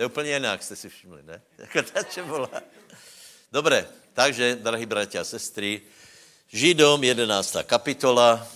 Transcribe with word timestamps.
To 0.00 0.04
je 0.04 0.06
úplně 0.06 0.32
jinak, 0.32 0.62
jste 0.62 0.76
si 0.76 0.88
všimli, 0.88 1.22
ne? 1.22 1.42
Jako 1.58 1.82
ta 1.82 2.22
bola. 2.22 2.50
Dobré, 3.52 3.88
takže, 4.12 4.56
drahí 4.56 4.86
bratia 4.86 5.20
a 5.20 5.24
sestry, 5.24 5.82
Židom 6.48 7.04
11. 7.04 7.56
kapitola. 7.62 8.48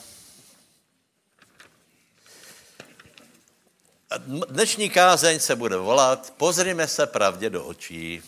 Dnešní 4.49 4.91
kázeň 4.91 5.41
se 5.41 5.57
bude 5.57 5.77
volat 5.77 6.35
Pozrime 6.37 6.89
se 6.89 7.07
pravdě 7.07 7.51
do 7.51 7.65
očí. 7.65 8.23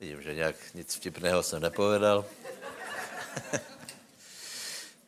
Vidím, 0.00 0.22
že 0.22 0.34
nějak 0.34 0.56
nic 0.74 0.94
vtipného 0.94 1.42
jsem 1.42 1.62
nepovedal. 1.62 2.24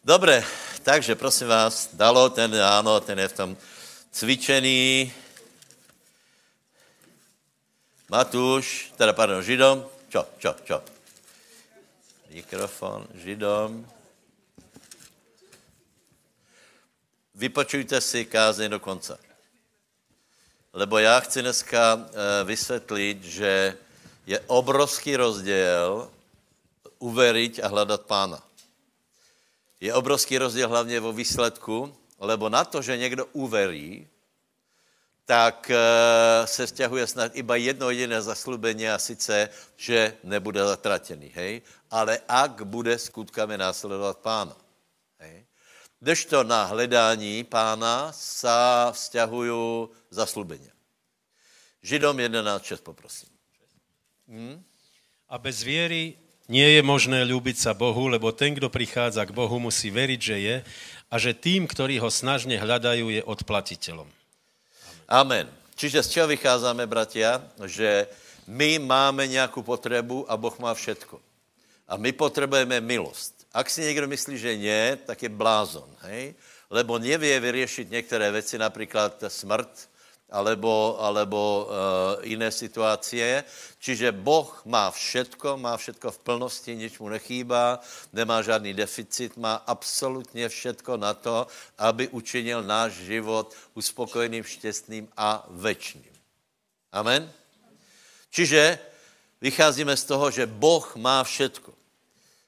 Dobré, 0.05 0.45
takže 0.85 1.17
prosím 1.17 1.49
vás, 1.49 1.89
dalo 1.93 2.31
ten, 2.31 2.53
ano, 2.61 3.01
ten 3.01 3.19
je 3.19 3.29
v 3.29 3.37
tom 3.37 3.51
cvičený. 4.13 5.13
Matuš, 8.13 8.93
teda 9.01 9.17
pardon, 9.17 9.43
Židom, 9.43 9.81
čo, 10.13 10.29
čo, 10.39 10.53
čo. 10.65 10.85
Mikrofon, 12.29 13.09
Židom. 13.17 13.81
Vypočujte 17.35 17.99
si 18.01 18.29
kázeň 18.29 18.71
do 18.71 18.81
konce. 18.81 19.19
Lebo 20.73 20.99
já 20.99 21.21
chci 21.21 21.43
dneska 21.43 21.81
eh, 21.97 22.45
vysvětlit, 22.45 23.25
že 23.25 23.77
je 24.27 24.41
obrovský 24.47 25.17
rozdíl 25.17 26.11
uveriť 26.99 27.61
a 27.63 27.69
hledat 27.69 28.07
pána. 28.07 28.43
Je 29.81 29.95
obrovský 29.95 30.39
rozdíl 30.39 30.69
hlavně 30.69 31.01
vo 31.01 31.13
výsledku, 31.13 31.97
lebo 32.19 32.49
na 32.49 32.65
to, 32.65 32.83
že 32.83 32.97
někdo 32.97 33.27
uverí, 33.33 34.09
tak 35.25 35.71
eh, 35.71 36.47
se 36.47 36.67
vzťahuje 36.67 37.07
snad 37.07 37.37
iba 37.37 37.57
jedno 37.57 37.91
jediné 37.91 38.23
zaslubení 38.23 38.89
a 38.89 38.99
sice, 38.99 39.49
že 39.77 40.17
nebude 40.25 40.65
zatratený, 40.65 41.33
hej? 41.35 41.63
Ale 41.91 42.21
ak 42.29 42.63
bude 42.69 42.99
skutkami 42.99 43.59
následovat 43.59 44.19
pána. 44.19 44.57
Hej? 45.19 45.47
Kdežto 46.01 46.45
na 46.45 46.69
hledání 46.69 47.45
pána 47.49 48.13
sa 48.13 48.93
vzťahují 48.93 49.89
zaslubení. 50.13 50.69
Židom 51.81 52.17
11.6, 52.17 52.85
poprosím. 52.85 53.33
Hmm? 54.29 54.65
A 55.29 55.39
bez 55.39 55.63
věry 55.63 56.17
nie 56.49 56.77
je 56.77 56.83
možné 56.85 57.25
ľúbiť 57.25 57.57
sa 57.57 57.73
Bohu, 57.73 58.09
lebo 58.09 58.29
ten, 58.33 58.53
kdo 58.53 58.69
prichádza 58.69 59.25
k 59.25 59.33
Bohu, 59.33 59.57
musí 59.57 59.89
veriť, 59.89 60.21
že 60.21 60.37
je 60.41 60.57
a 61.09 61.15
že 61.17 61.33
tým, 61.33 61.65
ktorí 61.65 61.97
ho 62.01 62.11
snažne 62.13 62.61
hľadajú, 62.61 63.09
je 63.09 63.23
odplatiteľom. 63.25 64.09
Amen. 65.09 65.49
Čiže 65.75 66.03
z 66.05 66.09
čeho 66.09 66.27
vycházíme, 66.31 66.87
bratia? 66.87 67.43
Že 67.61 68.07
my 68.47 68.79
máme 68.79 69.27
nějakou 69.27 69.63
potřebu 69.63 70.31
a 70.31 70.37
Boh 70.37 70.57
má 70.59 70.75
všetko. 70.75 71.21
A 71.89 71.97
my 71.97 72.13
potřebujeme 72.13 72.81
milost. 72.81 73.35
Ak 73.53 73.71
si 73.71 73.81
někdo 73.81 74.09
myslí, 74.09 74.39
že 74.39 74.57
ne, 74.57 74.97
tak 74.97 75.23
je 75.23 75.29
blázon, 75.29 75.89
hej? 76.11 76.35
Lebo 76.71 76.99
nevie 76.99 77.41
vyriešiť 77.41 77.91
některé 77.91 78.33
věci, 78.33 78.59
například 78.59 79.25
smrt, 79.29 79.71
alebo, 80.35 80.99
alebo 80.99 81.39
uh, 81.39 81.67
jiné 82.27 82.51
situácie. 82.51 83.47
Čiže 83.79 84.11
Boh 84.11 84.51
má 84.67 84.91
všetko, 84.91 85.55
má 85.55 85.79
všetko 85.79 86.11
v 86.11 86.23
plnosti, 86.27 86.75
nič 86.75 86.99
mu 86.99 87.07
nechýbá, 87.07 87.79
nemá 88.11 88.43
žádný 88.43 88.75
deficit, 88.75 89.39
má 89.39 89.63
absolutně 89.63 90.49
všetko 90.51 90.97
na 90.99 91.15
to, 91.15 91.47
aby 91.79 92.11
učinil 92.11 92.67
náš 92.67 93.07
život 93.07 93.55
uspokojeným, 93.79 94.43
šťastným 94.43 95.07
a 95.15 95.47
večným. 95.55 96.11
Amen? 96.91 97.31
Čiže 98.35 98.79
vycházíme 99.39 99.95
z 99.95 100.05
toho, 100.05 100.27
že 100.35 100.51
Boh 100.51 100.83
má 100.99 101.23
všetko. 101.23 101.84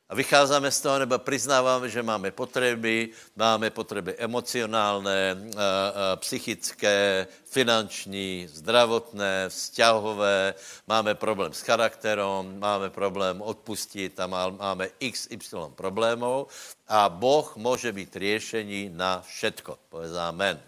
A 0.08 0.14
vycházíme 0.14 0.70
z 0.70 0.80
toho, 0.80 0.98
nebo 0.98 1.18
přiznáváme, 1.18 1.88
že 1.88 2.02
máme 2.02 2.30
potřeby, 2.30 3.08
máme 3.36 3.70
potřeby 3.70 4.14
emocionálné, 4.18 5.36
eh, 5.36 5.58
eh, 5.58 6.16
psychické, 6.16 7.26
finanční, 7.44 8.46
zdravotné, 8.52 9.48
vzťahové, 9.48 10.54
máme 10.86 11.14
problém 11.14 11.52
s 11.52 11.60
charakterom, 11.60 12.58
máme 12.58 12.90
problém 12.90 13.42
odpustit 13.42 14.20
a 14.20 14.26
máme 14.26 14.88
XY 15.10 15.74
problémů 15.74 16.46
a 16.88 17.08
Boh 17.08 17.56
může 17.56 17.92
být 17.92 18.16
řešení 18.16 18.90
na 18.94 19.24
všetko. 19.26 19.78
Povedz 19.88 20.14
amen. 20.14 20.60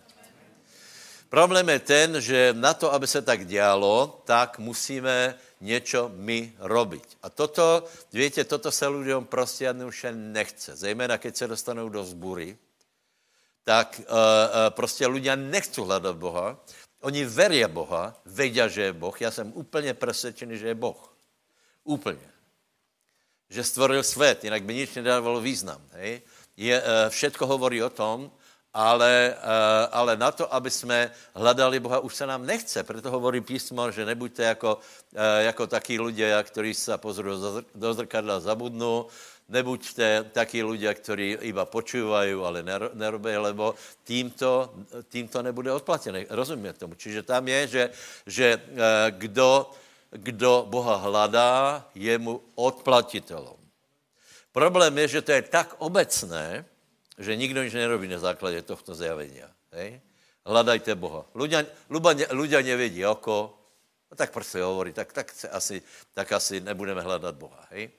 Problém 1.29 1.69
je 1.69 1.79
ten, 1.79 2.21
že 2.21 2.55
na 2.57 2.75
to, 2.75 2.93
aby 2.93 3.07
se 3.07 3.23
tak 3.23 3.47
dělalo, 3.47 4.23
tak 4.25 4.59
musíme 4.59 5.35
něco 5.61 6.11
my 6.15 6.53
robiť. 6.59 7.17
A 7.23 7.31
toto, 7.31 7.85
víte, 8.13 8.45
toto 8.45 8.73
se 8.73 8.89
lidem 8.89 9.25
prostě 9.25 9.65
jednoduše 9.65 10.13
nechce. 10.13 10.77
Zejména, 10.77 11.19
keď 11.19 11.37
se 11.37 11.47
dostanou 11.47 11.89
do 11.89 12.05
zbury, 12.05 12.59
tak 13.65 14.01
uh, 14.01 14.05
uh, 14.07 14.17
prostě 14.71 15.07
lidé 15.07 15.37
nechcou 15.37 15.85
hledat 15.85 16.17
Boha. 16.17 16.57
Oni 17.01 17.25
verí 17.25 17.65
Boha, 17.65 18.17
vědí, 18.27 18.61
že 18.67 18.83
je 18.83 18.93
Boh. 18.93 19.21
Já 19.21 19.31
jsem 19.31 19.53
úplně 19.55 19.95
přesvědčený, 19.95 20.59
že 20.59 20.69
je 20.69 20.75
Boh. 20.75 21.17
Úplně. 21.85 22.29
Že 23.51 23.65
stvoril 23.65 24.03
svět, 24.03 24.45
jinak 24.45 24.63
by 24.63 24.75
nic 24.75 24.95
nedávalo 24.95 25.41
význam. 25.41 25.81
Hej? 25.93 26.23
Je, 26.57 26.83
uh, 26.83 26.87
všetko 27.09 27.47
hovorí 27.47 27.83
o 27.83 27.91
tom, 27.91 28.31
ale, 28.79 29.35
eh, 29.35 29.87
ale 29.91 30.15
na 30.15 30.31
to, 30.31 30.47
aby 30.55 30.71
jsme 30.71 31.11
hledali 31.35 31.83
Boha, 31.83 31.99
už 31.99 32.15
se 32.15 32.27
nám 32.27 32.47
nechce. 32.47 32.87
Proto 32.87 33.11
hovorí 33.11 33.43
písmo, 33.43 33.91
že 33.91 34.07
nebuďte 34.07 34.43
jako, 34.55 34.79
eh, 35.15 35.43
jako 35.51 35.67
takí 35.67 35.99
lidé, 35.99 36.31
kteří 36.47 36.75
se 36.75 36.95
pozorují 36.99 37.67
do 37.75 37.95
zrkadla 37.95 38.41
zabudnou, 38.41 39.11
nebuďte 39.51 40.31
takí 40.31 40.63
lidé, 40.63 40.95
kteří 40.95 41.51
iba 41.51 41.67
počívají, 41.67 42.39
ale 42.39 42.63
nerobí, 42.95 43.35
lebo 43.35 43.75
týmto, 44.07 44.71
týmto 45.11 45.43
nebude 45.43 45.75
odplatený. 45.75 46.31
Rozumím 46.31 46.71
tomu. 46.79 46.95
Čiže 46.95 47.27
tam 47.27 47.49
je, 47.51 47.61
že, 47.67 47.85
že 48.27 48.47
eh, 48.63 49.11
kdo, 49.11 49.75
kdo 50.15 50.71
Boha 50.71 51.03
hledá, 51.03 51.83
je 51.99 52.15
mu 52.15 52.39
odplatitelom. 52.55 53.59
Problém 54.55 54.95
je, 55.03 55.19
že 55.19 55.23
to 55.27 55.33
je 55.35 55.43
tak 55.43 55.75
obecné, 55.83 56.63
že 57.19 57.37
nikdo 57.37 57.63
nic 57.63 57.75
nerobí 57.75 58.09
na 58.09 58.19
základě 58.19 58.63
tohto 58.63 58.95
zjavení. 58.95 59.43
Hej? 59.73 60.01
Hledajte 60.47 60.95
Boha. 60.95 61.29
Ľudia, 61.35 61.67
ľudia, 61.93 62.33
ľudia 62.33 62.63
nevědí 62.63 63.05
oko, 63.07 63.59
no 64.11 64.17
tak 64.17 64.33
prostě 64.33 64.63
hovorí, 64.63 64.93
tak, 64.93 65.13
tak, 65.13 65.35
asi, 65.53 65.83
tak 66.15 66.33
asi 66.33 66.61
nebudeme 66.61 67.03
hledat 67.03 67.35
Boha. 67.35 67.67
Hej? 67.71 67.85
E, 67.85 67.91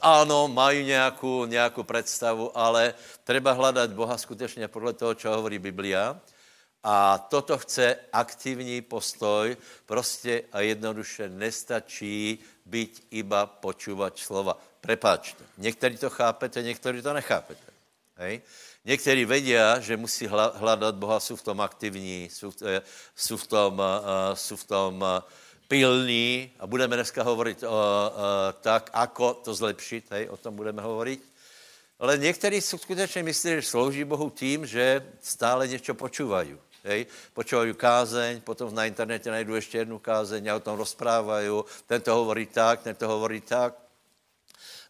ano, 0.00 0.48
mají 0.48 0.84
nějakou, 0.86 1.44
nějakou 1.44 1.82
představu, 1.82 2.58
ale 2.58 2.94
treba 3.24 3.52
hledat 3.52 3.92
Boha 3.92 4.18
skutečně 4.18 4.68
podle 4.68 4.92
toho, 4.92 5.14
co 5.14 5.28
hovorí 5.28 5.58
Biblia. 5.58 6.20
A 6.82 7.18
toto 7.18 7.58
chce 7.58 7.96
aktivní 8.12 8.80
postoj, 8.82 9.56
prostě 9.86 10.42
a 10.52 10.60
jednoduše 10.60 11.28
nestačí 11.28 12.38
být 12.66 13.06
iba 13.10 13.46
počúvat 13.46 14.18
slova. 14.18 14.58
Prepáčte, 14.80 15.44
někteří 15.58 15.96
to 15.96 16.10
chápete, 16.10 16.62
někteří 16.62 17.02
to 17.02 17.12
nechápete. 17.12 17.71
Hej? 18.16 18.42
Někteří 18.84 19.24
vědí, 19.24 19.54
že 19.80 19.96
musí 19.96 20.26
hledat 20.54 20.94
Boha, 20.94 21.20
jsou 21.20 21.36
v 21.36 21.42
tom 21.42 21.60
aktivní, 21.60 22.28
jsou, 22.32 22.52
eh, 22.66 22.82
jsou 23.16 23.36
v 23.36 23.46
tom, 23.46 23.78
uh, 23.78 24.34
jsou 24.34 24.56
v 24.56 24.64
tom 24.64 25.04
pilní 25.68 26.52
a 26.58 26.66
budeme 26.66 26.96
dneska 26.96 27.22
hovorit 27.22 27.62
uh, 27.62 27.68
uh, 27.68 27.74
tak, 28.60 28.90
ako 28.92 29.34
to 29.34 29.54
zlepšit, 29.54 30.04
hej? 30.10 30.28
o 30.28 30.36
tom 30.36 30.56
budeme 30.56 30.82
hovorit. 30.82 31.22
Ale 31.98 32.18
někteří 32.18 32.60
skutečně 32.60 33.22
myslí, 33.22 33.50
že 33.50 33.62
slouží 33.62 34.04
Bohu 34.04 34.30
tím, 34.30 34.66
že 34.66 35.06
stále 35.20 35.68
něco 35.68 35.94
počúvají. 35.94 36.58
Hej? 36.84 37.06
Počúvají 37.32 37.74
kázeň, 37.74 38.40
potom 38.40 38.74
na 38.74 38.84
internete 38.84 39.30
najdu 39.30 39.54
ještě 39.54 39.78
jednu 39.78 39.98
kázeň 39.98 40.48
a 40.50 40.56
o 40.56 40.60
tom 40.60 40.76
rozprávají, 40.76 41.48
ten 41.86 42.02
to 42.02 42.14
hovorí 42.14 42.46
tak, 42.46 42.82
ten 42.82 42.94
to 42.94 43.08
hovorí 43.08 43.40
tak 43.40 43.81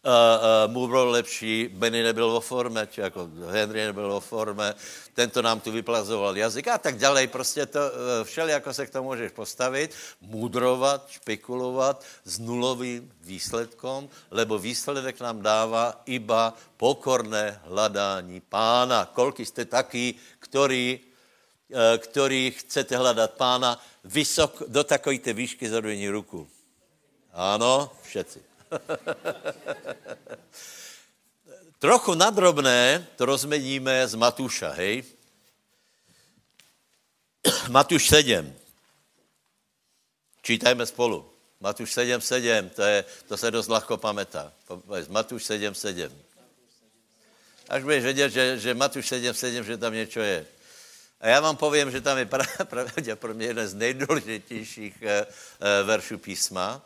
uh, 0.03 0.75
uh, 0.81 0.87
bylo 0.87 1.05
lepší, 1.05 1.69
Benny 1.73 2.03
nebyl 2.03 2.31
vo 2.31 2.41
forme, 2.41 2.87
či 2.87 3.01
jako 3.01 3.29
Henry 3.49 3.85
nebyl 3.85 4.09
vo 4.09 4.19
forme, 4.19 4.75
tento 5.13 5.41
nám 5.41 5.59
tu 5.59 5.71
vyplazoval 5.71 6.37
jazyk 6.37 6.67
a 6.67 6.77
tak 6.77 6.97
dále. 6.97 7.27
Prostě 7.27 7.65
to, 7.65 7.79
uh, 7.79 8.23
všeli, 8.23 8.51
jako 8.51 8.73
se 8.73 8.85
k 8.85 8.89
tomu 8.89 9.09
můžeš 9.09 9.31
postavit, 9.31 9.95
mudrovat, 10.21 11.09
špekulovat 11.09 12.03
s 12.25 12.39
nulovým 12.39 13.11
výsledkom, 13.21 14.09
lebo 14.31 14.59
výsledek 14.59 15.19
nám 15.19 15.41
dává 15.41 16.01
iba 16.05 16.53
pokorné 16.77 17.61
hledání 17.65 18.41
pána. 18.41 19.05
Kolky 19.05 19.45
jste 19.45 19.65
taky, 19.65 20.15
který, 20.39 20.99
který 21.97 22.51
chcete 22.51 22.97
hledat 22.97 23.33
pána 23.33 23.81
vysok, 24.03 24.63
do 24.67 24.83
takové 24.83 25.33
výšky 25.33 25.69
zadujení 25.69 26.09
ruku. 26.09 26.47
Ano, 27.33 27.91
všetci. 28.03 28.52
Trochu 31.79 32.15
nadrobné 32.15 33.07
to 33.15 33.25
rozmeníme 33.25 34.07
z 34.07 34.15
Matuša, 34.15 34.71
hej? 34.71 35.03
Matuš 37.69 38.07
7. 38.07 38.55
Čítajme 40.41 40.85
spolu. 40.85 41.29
Matuš 41.59 41.91
7, 41.91 42.21
7, 42.21 42.69
to, 42.69 42.83
je, 42.83 43.05
to 43.27 43.37
se 43.37 43.51
dost 43.51 43.67
lahko 43.67 43.97
pamätá. 43.97 44.53
Matuš 45.07 45.43
7, 45.43 45.75
7. 45.75 46.11
Až 47.69 47.83
budeš 47.83 48.03
vědět, 48.03 48.29
že, 48.29 48.59
že 48.59 48.73
Matuš 48.73 49.07
7, 49.07 49.33
7, 49.33 49.63
že 49.63 49.77
tam 49.77 49.93
něco 49.93 50.19
je. 50.19 50.45
A 51.21 51.27
já 51.27 51.39
vám 51.39 51.57
povím, 51.57 51.91
že 51.91 52.01
tam 52.01 52.17
je 52.17 52.29
pravděpodobně 52.63 53.45
jeden 53.45 53.67
z 53.67 53.73
nejdůležitějších 53.73 55.01
e, 55.01 55.09
e, 55.09 55.25
veršů 55.83 56.17
písma. 56.17 56.81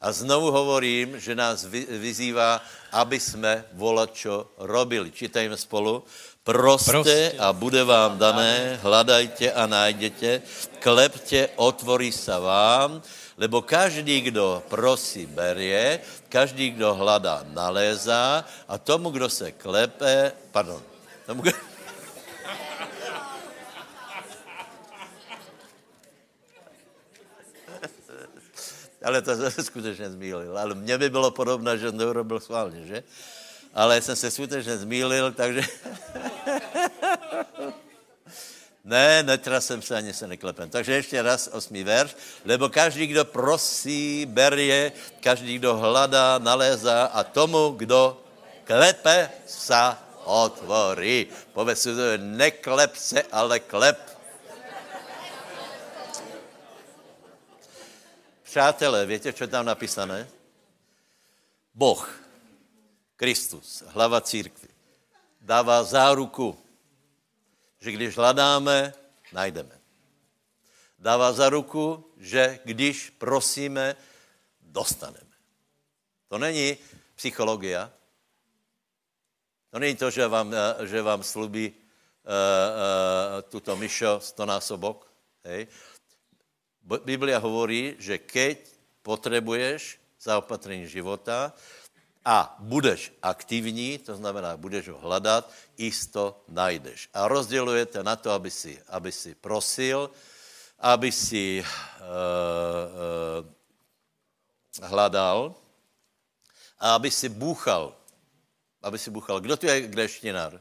A 0.00 0.12
znovu 0.12 0.50
hovorím, 0.50 1.20
že 1.20 1.36
nás 1.36 1.64
vyzývá, 1.88 2.64
aby 2.92 3.20
jsme 3.20 3.64
volačo 3.72 4.48
robili. 4.58 5.12
Čítajme 5.12 5.56
spolu. 5.56 6.04
Proste, 6.40 6.90
Proste 6.90 7.32
a 7.36 7.52
bude 7.52 7.84
vám 7.84 8.18
dané, 8.18 8.80
hledajte 8.82 9.52
a 9.52 9.66
najděte, 9.66 10.42
klepte, 10.80 11.48
otvorí 11.56 12.12
se 12.12 12.32
vám, 12.32 13.02
lebo 13.36 13.62
každý, 13.62 14.20
kdo 14.20 14.62
prosí, 14.68 15.26
berie, 15.26 16.00
každý, 16.28 16.70
kdo 16.70 16.94
hledá, 16.94 17.44
nalézá 17.52 18.44
a 18.68 18.78
tomu, 18.78 19.10
kdo 19.10 19.28
se 19.28 19.52
klepe, 19.52 20.32
pardon, 20.50 20.82
tomu, 21.26 21.42
kdo, 21.42 21.52
ale 29.04 29.22
to 29.22 29.50
se 29.50 29.64
skutečně 29.64 30.10
zmýlil. 30.10 30.58
Ale 30.58 30.74
mně 30.74 30.98
by 30.98 31.10
bylo 31.10 31.30
podobné, 31.30 31.78
že 31.78 31.92
to 31.92 32.10
urobil 32.10 32.40
schválně, 32.40 32.86
že? 32.86 33.02
Ale 33.74 34.02
jsem 34.02 34.16
se 34.16 34.30
skutečně 34.30 34.78
zmýlil, 34.78 35.32
takže... 35.32 35.62
ne, 38.84 39.22
netrasem 39.22 39.82
se, 39.82 39.96
ani 39.96 40.14
se 40.14 40.26
neklepem. 40.26 40.70
Takže 40.70 40.92
ještě 40.92 41.22
raz 41.22 41.48
osmý 41.52 41.84
verš. 41.84 42.16
Lebo 42.44 42.68
každý, 42.68 43.06
kdo 43.06 43.24
prosí, 43.24 44.26
berie, 44.26 44.92
každý, 45.20 45.58
kdo 45.58 45.76
hledá, 45.76 46.38
nalézá 46.38 47.04
a 47.04 47.24
tomu, 47.24 47.74
kdo 47.78 48.20
klepe, 48.64 49.30
sa 49.46 49.98
otvorí. 50.26 51.26
Povedz 51.54 51.82
si, 51.82 51.90
neklep 52.18 52.96
se, 52.96 53.22
ale 53.32 53.60
klep. 53.60 54.09
Přátelé, 58.50 59.06
víte, 59.06 59.32
co 59.32 59.44
je 59.44 59.48
tam 59.48 59.66
napísané? 59.66 60.28
Boh, 61.74 62.22
Kristus, 63.16 63.82
hlava 63.86 64.20
církvy, 64.20 64.68
dává 65.40 65.84
záruku, 65.84 66.58
že 67.78 67.92
když 67.92 68.16
hledáme, 68.16 68.94
najdeme. 69.32 69.80
Dává 70.98 71.32
záruku, 71.32 72.12
že 72.16 72.58
když 72.64 73.10
prosíme, 73.10 73.96
dostaneme. 74.60 75.34
To 76.28 76.38
není 76.38 76.76
psychologia. 77.14 77.92
To 79.70 79.78
není 79.78 79.96
to, 79.96 80.10
že 80.10 80.26
vám, 80.26 80.54
že 80.84 81.02
vám 81.02 81.22
slubí 81.22 81.70
uh, 81.70 81.74
uh, 81.74 83.42
tuto 83.46 83.76
myšo 83.76 84.20
stonásobok. 84.20 85.06
Hej. 85.44 85.66
Biblia 86.84 87.38
hovorí, 87.38 87.96
že 87.98 88.18
keď 88.18 88.66
potřebuješ 89.02 89.98
zaopatrení 90.20 90.86
života 90.88 91.52
a 92.24 92.56
budeš 92.60 93.12
aktivní, 93.22 93.98
to 93.98 94.16
znamená, 94.16 94.56
budeš 94.56 94.88
ho 94.88 94.98
hledat, 94.98 95.48
isto 95.76 96.44
najdeš. 96.48 97.08
A 97.14 97.28
rozdělujete 97.28 98.02
na 98.04 98.16
to, 98.16 98.30
aby 98.30 98.50
si, 98.50 98.76
aby 98.88 99.12
si 99.12 99.34
prosil, 99.34 100.10
aby 100.80 101.12
si 101.12 101.60
uh, 101.60 101.66
uh, 102.04 103.44
hledal 104.88 105.54
a 106.80 106.94
aby 106.94 107.10
si 107.10 107.28
bůchal. 107.28 107.96
Aby 108.82 108.98
si 108.98 109.10
bůchal. 109.10 109.40
Kdo 109.40 109.56
tu 109.56 109.66
je 109.66 109.80
greštinár? 109.80 110.60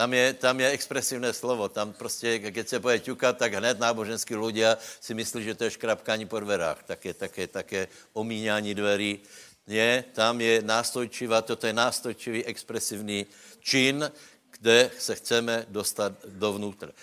Tam 0.00 0.16
je, 0.16 0.32
tam 0.32 0.56
je 0.60 0.68
expresivné 0.70 1.32
slovo. 1.32 1.68
Tam 1.68 1.92
prostě, 1.92 2.38
když 2.38 2.68
se 2.68 2.80
poje 2.80 2.98
ťukat, 3.04 3.36
tak 3.36 3.52
hned 3.52 3.76
náboženský 3.76 4.32
ľudia 4.32 4.80
si 4.80 5.12
myslí, 5.12 5.44
že 5.44 5.54
to 5.54 5.68
je 5.68 5.76
škrapkání 5.76 6.24
po 6.24 6.40
dverách. 6.40 6.88
Také, 6.88 7.12
také, 7.12 7.44
také 7.44 7.88
omíňání 8.16 8.72
dverí. 8.74 9.20
Nie, 9.68 10.04
tam 10.16 10.40
je 10.40 10.64
nástojčivá, 10.64 11.44
toto 11.44 11.68
je 11.68 11.76
nástojčivý 11.76 12.48
expresivní 12.48 13.26
čin, 13.60 14.08
kde 14.56 14.90
se 14.98 15.14
chceme 15.20 15.68
dostat 15.68 16.16
dovnútra. 16.24 16.96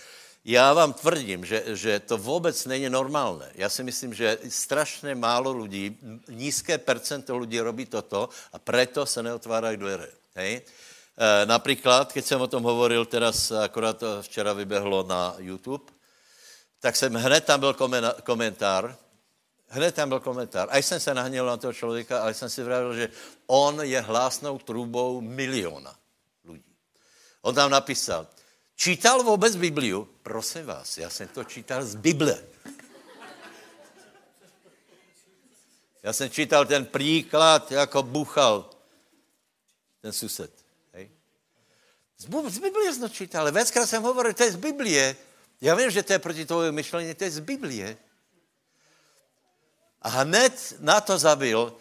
Já 0.46 0.74
vám 0.74 0.94
tvrdím, 0.94 1.46
že, 1.46 1.78
že 1.78 2.00
to 2.00 2.18
vůbec 2.18 2.66
není 2.66 2.90
normálné. 2.90 3.52
Já 3.56 3.70
si 3.70 3.84
myslím, 3.84 4.14
že 4.14 4.38
strašně 4.50 5.16
málo 5.16 5.54
lidí, 5.54 5.98
nízké 6.34 6.78
percento 6.78 7.38
lidí 7.38 7.60
robí 7.62 7.86
toto 7.86 8.30
a 8.54 8.58
preto 8.60 9.06
se 9.06 9.24
neotvárají 9.24 9.78
dveře. 9.78 10.10
Hej? 10.36 10.62
Eh, 11.20 11.46
například, 11.46 12.14
když 12.14 12.26
jsem 12.26 12.42
o 12.42 12.48
tom 12.48 12.64
hovoril, 12.64 13.06
teraz 13.06 13.52
akorát 13.52 13.98
to 13.98 14.22
včera 14.22 14.54
vybehlo 14.54 15.04
na 15.04 15.36
YouTube, 15.38 15.94
tak 16.80 16.96
jsem 16.96 17.14
hned 17.14 17.46
tam 17.46 17.60
byl 17.60 17.76
komentár, 18.24 18.98
hned 19.68 19.96
tam 19.96 20.10
byl 20.10 20.20
komentár. 20.20 20.68
A 20.72 20.78
jsem 20.78 21.00
se 21.00 21.14
nahněl 21.14 21.46
na 21.46 21.58
toho 21.58 21.74
člověka, 21.74 22.22
ale 22.22 22.34
jsem 22.34 22.50
si 22.50 22.64
vravil, 22.64 22.96
že 22.96 23.10
on 23.48 23.82
je 23.82 24.02
hlásnou 24.02 24.60
trubou 24.60 25.22
miliona 25.22 25.96
lidí. 26.44 26.76
On 27.42 27.56
tam 27.56 27.72
napísal, 27.72 28.28
čítal 28.76 29.24
vůbec 29.24 29.56
Bibliu? 29.56 30.10
Prosím 30.24 30.66
vás, 30.66 30.98
já 30.98 31.10
jsem 31.10 31.28
to 31.28 31.44
čítal 31.44 31.86
z 31.86 31.96
Bible. 31.96 32.44
Já 36.04 36.14
jsem 36.14 36.30
čítal 36.30 36.66
ten 36.66 36.86
příklad, 36.86 37.72
jako 37.72 38.04
buchal 38.04 38.70
ten 40.02 40.14
sused. 40.14 40.67
Z 42.18 42.58
Biblie 42.60 42.92
ale 43.34 43.52
veckrát 43.52 43.90
jsem 43.90 44.04
hovoril, 44.04 44.34
to 44.34 44.44
je 44.44 44.52
z 44.52 44.56
Biblie. 44.56 45.16
Já 45.62 45.76
vím, 45.76 45.92
že 45.92 46.04
to 46.04 46.14
je 46.14 46.20
proti 46.20 46.46
tvojemu 46.46 46.76
myšlení, 46.76 47.14
to 47.14 47.24
je 47.24 47.32
z 47.32 47.40
Biblie. 47.40 47.98
A 50.02 50.10
hned 50.10 50.76
na 50.80 51.02
to 51.02 51.18
zabil, 51.18 51.74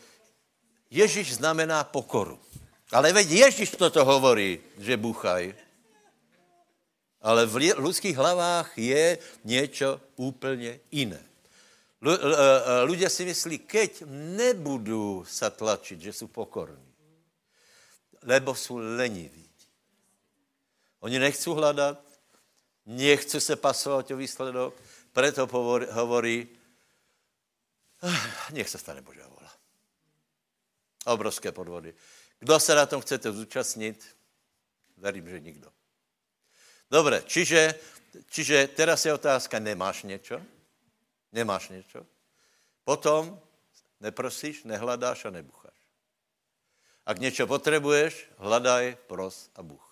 Ježíš 0.90 1.34
znamená 1.34 1.84
pokoru. 1.84 2.40
Ale 2.92 3.12
veď 3.12 3.30
Ježíš 3.30 3.70
toto 3.70 4.04
hovorí, 4.04 4.60
že 4.78 4.96
buchaj. 4.96 5.54
Ale 7.20 7.46
v 7.46 7.56
lidských 7.56 8.16
hlavách 8.16 8.78
je 8.78 9.18
něco 9.44 10.00
úplně 10.16 10.80
jiné. 10.92 11.22
Lidé 12.84 13.10
si 13.10 13.24
myslí, 13.24 13.58
keď 13.58 14.04
nebudu 14.36 15.24
se 15.28 15.50
tlačit, 15.50 16.00
že 16.00 16.12
jsou 16.12 16.26
pokorní, 16.26 16.92
lebo 18.22 18.54
jsou 18.54 18.76
leniví. 18.76 19.45
Oni 21.00 21.18
nechcou 21.18 21.54
hledat, 21.54 22.02
nechcou 22.86 23.40
se 23.40 23.56
pasovat 23.56 24.10
o 24.10 24.16
výsledok, 24.16 24.74
proto 25.12 25.46
hovorí, 25.92 26.48
ah, 28.02 28.52
nech 28.52 28.68
se 28.68 28.78
stane 28.78 29.00
Božá 29.00 29.28
vola. 29.28 29.52
Obrovské 31.06 31.52
podvody. 31.52 31.94
Kdo 32.38 32.60
se 32.60 32.74
na 32.74 32.86
tom 32.86 33.00
chcete 33.00 33.32
zúčastnit? 33.32 34.16
Verím, 34.96 35.28
že 35.28 35.40
nikdo. 35.40 35.72
Dobre, 36.90 37.22
čiže, 37.26 37.74
čiže 38.30 38.68
teraz 38.68 39.04
je 39.04 39.14
otázka, 39.14 39.58
nemáš 39.58 40.02
něco? 40.02 40.42
Nemáš 41.32 41.68
něco? 41.68 42.06
Potom 42.84 43.40
neprosíš, 44.00 44.64
nehledáš 44.64 45.24
a 45.24 45.30
nebucháš. 45.30 45.74
Ak 47.06 47.18
něco 47.18 47.46
potřebuješ, 47.46 48.28
hledaj, 48.38 48.96
pros 49.06 49.50
a 49.54 49.62
buch. 49.62 49.85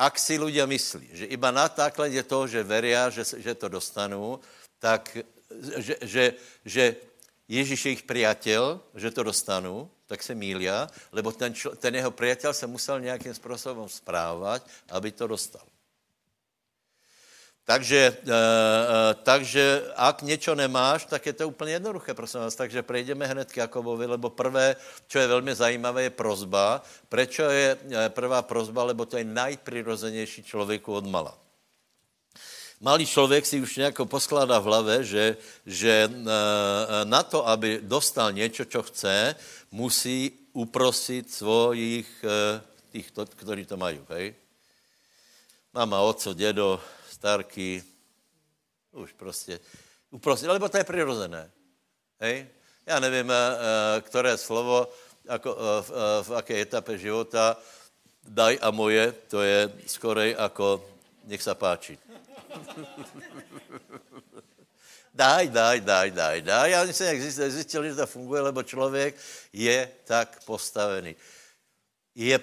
Ak 0.00 0.16
si 0.16 0.40
ľudia 0.40 0.64
myslí, 0.64 1.12
že 1.12 1.24
iba 1.28 1.52
na 1.52 1.68
základě 1.68 2.22
toho, 2.24 2.48
že 2.48 2.64
veria, 2.64 3.12
že, 3.12 3.20
že 3.36 3.52
to 3.54 3.68
dostanou, 3.68 4.40
tak 4.80 5.12
že, 5.76 5.96
že, 6.00 6.24
že 6.64 6.84
Ježíš 7.50 7.84
je 7.84 7.88
jejich 7.90 8.06
priateľ, 8.06 8.80
že 8.94 9.10
to 9.10 9.22
dostanou, 9.26 9.90
tak 10.06 10.22
se 10.22 10.34
mília, 10.34 10.86
lebo 11.12 11.32
ten, 11.32 11.54
čl, 11.54 11.74
ten 11.76 11.94
jeho 11.94 12.10
priateľ 12.10 12.52
se 12.54 12.66
musel 12.66 13.00
nějakým 13.00 13.34
způsobem 13.34 13.88
správat, 13.88 14.66
aby 14.90 15.12
to 15.12 15.26
dostal. 15.26 15.66
Takže, 17.70 18.02
e, 18.02 18.10
e, 18.10 19.14
takže 19.22 19.94
ak 19.94 20.22
něco 20.26 20.54
nemáš, 20.54 21.06
tak 21.06 21.26
je 21.26 21.32
to 21.32 21.48
úplně 21.48 21.72
jednoduché, 21.72 22.14
prosím 22.14 22.40
vás. 22.40 22.54
Takže 22.54 22.82
prejdeme 22.82 23.26
hned 23.26 23.52
k 23.52 23.56
Jakobovi, 23.62 24.06
lebo 24.06 24.30
prvé, 24.30 24.74
čo 25.06 25.18
je 25.22 25.26
velmi 25.30 25.54
zajímavé, 25.54 26.02
je 26.02 26.10
prozba. 26.10 26.82
Prečo 27.06 27.46
je 27.46 27.78
e, 27.78 28.08
prvá 28.10 28.42
prozba? 28.42 28.90
Lebo 28.90 29.06
to 29.06 29.22
je 29.22 29.24
najprirozenější 29.24 30.42
člověku 30.42 30.94
od 30.94 31.06
mala. 31.06 31.38
Malý 32.82 33.06
člověk 33.06 33.46
si 33.46 33.62
už 33.62 33.76
nějak 33.76 33.94
poskládá 34.04 34.58
v 34.58 34.64
hlavě, 34.64 35.04
že, 35.04 35.36
že 35.66 36.10
na 37.04 37.22
to, 37.22 37.48
aby 37.48 37.78
dostal 37.82 38.32
něco, 38.32 38.64
co 38.64 38.82
chce, 38.82 39.36
musí 39.70 40.32
uprosit 40.52 41.28
svojich, 41.28 42.24
těch, 42.92 43.06
kteří 43.36 43.64
to 43.66 43.76
mají. 43.76 44.00
Hej? 44.08 44.34
Mama, 45.74 46.00
oco, 46.00 46.34
dědo, 46.34 46.80
starky, 47.20 47.84
Už 48.92 49.12
prostě 49.12 49.60
uprostit, 50.10 50.48
lebo 50.48 50.68
to 50.68 50.76
je 50.76 50.84
přirozené. 50.84 51.50
Hej? 52.20 52.48
Já 52.86 53.00
nevím, 53.00 53.32
které 54.00 54.36
slovo, 54.36 54.88
jako, 55.24 55.56
v, 55.80 55.90
v 56.22 56.30
jaké 56.36 56.60
etape 56.60 56.98
života, 56.98 57.56
daj 58.24 58.58
a 58.62 58.70
moje, 58.70 59.12
to 59.12 59.42
je 59.42 59.72
skorej 59.86 60.36
jako 60.38 60.84
nech 61.24 61.42
se 61.42 61.54
páči. 61.54 61.94
daj, 65.14 65.48
daj, 65.48 65.80
daj, 65.80 66.10
daj, 66.10 66.42
daj. 66.42 66.70
Já 66.70 66.86
jsem 66.88 67.32
zjistil, 67.50 67.84
že 67.84 67.94
to 67.94 68.06
funguje, 68.06 68.42
lebo 68.42 68.62
člověk 68.62 69.14
je 69.52 69.90
tak 70.04 70.44
postavený. 70.44 71.16
Je, 72.14 72.40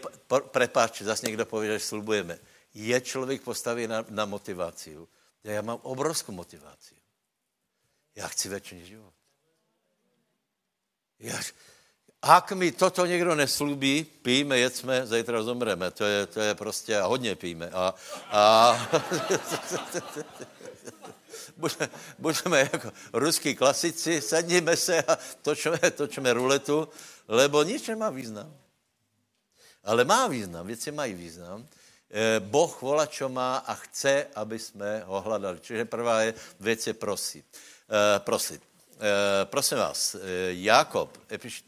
prepáč, 0.52 1.02
zase 1.02 1.26
někdo 1.26 1.46
pově, 1.46 1.74
že 1.74 1.80
slubujeme. 1.86 2.40
Je 2.78 3.02
člověk 3.02 3.42
postavený 3.42 3.88
na, 3.88 4.06
na 4.10 4.26
motivaci. 4.26 4.98
Já 5.44 5.62
mám 5.62 5.80
obrovskou 5.82 6.32
motivaci. 6.32 6.96
Já 8.16 8.28
chci 8.28 8.50
věčný 8.50 8.86
život. 8.86 9.14
Já, 11.20 11.40
ak 12.22 12.52
mi 12.52 12.72
toto 12.72 13.06
někdo 13.06 13.36
neslubí, 13.36 14.04
pijeme, 14.04 14.60
jedzme, 14.60 15.08
zítra 15.08 15.44
zomreme. 15.44 15.92
To 15.92 16.06
je, 16.06 16.26
to 16.26 16.40
je 16.40 16.56
prostě, 16.56 16.98
a 16.98 17.06
hodně 17.06 17.36
pijeme. 17.36 17.70
A, 17.70 17.96
a 18.32 18.74
budeme, 21.58 21.90
budeme 22.20 22.60
jako 22.60 22.92
ruský 23.14 23.56
klasici, 23.56 24.22
sadíme 24.22 24.78
se 24.78 25.04
a 25.04 25.18
točíme, 25.42 25.80
točíme 25.92 26.34
ruletu, 26.34 26.90
lebo 27.28 27.64
nič 27.64 27.88
nemá 27.88 28.10
význam. 28.10 28.58
Ale 29.84 30.06
má 30.06 30.28
význam, 30.28 30.68
věci 30.68 30.92
mají 30.92 31.14
význam. 31.14 31.68
Eh, 32.08 32.40
boh 32.40 32.72
volá, 32.82 33.06
čo 33.06 33.28
má 33.30 33.58
a 33.68 33.76
chce, 33.76 34.28
aby 34.36 34.60
jsme 34.60 35.04
ho 35.06 35.22
hledali. 35.22 35.60
Čiže 35.60 35.86
prvá 35.86 36.20
věc 36.60 36.88
je 36.88 36.94
prosit. 36.94 37.46
Eh, 37.90 38.20
prosit. 38.20 38.64
Eh, 38.96 39.46
prosím 39.46 39.78
vás, 39.78 40.16
Jakob, 40.50 41.20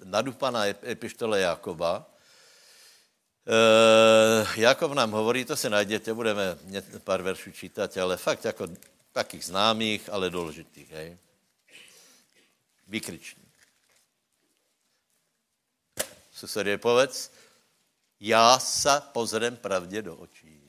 nadupaná 0.03 0.65
epištole 0.65 1.39
Jakoba, 1.39 2.05
Jakob 4.55 4.93
nám 4.93 5.11
hovorí, 5.11 5.45
to 5.45 5.55
se 5.55 5.69
najděte, 5.69 6.13
budeme 6.13 6.57
pár 7.03 7.21
veršů 7.21 7.51
čítat, 7.51 7.97
ale 7.97 8.17
fakt 8.17 8.45
jako 8.45 8.67
takých 9.11 9.45
známých, 9.45 10.09
ale 10.09 10.29
důležitých. 10.29 10.91
Hej. 10.91 11.17
Vykričník. 12.87 13.49
Susedě 16.31 16.77
povedz, 16.77 17.31
já 18.19 18.59
se 18.59 19.01
pozrem 19.11 19.57
pravdě 19.57 20.01
do 20.01 20.15
očí. 20.15 20.61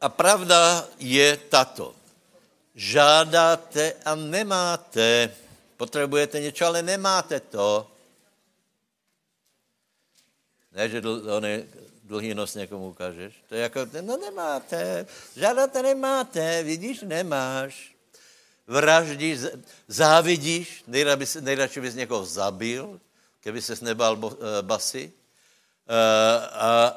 A 0.00 0.08
pravda 0.08 0.88
je 0.98 1.36
tato 1.36 1.94
žádáte 2.78 3.92
a 4.04 4.14
nemáte. 4.14 5.34
Potřebujete 5.76 6.40
něco, 6.40 6.66
ale 6.66 6.82
nemáte 6.82 7.40
to. 7.40 7.90
Ne, 10.72 10.88
že 10.88 11.00
dl, 11.00 11.22
ony, 11.30 11.66
dlhý 12.04 12.34
nos 12.34 12.54
někomu 12.54 12.88
ukážeš. 12.88 13.34
To 13.48 13.54
je 13.54 13.60
jako, 13.60 13.80
no 14.00 14.16
nemáte, 14.16 15.06
žádáte 15.36 15.82
nemáte, 15.82 16.62
vidíš, 16.62 17.02
nemáš. 17.02 17.97
Vraždíš, 18.68 19.38
závidíš, 19.88 20.84
nejradši 21.40 21.80
bys 21.80 21.94
někoho 21.94 22.24
zabil, 22.24 23.00
keby 23.40 23.62
ses 23.62 23.80
nebal 23.80 24.12
uh, 24.20 24.32
basy, 24.60 25.08
uh, 25.08 25.92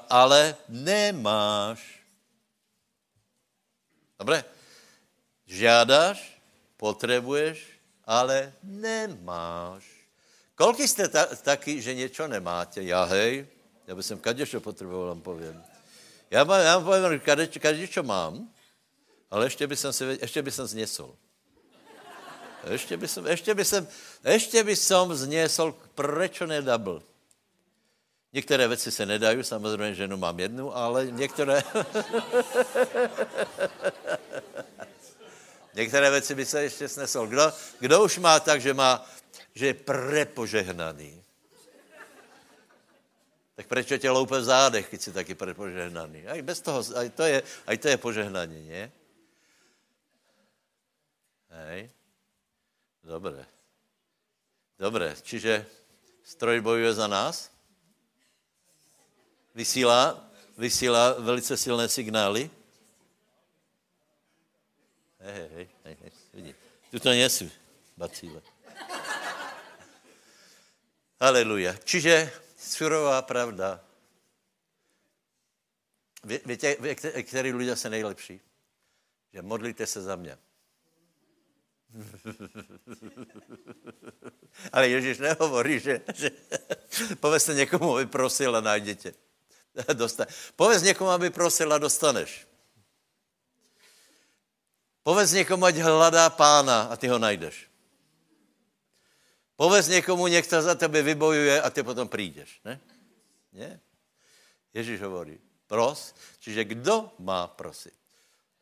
ale 0.09 0.55
nemáš. 0.67 2.03
Dobré? 4.19 4.43
Žádáš, 5.47 6.41
potřebuješ, 6.77 7.67
ale 8.05 8.53
nemáš. 8.63 9.83
Kolik 10.55 10.79
jste 10.79 11.07
ta, 11.07 11.25
taky, 11.25 11.81
že 11.81 11.93
něco 11.95 12.27
nemáte? 12.27 12.83
Já 12.83 13.03
hej, 13.03 13.47
já 13.87 13.95
bych 13.95 14.05
kaděčo 14.21 14.61
potřeboval, 14.61 15.07
vám 15.07 15.21
povím. 15.21 15.63
Já, 16.31 16.43
mám, 16.43 16.61
já 16.61 16.77
vám 16.77 16.85
povím, 16.85 17.21
že 17.53 17.59
kaděčo 17.59 18.03
mám, 18.03 18.49
ale 19.31 19.45
ještě 19.45 19.67
by 19.67 19.75
jsem 19.75 19.93
si, 19.93 20.17
ještě 20.21 20.41
by 20.41 20.51
jsem 20.51 20.67
zněsol. 20.67 21.15
Ještě 22.69 22.97
by 22.97 23.07
som, 23.07 23.27
ještě 23.27 23.55
by 23.55 23.65
som, 23.65 23.87
ještě 24.23 24.63
by 24.63 24.75
som 24.75 25.15
zněsol, 25.15 25.75
proč 25.95 26.39
nedabl? 26.39 27.03
Některé 28.33 28.67
věci 28.67 28.91
se 28.91 29.05
nedají, 29.05 29.43
samozřejmě 29.43 29.95
ženu 29.95 30.17
mám 30.17 30.39
jednu, 30.39 30.75
ale 30.77 31.05
některé... 31.11 31.63
Některé 35.73 36.11
věci 36.11 36.35
by 36.35 36.45
se 36.45 36.63
ještě 36.63 36.87
snesl. 36.87 37.27
Kdo, 37.27 37.53
kdo 37.79 38.03
už 38.03 38.17
má 38.17 38.39
tak, 38.39 38.61
že, 38.61 38.73
má, 38.73 39.09
že 39.55 39.65
je 39.67 39.73
prepožehnaný? 39.73 41.23
Tak 43.55 43.67
proč 43.67 43.87
tě 43.97 44.09
loupe 44.09 44.39
v 44.39 44.43
zádech, 44.43 44.89
když 44.89 45.01
jsi 45.01 45.11
taky 45.11 45.35
prepožehnaný? 45.35 46.27
A 46.27 46.41
bez 46.41 46.61
toho, 46.61 46.83
aj 46.95 47.09
to 47.09 47.23
je, 47.23 47.43
aj 47.67 47.77
to 47.77 47.87
je 47.87 47.97
požehnaní, 47.97 48.69
ne? 48.69 48.91
Hej. 51.49 51.89
Dobré. 53.03 53.45
Dobré, 54.77 55.15
čiže 55.21 55.65
stroj 56.23 56.61
bojuje 56.61 56.93
za 56.93 57.07
nás? 57.07 57.49
Vysílá, 59.55 60.29
vysílá 60.57 61.13
velice 61.19 61.57
silné 61.57 61.89
signály? 61.89 62.49
Hej, 65.19 65.49
hej, 65.53 65.67
hej, 65.85 65.95
hej, 66.01 66.11
vidí. 66.33 66.55
Tu 66.91 66.99
to 66.99 67.09
nejsou 67.09 67.49
bacíle. 67.97 68.41
Haleluja. 71.21 71.77
Čiže 71.85 72.33
surová 72.57 73.21
pravda. 73.21 73.77
Ví, 76.23 76.39
víte, 76.45 76.75
který 77.23 77.53
lidé 77.53 77.75
se 77.75 77.89
nejlepší? 77.89 78.41
Že 79.33 79.41
modlíte 79.41 79.85
se 79.87 80.01
za 80.01 80.15
mě. 80.15 80.37
Ale 84.71 84.87
Ježíš 84.87 85.17
nehovorí, 85.17 85.79
že, 85.79 86.01
že 86.15 86.31
povězte 87.19 87.53
někomu, 87.53 87.95
aby 87.95 88.05
prosil 88.05 88.55
a 88.55 88.61
najděte. 88.61 89.13
Dostane. 89.93 90.31
Pověz 90.55 90.83
někomu, 90.83 91.09
aby 91.09 91.29
prosil 91.29 91.73
a 91.73 91.77
dostaneš. 91.77 92.47
Povez 95.03 95.31
někomu, 95.31 95.65
ať 95.65 95.75
hledá 95.75 96.29
pána 96.29 96.81
a 96.81 96.95
ty 96.95 97.07
ho 97.07 97.19
najdeš. 97.19 97.67
Povez 99.55 99.87
někomu, 99.87 100.27
někdo 100.27 100.61
za 100.61 100.75
tebe 100.75 101.01
vybojuje 101.01 101.61
a 101.61 101.69
ty 101.69 101.83
potom 101.83 102.07
přijdeš. 102.07 102.61
Ne? 102.65 102.79
Ne? 103.53 103.79
Ježíš 104.73 105.01
hovorí, 105.01 105.39
pros, 105.67 106.15
čiže 106.39 106.63
kdo 106.63 107.11
má 107.19 107.47
prosit? 107.47 108.00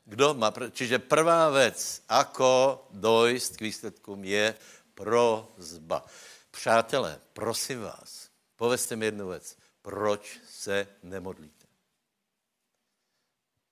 Kdo 0.09 0.33
má? 0.33 0.49
Čiže 0.73 0.99
prvá 0.99 1.49
věc, 1.49 2.01
ako 2.09 2.87
dojít 2.91 3.57
k 3.57 3.61
výsledkům, 3.61 4.23
je 4.23 4.57
prozba. 4.93 6.05
Přátelé, 6.51 7.21
prosím 7.33 7.81
vás, 7.81 8.29
povězte 8.55 8.95
mi 8.95 9.05
jednu 9.05 9.29
věc. 9.29 9.57
Proč 9.81 10.39
se 10.49 10.87
nemodlíte? 11.03 11.67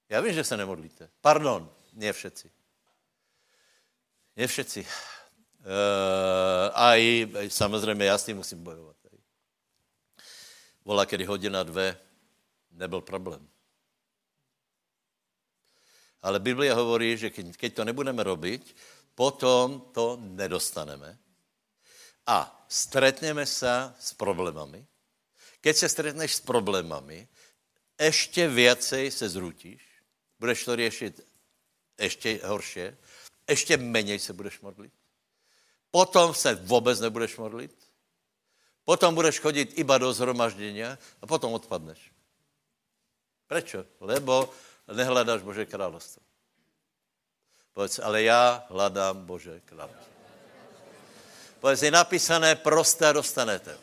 Já 0.09 0.21
vím, 0.21 0.33
že 0.33 0.43
se 0.43 0.57
nemodlíte. 0.57 1.09
Pardon, 1.21 1.73
ne 1.93 2.13
všetci. 2.13 2.51
Ne 4.35 4.47
všetci. 4.47 4.81
Uh, 4.85 4.85
a 6.73 6.95
i 6.95 7.27
samozřejmě 7.47 8.05
já 8.05 8.17
s 8.17 8.25
tím 8.25 8.37
musím 8.37 8.63
bojovat. 8.63 8.97
Volá, 10.85 11.05
kedy 11.05 11.25
hodina 11.25 11.63
dvě, 11.63 11.99
nebyl 12.71 13.01
problém. 13.01 13.49
Ale 16.21 16.39
Biblia 16.39 16.75
hovorí, 16.75 17.17
že 17.17 17.29
keď, 17.29 17.73
to 17.73 17.83
nebudeme 17.85 18.23
robiť, 18.23 18.61
potom 19.15 19.93
to 19.93 20.17
nedostaneme. 20.17 21.17
A 22.27 22.65
stretneme 22.67 23.45
se 23.45 23.93
s 23.99 24.13
problémami. 24.13 24.85
Keď 25.61 25.75
se 25.77 25.89
stretneš 25.89 26.35
s 26.35 26.41
problémami, 26.41 27.27
ještě 27.99 28.47
viacej 28.47 29.11
se 29.11 29.29
zrutíš, 29.29 29.81
budeš 30.39 30.65
to 30.65 30.75
řešit 30.75 31.21
ještě 31.99 32.39
horší, 32.43 32.81
ještě 33.49 33.77
méně 33.77 34.19
se 34.19 34.33
budeš 34.33 34.59
modlit. 34.59 34.93
Potom 35.91 36.33
se 36.33 36.55
vůbec 36.55 36.99
nebudeš 36.99 37.37
modlit. 37.37 37.87
Potom 38.83 39.15
budeš 39.15 39.39
chodit 39.39 39.79
iba 39.79 39.97
do 39.97 40.13
zhromaždění 40.13 40.83
a 40.83 41.25
potom 41.27 41.53
odpadneš. 41.53 42.11
Prečo? 43.47 43.85
Lebo 43.99 44.53
nehledáš 44.93 45.41
Bože 45.41 45.65
královstvo. 45.65 46.21
Povedz, 47.73 47.99
ale 47.99 48.23
já 48.23 48.65
hledám 48.69 49.25
Bože 49.25 49.59
královstvo. 49.65 50.13
Povedz, 51.59 51.83
je 51.83 51.91
napísané, 51.91 52.55
prosté 52.55 53.13
dostanete. 53.13 53.77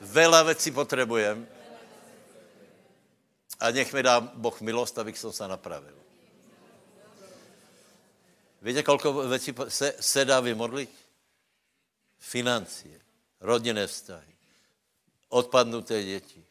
Vela 0.00 0.42
věcí 0.42 0.70
potřebujem. 0.70 1.48
a 3.60 3.70
nech 3.70 3.92
mi 3.92 4.02
dá 4.02 4.20
Boh 4.20 4.60
milost, 4.60 4.98
abych 4.98 5.18
se 5.18 5.48
napravil. 5.48 5.94
Víte, 8.62 8.82
kolko 8.82 9.12
věcí 9.12 9.54
se, 9.68 9.94
se 10.00 10.24
dá 10.24 10.40
vymodlit? 10.40 10.90
Financie, 12.18 13.00
rodinné 13.40 13.86
vztahy, 13.86 14.36
odpadnuté 15.28 16.04
děti. 16.04 16.45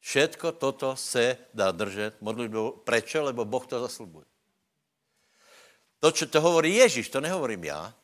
Všetko 0.00 0.52
toto 0.52 0.96
se 0.96 1.38
dá 1.54 1.70
držet 1.70 2.22
modlitbou. 2.22 2.70
Prečo? 2.86 3.22
Lebo 3.22 3.44
Boh 3.44 3.66
to 3.66 3.80
zaslubuje. 3.80 4.26
To, 5.98 6.14
čo 6.14 6.26
to 6.26 6.40
hovorí 6.40 6.74
Ježíš, 6.74 7.08
to 7.08 7.20
nehovorím 7.20 7.64
já. 7.64 7.94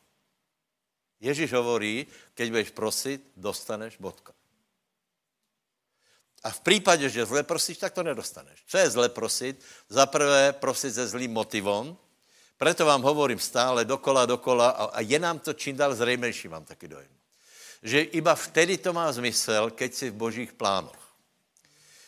Ježíš 1.19 1.53
hovorí, 1.53 2.07
keď 2.33 2.49
budeš 2.49 2.69
prosit, 2.69 3.21
dostaneš 3.35 3.97
bodka. 3.97 4.33
A 6.43 6.49
v 6.49 6.59
případě, 6.59 7.09
že 7.09 7.25
zle 7.25 7.43
prosíš, 7.43 7.77
tak 7.77 7.93
to 7.93 8.03
nedostaneš. 8.03 8.63
Co 8.67 8.77
je 8.77 8.89
zle 8.89 9.09
prosit? 9.09 9.63
Za 9.89 10.05
prvé 10.05 10.53
prosit 10.53 10.93
se 10.93 11.07
zlým 11.07 11.31
motivom, 11.31 11.97
Preto 12.57 12.87
vám 12.87 13.03
hovorím 13.03 13.39
stále 13.39 13.85
dokola, 13.85 14.25
dokola 14.25 14.69
a, 14.69 15.01
je 15.03 15.19
nám 15.19 15.39
to 15.39 15.53
čím 15.53 15.75
dál 15.75 15.95
zřejmější, 15.95 16.47
mám 16.47 16.63
taky 16.63 16.87
dojem. 16.87 17.11
Že 17.83 18.01
iba 18.01 18.35
vtedy 18.35 18.77
to 18.77 18.93
má 18.93 19.11
zmysel, 19.11 19.71
keď 19.71 19.93
si 19.93 20.09
v 20.09 20.13
božích 20.15 20.53
plánoch. 20.53 21.04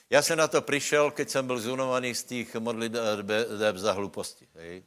Já 0.09 0.21
jsem 0.21 0.37
na 0.37 0.47
to 0.47 0.61
přišel, 0.61 1.11
keď 1.11 1.29
jsem 1.29 1.47
byl 1.47 1.59
zunovaný 1.59 2.15
z 2.15 2.23
těch 2.23 2.55
modliteb 2.55 3.75
za 3.75 3.91
hluposti. 3.91 4.47
Hej. 4.55 4.83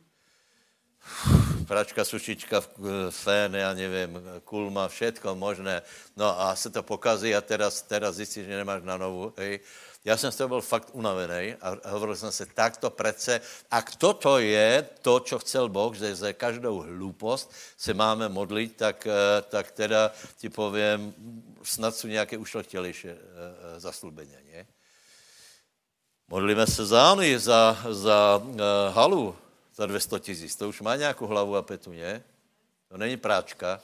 Pračka, 1.67 2.05
sušička, 2.05 2.63
fén, 3.11 3.55
já 3.55 3.75
nevím, 3.75 4.21
kulma, 4.45 4.89
všetko 4.89 5.35
možné. 5.35 5.83
No 6.17 6.41
a 6.41 6.57
se 6.57 6.71
to 6.71 6.83
pokazí 6.83 7.35
a 7.35 7.41
teraz, 7.41 7.83
teraz 7.83 8.17
zjistíš, 8.17 8.47
že 8.47 8.57
nemáš 8.57 8.83
na 8.83 8.97
novu. 8.97 9.35
Hej. 9.37 9.61
Já 10.05 10.17
jsem 10.17 10.33
z 10.33 10.37
toho 10.37 10.49
byl 10.49 10.61
fakt 10.61 10.89
unavený 10.93 11.55
a 11.61 11.91
hovoril 11.91 12.17
jsem 12.17 12.33
se, 12.33 12.47
tak 12.47 12.77
to 12.77 12.91
přece, 12.91 13.41
a 13.71 13.83
toto 13.83 14.39
je 14.39 14.89
to, 15.03 15.21
co 15.21 15.39
chcel 15.39 15.69
Boh, 15.69 15.95
že 15.95 16.15
za 16.15 16.33
každou 16.33 16.81
hloupost 16.81 17.53
se 17.77 17.95
máme 17.95 18.29
modlit, 18.29 18.77
tak, 18.77 19.07
eh, 19.07 19.43
tak 19.43 19.71
teda 19.71 20.13
ti 20.37 20.49
povím, 20.49 21.15
snad 21.63 21.97
jsou 21.97 22.09
nějaké 22.09 22.39
ušlechtělejší 22.39 23.09
eh, 23.09 23.17
eh, 23.77 23.81
zaslubení, 23.81 24.33
ne? 24.53 24.67
Modlíme 26.31 26.67
se 26.67 26.87
za 26.87 27.11
Ani, 27.11 27.39
za, 27.39 27.75
za 27.91 28.39
uh, 28.39 28.55
halu, 28.95 29.37
za 29.75 29.87
200 29.87 30.19
tisíc. 30.19 30.57
To 30.57 30.69
už 30.69 30.81
má 30.81 30.97
nějakou 30.97 31.27
hlavu 31.27 31.57
a 31.57 31.63
petu, 31.63 31.91
ne? 31.91 32.23
To 32.89 32.95
není 32.97 33.17
práčka. 33.17 33.83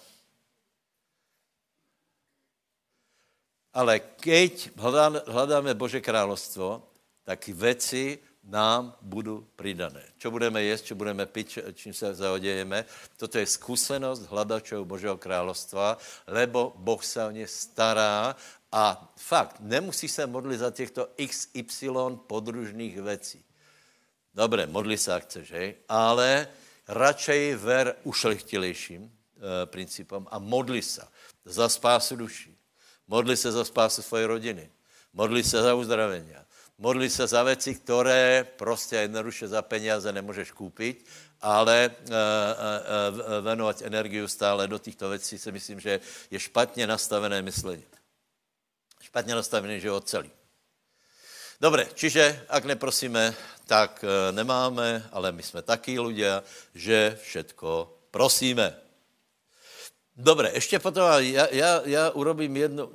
Ale 3.75 3.99
keď 3.99 4.71
hledáme 5.27 5.75
Bože 5.75 5.99
královstvo, 6.01 6.87
tak 7.27 7.51
věci 7.51 8.19
nám 8.47 8.95
budou 9.03 9.43
pridané. 9.59 10.15
Čo 10.15 10.31
budeme 10.31 10.63
jíst, 10.63 10.87
čo 10.87 10.95
budeme 10.95 11.27
pít, 11.27 11.59
čím 11.75 11.91
se 11.91 12.15
zaodějeme, 12.15 12.87
toto 13.19 13.39
je 13.43 13.47
zkušenost 13.47 14.31
hledačů 14.31 14.85
Božího 14.85 15.19
královstva, 15.19 15.99
lebo 16.31 16.73
Boh 16.79 17.03
se 17.03 17.27
o 17.27 17.31
ně 17.31 17.47
stará 17.47 18.37
a 18.77 19.13
fakt, 19.17 19.57
nemusí 19.61 20.09
se 20.09 20.27
modlit 20.27 20.59
za 20.59 20.71
těchto 20.71 21.09
XY 21.27 21.89
podružných 22.27 23.01
věcí. 23.01 23.45
Dobré, 24.35 24.67
modli 24.67 24.99
se, 24.99 25.15
ak 25.15 25.25
chceš, 25.25 25.53
hej? 25.53 25.75
ale 25.89 26.49
radšej 26.89 27.55
ver 27.55 27.97
ušlechtilejším 28.05 29.09
e, 29.09 29.67
principom 29.67 30.29
a 30.31 30.39
modli 30.39 30.83
se 30.83 31.01
za 31.45 31.69
spásu 31.69 32.17
duší. 32.17 32.53
Modli 33.09 33.37
se 33.37 33.53
za 33.53 33.65
spásu 33.65 34.03
své 34.03 34.27
rodiny. 34.27 34.71
Modli 35.13 35.45
se 35.45 35.63
za 35.63 35.75
uzdravení. 35.75 36.37
Modli 36.79 37.11
se 37.11 37.27
za 37.27 37.43
věci, 37.43 37.75
které 37.75 38.45
prostě 38.57 38.97
jednoduše 38.97 39.49
za 39.49 39.63
peníze 39.63 40.13
nemůžeš 40.13 40.51
koupit, 40.51 41.07
ale 41.41 41.91
uh, 42.01 42.05
uh, 42.05 42.15
venovat 43.41 43.83
energiu 43.83 44.29
stále 44.29 44.69
do 44.69 44.79
těchto 44.79 45.09
věcí 45.09 45.39
si 45.39 45.53
myslím, 45.53 45.81
že 45.81 46.01
je 46.31 46.41
špatně 46.41 46.87
nastavené 46.87 47.43
myšlení. 47.43 47.85
Špatně 49.17 49.35
nastavený 49.35 49.81
život 49.81 50.09
celý. 50.09 50.29
Dobre, 51.57 51.89
čiže 51.97 52.45
ak 52.53 52.69
neprosíme, 52.69 53.33
tak 53.65 54.05
nemáme, 54.37 55.09
ale 55.09 55.33
my 55.33 55.41
jsme 55.41 55.65
taky 55.65 55.97
ľudia, 55.97 56.45
že 56.77 57.17
všetko 57.25 57.97
prosíme. 58.13 58.77
Dobre, 60.17 60.53
ještě 60.53 60.79
potom, 60.79 61.09
já, 61.25 61.49
já, 61.49 61.81
já 61.85 62.11
urobím 62.11 62.57
jednu, 62.57 62.93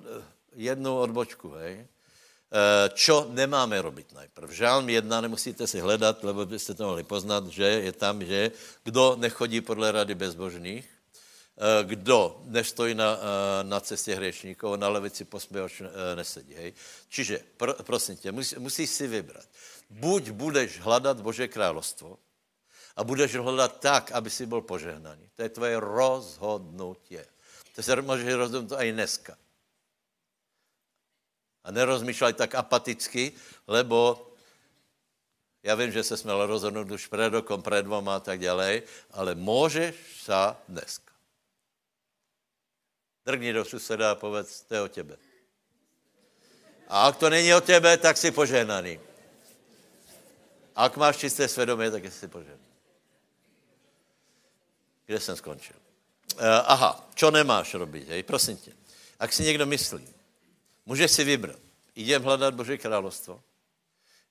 jednu 0.53 0.99
odbočku, 0.99 1.49
hej. 1.57 1.89
Eh, 2.51 2.91
čo 2.99 3.31
nemáme 3.31 3.79
robit 3.79 4.11
najprv. 4.11 4.51
Žálm 4.51 4.83
jedna 4.91 5.23
nemusíte 5.23 5.63
si 5.63 5.79
hledat, 5.79 6.19
lebo 6.19 6.43
byste 6.43 6.75
to 6.75 6.83
mohli 6.83 7.07
poznat, 7.07 7.47
že 7.47 7.63
je 7.63 7.93
tam, 7.95 8.19
že 8.19 8.51
kdo 8.83 9.15
nechodí 9.15 9.63
podle 9.63 9.87
rady 9.87 10.11
bezbožných, 10.19 10.83
eh, 10.83 11.00
kdo 11.83 12.41
nestojí 12.45 12.95
na, 12.95 13.17
eh, 13.17 13.63
na 13.63 13.79
cestě 13.79 14.15
hřešníkov, 14.15 14.79
na 14.79 14.89
levici 14.89 15.25
posměvač 15.25 15.81
nesedí. 16.15 16.53
Hej. 16.53 16.73
Čiže, 17.09 17.41
pro, 17.57 17.73
prosím 17.73 18.17
tě, 18.17 18.31
musí, 18.31 18.55
musíš 18.59 18.89
si 18.89 19.07
vybrat. 19.07 19.45
Buď 19.89 20.29
budeš 20.29 20.79
hledat 20.79 21.21
Bože 21.21 21.47
královstvo, 21.47 22.17
a 22.95 23.03
budeš 23.03 23.35
hledat 23.35 23.79
tak, 23.79 24.11
aby 24.11 24.29
si 24.29 24.45
byl 24.45 24.61
požehnaný. 24.61 25.29
To 25.35 25.41
je 25.41 25.49
tvoje 25.49 25.79
rozhodnutí. 25.79 27.17
To 27.75 27.83
se 27.83 28.01
můžeš 28.01 28.33
rozhodnout 28.33 28.77
i 28.79 28.91
dneska. 28.91 29.37
A 31.63 31.71
nerozmýšlej 31.71 32.33
tak 32.33 32.55
apaticky, 32.55 33.31
lebo 33.67 34.27
já 35.63 35.75
vím, 35.75 35.91
že 35.91 36.03
se 36.03 36.17
směl 36.17 36.45
rozhodnout 36.45 36.91
už 36.91 37.07
před 37.07 37.29
rokom, 37.29 37.61
před 37.61 37.85
dvoma 37.85 38.15
a 38.15 38.19
tak 38.19 38.39
dále, 38.39 38.81
ale 39.11 39.35
můžeš 39.35 39.95
sa 40.25 40.57
dneska. 40.67 41.10
Drgni 43.25 43.53
do 43.53 43.65
suseda 43.65 44.11
a 44.11 44.15
povedz, 44.15 44.61
to 44.61 44.75
je 44.75 44.81
o 44.81 44.87
tebe. 44.87 45.17
A 46.87 47.07
ak 47.07 47.15
to 47.17 47.29
není 47.29 47.53
o 47.53 47.61
tebe, 47.61 47.97
tak 47.97 48.17
si 48.17 48.31
požehnaný. 48.31 48.99
Ak 50.75 50.97
máš 50.97 51.17
čisté 51.17 51.47
svědomí, 51.47 51.91
tak 51.91 52.05
jsi 52.05 52.27
požehnaný. 52.27 52.71
Kde 55.05 55.19
jsem 55.19 55.35
skončil? 55.35 55.75
Uh, 56.33 56.47
aha, 56.65 57.09
čo 57.15 57.31
nemáš 57.31 57.73
robit, 57.73 58.07
hej, 58.07 58.23
prosím 58.23 58.57
tě. 58.57 58.71
Ak 59.19 59.33
si 59.33 59.43
někdo 59.43 59.65
myslí, 59.65 60.07
můžeš 60.85 61.11
si 61.11 61.23
vybrat. 61.23 61.59
Idem 61.95 62.23
hledat 62.23 62.53
Boží 62.55 62.77
královstvo. 62.77 63.43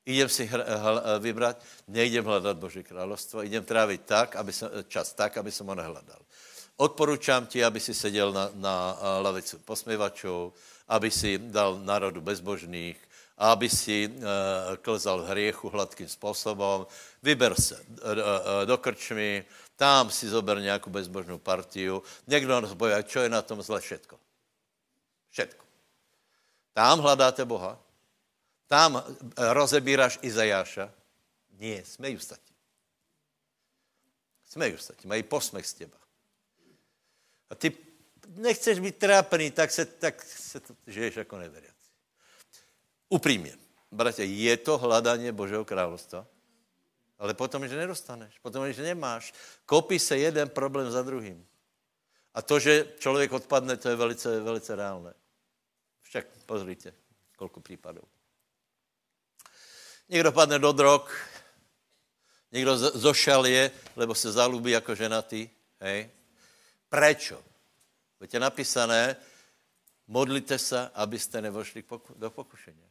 Idem 0.06 0.28
si 0.28 0.46
hr, 0.46 0.64
hl, 0.64 1.02
vybrat, 1.20 1.62
nejdem 1.88 2.24
hledat 2.24 2.56
Boží 2.56 2.82
královstvo, 2.82 3.44
idem 3.44 3.64
trávit 3.64 4.02
tak, 4.04 4.36
aby 4.36 4.52
se, 4.52 4.70
čas 4.88 5.12
tak, 5.12 5.36
aby 5.36 5.52
jsem 5.52 5.66
ho 5.66 5.74
nehledal. 5.74 6.18
Odporučám 6.80 7.44
ti, 7.46 7.60
aby 7.60 7.80
si 7.80 7.92
seděl 7.94 8.32
na, 8.32 8.48
na 8.54 8.96
lavici 9.20 9.56
posměvačů, 9.56 10.52
aby 10.88 11.10
si 11.10 11.38
dal 11.38 11.76
národu 11.84 12.20
bezbožných, 12.20 12.96
aby 13.36 13.68
si 13.68 14.08
uh, 14.08 14.22
klzal 14.80 15.28
hriechu 15.28 15.68
hladkým 15.68 16.08
způsobem. 16.08 16.86
Vyber 17.22 17.60
se 17.60 17.76
uh, 17.76 17.84
uh, 17.84 18.64
do 18.64 18.78
krčmy, 18.78 19.44
tam 19.76 20.10
si 20.10 20.28
zober 20.28 20.60
nějakou 20.60 20.90
bezbožnou 20.90 21.38
partiu. 21.38 22.02
Někdo 22.26 22.60
nás 22.60 22.72
bojí, 22.72 23.04
čo 23.04 23.20
je 23.20 23.28
na 23.28 23.42
tom 23.42 23.62
zle 23.62 23.80
všetko. 23.80 24.16
Všetko. 25.30 25.64
Tam 26.72 26.98
hledáte 27.00 27.44
Boha. 27.44 27.76
Tam 28.68 29.04
rozebíráš 29.36 30.18
Izajáša. 30.22 30.88
Nie, 31.60 31.84
smejú 31.84 32.24
sa 32.24 32.40
ti. 32.40 32.54
Smejú 34.48 34.80
sa 34.80 34.96
ti, 34.96 35.04
mají 35.04 35.20
posmech 35.28 35.68
z 35.68 35.84
teba. 35.84 35.99
A 37.50 37.54
ty 37.54 37.76
nechceš 38.28 38.78
být 38.78 38.96
trápený, 38.96 39.50
tak 39.50 39.70
se, 39.70 39.84
tak 39.84 40.22
se 40.22 40.60
to 40.60 40.74
žiješ 40.86 41.16
jako 41.16 41.38
neveriaci. 41.38 41.90
Upřímně, 43.08 43.56
bratě, 43.90 44.24
je 44.24 44.56
to 44.56 44.78
hledání 44.78 45.32
Božího 45.32 45.64
královstva? 45.64 46.26
Ale 47.18 47.34
potom, 47.34 47.68
že 47.68 47.76
nedostaneš, 47.76 48.38
potom, 48.38 48.72
že 48.72 48.82
nemáš. 48.82 49.34
Kopí 49.66 49.98
se 49.98 50.18
jeden 50.18 50.48
problém 50.48 50.90
za 50.90 51.02
druhým. 51.02 51.46
A 52.34 52.42
to, 52.42 52.58
že 52.58 52.86
člověk 52.98 53.32
odpadne, 53.32 53.76
to 53.76 53.88
je 53.88 53.96
velice, 53.96 54.40
velice 54.40 54.76
reálné. 54.76 55.14
Však 56.02 56.26
pozrite, 56.46 56.94
kolko 57.36 57.60
případů. 57.60 58.02
Někdo 60.08 60.32
padne 60.32 60.58
do 60.58 60.72
drog, 60.72 61.02
někdo 62.52 62.78
zošalie, 62.78 63.70
lebo 63.96 64.14
se 64.14 64.32
zalubí 64.32 64.70
jako 64.70 64.94
ženatý. 64.94 65.48
Hej. 65.80 66.10
Prečo? 66.90 67.38
je 68.20 68.40
napísané, 68.40 69.16
modlite 70.06 70.58
se, 70.58 70.90
abyste 70.94 71.40
nevošli 71.40 71.84
do 72.16 72.30
pokušení. 72.30 72.90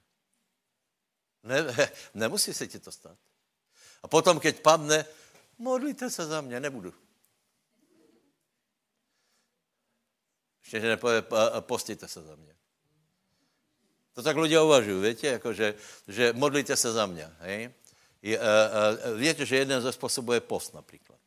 Ne, 1.43 1.67
nemusí 2.13 2.53
se 2.53 2.67
ti 2.67 2.79
to 2.79 2.91
stát. 2.91 3.17
A 4.03 4.07
potom, 4.07 4.39
keď 4.39 4.63
padne, 4.63 5.05
modlíte 5.57 6.09
se 6.09 6.25
za 6.25 6.41
mě, 6.41 6.59
nebudu. 6.59 6.93
Ještě, 10.63 10.79
nepově, 10.79 11.23
postíte 11.59 12.07
se 12.07 12.21
za 12.21 12.35
mě. 12.35 12.55
To 14.13 14.23
tak 14.23 14.35
ľudia 14.35 14.59
uvažují, 14.59 14.99
víte, 14.99 15.27
jako 15.27 15.53
že, 15.53 15.79
že 16.07 16.33
modlíte 16.33 16.75
se 16.75 16.91
za 16.91 17.05
mě, 17.05 17.31
hej? 17.39 17.71
Je, 18.21 18.35
uh, 18.35 18.43
uh, 18.43 19.19
víte, 19.19 19.45
že 19.45 19.55
jeden 19.63 19.81
ze 19.81 19.91
způsobů 19.91 20.33
je 20.33 20.41
post 20.43 20.73
například. 20.73 21.18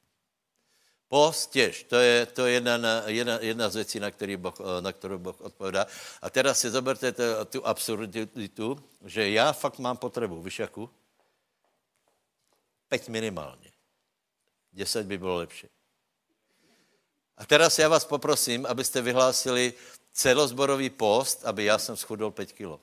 Post 1.12 1.50
těž, 1.50 1.82
to 1.82 1.96
je, 1.96 2.26
to 2.26 2.46
je 2.46 2.52
jedna, 2.52 3.02
jedna, 3.06 3.38
jedna 3.40 3.68
z 3.68 3.74
věcí, 3.74 4.00
na, 4.00 4.10
který 4.10 4.36
boh, 4.36 4.54
na 4.80 4.92
kterou 4.92 5.18
Boh 5.18 5.40
odpovídá. 5.40 5.86
A 6.22 6.30
teraz 6.30 6.60
si 6.60 6.70
zoberte 6.70 7.14
tu 7.44 7.66
absurditu, 7.66 8.84
že 9.04 9.30
já 9.30 9.52
fakt 9.52 9.78
mám 9.78 9.96
potřebu, 9.96 10.42
víš 10.42 10.58
jakou? 10.58 10.88
Pět 12.88 13.08
minimálně. 13.08 13.72
Deset 14.72 15.06
by 15.06 15.18
bylo 15.18 15.36
lepší. 15.36 15.68
A 17.36 17.46
teraz 17.46 17.78
já 17.78 17.88
vás 17.88 18.04
poprosím, 18.04 18.66
abyste 18.66 19.02
vyhlásili 19.02 19.74
celozborový 20.12 20.90
post, 20.90 21.44
aby 21.44 21.64
já 21.64 21.78
jsem 21.78 21.96
schudol 21.96 22.30
5 22.30 22.52
kilo. 22.52 22.80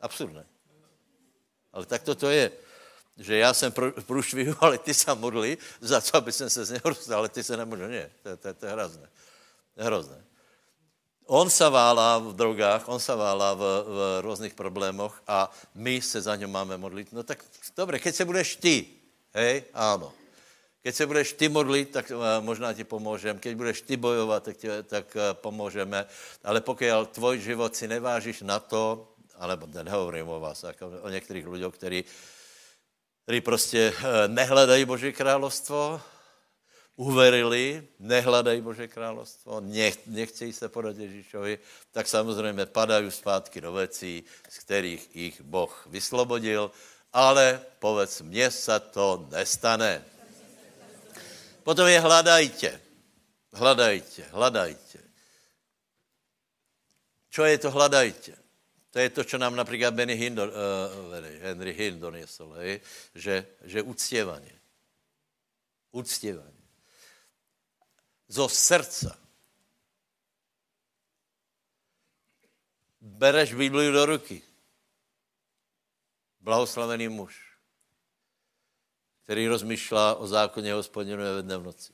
Absurdné. 0.00 0.46
Ale 1.72 1.86
tak 1.86 2.02
to, 2.02 2.14
to 2.14 2.30
je. 2.30 2.67
Že 3.18 3.36
já 3.36 3.54
jsem 3.54 3.72
průšvihu, 4.06 4.54
ale 4.60 4.78
ty 4.78 4.94
se 4.94 5.14
modli 5.14 5.58
za 5.80 6.00
to, 6.00 6.16
aby 6.16 6.32
jsem 6.32 6.50
se 6.50 6.64
z 6.64 6.70
něho 6.70 6.82
dostal, 6.84 7.18
ale 7.18 7.28
ty 7.28 7.44
se 7.44 7.56
nemůžu. 7.56 7.82
Ne, 7.82 8.10
to, 8.22 8.36
to, 8.36 8.54
to 8.54 8.66
je 8.66 8.72
hrozné. 8.72 9.08
Hrozné. 9.76 10.24
On 11.26 11.50
se 11.50 11.68
válá 11.68 12.18
v 12.18 12.32
drogách, 12.32 12.88
on 12.88 13.00
se 13.00 13.14
válá 13.14 13.54
v, 13.54 13.58
v 13.60 14.20
různých 14.20 14.54
problémoch 14.54 15.22
a 15.26 15.52
my 15.74 16.00
se 16.02 16.20
za 16.20 16.36
něm 16.36 16.50
máme 16.50 16.78
modlit. 16.78 17.12
No 17.12 17.22
tak 17.22 17.44
dobré, 17.76 17.98
keď 17.98 18.14
se 18.14 18.24
budeš 18.24 18.56
ty, 18.56 18.86
hej, 19.34 19.64
ano. 19.74 20.12
Keď 20.82 20.94
se 20.94 21.06
budeš 21.06 21.32
ty 21.32 21.48
modlit, 21.48 21.90
tak 21.90 22.10
eh, 22.10 22.40
možná 22.40 22.72
ti 22.72 22.84
pomůžem. 22.84 23.38
Keď 23.38 23.56
budeš 23.56 23.80
ty 23.82 23.96
bojovat, 23.96 24.42
tak, 24.42 24.56
tě, 24.56 24.82
tak 24.82 25.16
eh, 25.16 25.34
pomůžeme. 25.34 26.06
Ale 26.44 26.60
pokud 26.60 26.86
tvoj 27.12 27.38
život 27.38 27.76
si 27.76 27.88
nevážíš 27.88 28.40
na 28.40 28.60
to, 28.60 29.12
alebo 29.36 29.66
nehovorím 29.66 30.28
o 30.28 30.40
vás, 30.40 30.62
jako 30.62 30.90
o 31.02 31.08
některých 31.08 31.46
lidech, 31.46 31.74
kteří, 31.74 32.04
kteří 33.28 33.40
prostě 33.40 33.92
eh, 33.98 34.28
nehledají 34.28 34.84
Boží 34.84 35.12
královstvo, 35.12 36.00
uverili, 36.96 37.88
nehledají 37.98 38.60
Bože 38.60 38.88
královstvo, 38.88 39.60
nech, 39.60 40.06
nechcejí 40.06 40.52
se 40.52 40.68
podat 40.68 40.96
Ježíšovi, 40.96 41.58
tak 41.92 42.08
samozřejmě 42.08 42.66
padají 42.66 43.10
zpátky 43.10 43.60
do 43.60 43.72
věcí, 43.72 44.24
z 44.48 44.58
kterých 44.58 45.16
jich 45.16 45.40
Boh 45.40 45.86
vyslobodil, 45.90 46.70
ale 47.12 47.60
povedz, 47.78 48.20
mně 48.20 48.50
se 48.50 48.80
to 48.80 49.28
nestane. 49.30 50.04
Potom 51.62 51.86
je 51.86 52.00
hledajte. 52.00 52.80
Hledajte, 53.52 54.22
hledajte. 54.32 54.98
Čo 57.30 57.44
je 57.44 57.58
to 57.58 57.70
hledajte? 57.70 58.47
To 58.90 58.98
je 58.98 59.10
to, 59.10 59.24
co 59.24 59.38
nám 59.38 59.56
například 59.56 59.94
Benny 59.94 60.14
Hinn, 60.14 60.40
uh, 60.40 60.46
Henry 61.40 61.72
Hinn 61.72 62.00
donesl, 62.00 62.50
hej? 62.50 62.80
že, 63.14 63.46
že 63.62 63.82
uctěvaně. 63.82 64.60
Uctěvaně. 65.90 66.58
Zo 68.28 68.48
srdca. 68.48 69.18
Bereš 73.00 73.54
Bibliu 73.54 73.92
do 73.92 74.06
ruky. 74.06 74.42
Blahoslavený 76.40 77.08
muž 77.08 77.48
který 79.28 79.48
rozmýšlá 79.48 80.14
o 80.14 80.26
zákoně 80.26 80.72
hospodinu 80.72 81.22
ve 81.22 81.42
dne 81.42 81.58
v 81.58 81.62
noci. 81.62 81.92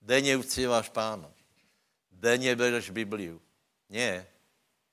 Denně 0.00 0.36
uctíváš 0.36 0.88
pána. 0.88 1.32
Denně 2.10 2.56
bereš 2.56 2.90
Bibliu. 2.90 3.42
Ne, 3.88 4.26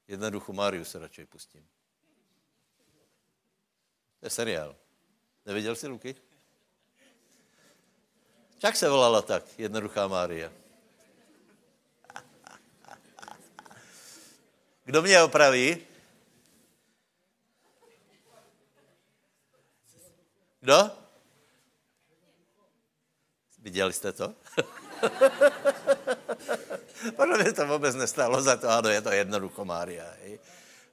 jednoduchou 0.08 0.54
Máriu 0.54 0.86
se 0.86 1.00
radši 1.00 1.26
pustím. 1.26 1.68
To 4.20 4.26
je 4.26 4.30
seriál. 4.30 4.76
Neviděl 5.46 5.76
jsi 5.76 5.88
Luky? 5.88 6.16
Jak 8.64 8.76
se 8.76 8.90
volala 8.90 9.22
tak, 9.22 9.60
jednoduchá 9.60 10.08
Mária? 10.08 10.52
Kdo 14.84 15.02
mě 15.02 15.24
opraví? 15.24 15.78
Kdo? 20.60 20.92
Viděli 23.60 23.94
jste 23.94 24.14
to? 24.14 24.36
Podle 27.16 27.38
mě 27.38 27.54
to 27.54 27.68
vůbec 27.68 27.96
nestálo 27.96 28.42
za 28.42 28.58
to, 28.58 28.70
ano, 28.70 28.90
je 28.90 29.02
to 29.02 29.12
jednoducho 29.12 29.66
Mária. 29.66 30.06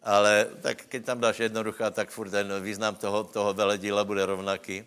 Ale 0.02 0.48
tak 0.62 0.83
když 0.88 1.02
tam 1.05 1.20
dáš 1.20 1.38
jednoduchá, 1.38 1.90
tak 1.90 2.11
furt 2.11 2.31
ten 2.31 2.62
význam 2.62 2.94
toho, 2.94 3.24
toho 3.24 3.55
veledíla 3.55 4.05
bude 4.05 4.26
rovnaký. 4.26 4.87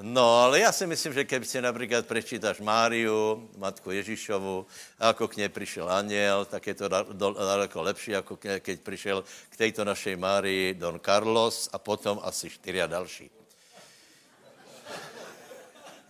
No, 0.00 0.42
ale 0.42 0.60
já 0.60 0.72
si 0.72 0.86
myslím, 0.86 1.12
že 1.12 1.24
když 1.24 1.48
si 1.48 1.62
například 1.62 2.06
prečítáš 2.06 2.60
Máriu, 2.60 3.50
matku 3.56 3.90
Ježíšovu, 3.90 4.66
jako 5.00 5.28
k 5.28 5.36
něj 5.36 5.48
přišel 5.48 5.90
aniel, 5.90 6.44
tak 6.44 6.66
je 6.66 6.74
to 6.74 6.88
daleko 7.34 7.82
lepší, 7.82 8.10
jako 8.10 8.36
keď 8.36 8.80
přišel 8.80 9.24
k 9.50 9.56
této 9.56 9.84
našej 9.84 10.16
Márii 10.16 10.74
Don 10.74 11.00
Carlos 11.00 11.68
a 11.72 11.78
potom 11.78 12.20
asi 12.22 12.50
čtyři 12.50 12.82
další. 12.86 13.30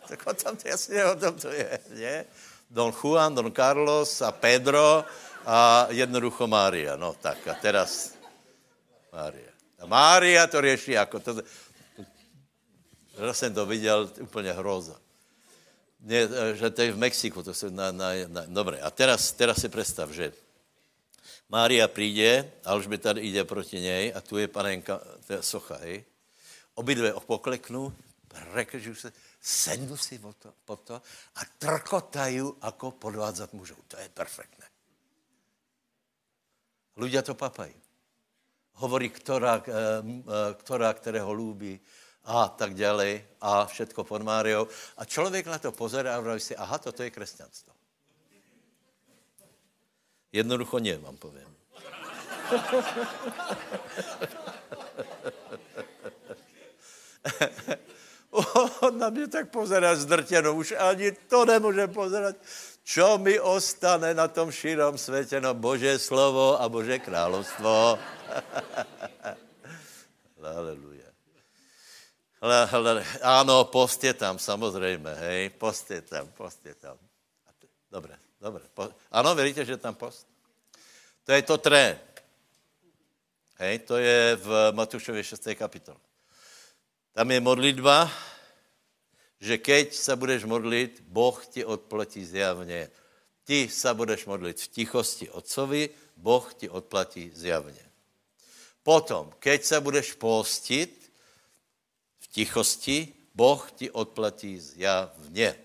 Tak 0.09 0.27
o 0.27 0.35
tom 0.35 0.57
to 0.57 0.68
jasně 0.68 1.05
o 1.05 1.16
tom 1.16 1.35
to 1.37 1.49
je, 1.49 1.79
ne? 1.90 2.25
Don 2.71 2.93
Juan, 2.93 3.35
Don 3.35 3.53
Carlos 3.53 4.23
a 4.23 4.33
Pedro 4.33 5.05
a 5.47 5.87
jednoducho 5.91 6.47
Mária. 6.47 6.97
No 6.97 7.17
tak 7.21 7.49
a 7.49 7.55
teraz 7.55 8.15
Mária. 9.13 9.53
A 9.79 9.87
Mária 9.87 10.47
to 10.47 10.61
řeší 10.61 10.93
jako 10.93 11.21
to. 11.21 11.37
Já 13.19 13.33
jsem 13.33 13.55
to 13.55 13.67
viděl, 13.67 14.11
úplně 14.21 14.53
hroza. 14.53 14.97
Ne, 16.01 16.29
že 16.55 16.71
to 16.71 16.83
je 16.83 16.93
v 16.93 16.99
Mexiku, 16.99 17.43
to 17.43 17.55
jsou 17.55 17.71
na, 17.71 17.93
na, 17.93 18.09
na, 18.27 18.43
dobré. 18.47 18.81
A 18.81 18.91
teraz, 18.91 19.33
teraz 19.33 19.59
si 19.59 19.69
představ, 19.69 20.11
že 20.11 20.33
Mária 21.49 21.89
přijde, 21.89 22.53
Alžběta 22.65 23.13
jde 23.13 23.45
proti 23.45 23.81
něj 23.81 24.13
a 24.15 24.21
tu 24.21 24.39
je 24.39 24.49
panenka, 24.49 25.01
to 25.27 25.33
je 25.33 25.43
socha, 25.43 25.77
hej. 25.77 26.05
Obidve 26.75 27.13
pokleknou, 27.27 27.93
rekržu 28.35 28.95
se, 28.95 29.12
sednu 29.41 29.97
si 29.97 30.19
po 30.19 30.33
to, 30.33 30.55
po 30.64 30.77
to 30.77 31.03
a 31.35 31.41
trkotají, 31.59 32.43
jako 32.64 32.91
podvádzat 32.91 33.53
můžou. 33.53 33.77
To 33.88 33.97
je 33.97 34.09
perfektné. 34.09 34.69
Ľudia 36.99 37.23
to 37.23 37.38
papají. 37.38 37.75
Hovorí, 38.83 39.07
ktorá, 39.11 39.62
eh, 39.62 39.71
eh, 39.71 40.55
ktorá 40.59 40.91
kterého 40.99 41.31
lúbí 41.31 41.79
a 42.27 42.49
tak 42.51 42.75
dále 42.75 43.23
a 43.41 43.64
všetko 43.64 44.05
pod 44.05 44.23
Máriou. 44.23 44.69
A 44.99 45.05
člověk 45.05 45.47
na 45.47 45.59
to 45.59 45.73
pozerá 45.73 46.17
a 46.17 46.21
vraví 46.21 46.41
si, 46.41 46.57
aha, 46.57 46.79
toto 46.79 47.03
je 47.03 47.11
křesťanstvo. 47.11 47.73
Jednoducho 50.33 50.79
ne, 50.79 50.99
vám 50.99 51.17
povím. 51.17 51.57
On 58.81 58.98
na 58.98 59.11
mě 59.11 59.29
tak 59.29 59.51
pozerá 59.51 59.96
zdrtěno, 59.96 60.55
už 60.55 60.74
ani 60.79 61.12
to 61.12 61.44
nemůže 61.44 61.87
pozerat. 61.87 62.37
Čo 62.85 63.18
mi 63.18 63.40
ostane 63.40 64.14
na 64.14 64.29
tom 64.29 64.51
širom 64.51 64.98
světě? 64.98 65.40
No 65.40 65.55
Bože 65.55 65.98
slovo 65.98 66.62
a 66.62 66.68
Bože 66.68 66.98
královstvo. 66.98 67.98
Haleluja. 70.40 71.09
Ano, 73.22 73.64
post 73.64 74.05
je 74.05 74.14
tam, 74.14 74.38
samozřejmě, 74.38 75.11
hej, 75.14 75.51
post 75.51 75.90
je 75.90 76.03
tam, 76.03 76.29
post 76.29 76.66
je 76.66 76.74
tam. 76.74 76.96
Dobré, 77.90 78.14
dobré. 78.40 78.64
Ano, 79.11 79.35
věříte, 79.35 79.64
že 79.64 79.72
je 79.72 79.77
tam 79.77 79.94
post? 79.94 80.27
To 81.24 81.33
je 81.33 81.42
to 81.42 81.59
tré. 81.59 82.01
Hej, 83.57 83.79
to 83.79 83.96
je 83.96 84.37
v 84.37 84.72
Matušově 84.72 85.24
6. 85.24 85.48
kapitole. 85.55 85.98
Tam 87.19 87.27
je 87.35 87.43
modlitba, 87.43 88.07
že 89.43 89.59
keď 89.59 89.91
se 89.91 90.15
budeš 90.15 90.47
modlit, 90.47 91.03
Boh 91.03 91.35
ti 91.51 91.67
odplatí 91.67 92.23
zjavně. 92.23 92.91
Ty 93.43 93.67
se 93.67 93.91
budeš 93.95 94.27
modlit 94.31 94.55
v 94.61 94.69
tichosti 94.69 95.27
otcovi, 95.31 95.91
Boh 96.15 96.55
ti 96.55 96.71
odplatí 96.71 97.35
zjavně. 97.35 97.83
Potom, 98.83 99.35
keď 99.39 99.65
se 99.65 99.81
budeš 99.81 100.15
postit 100.15 101.11
v 102.19 102.27
tichosti, 102.27 103.11
Boh 103.35 103.67
ti 103.75 103.91
odplatí 103.91 104.61
zjavně. 104.61 105.59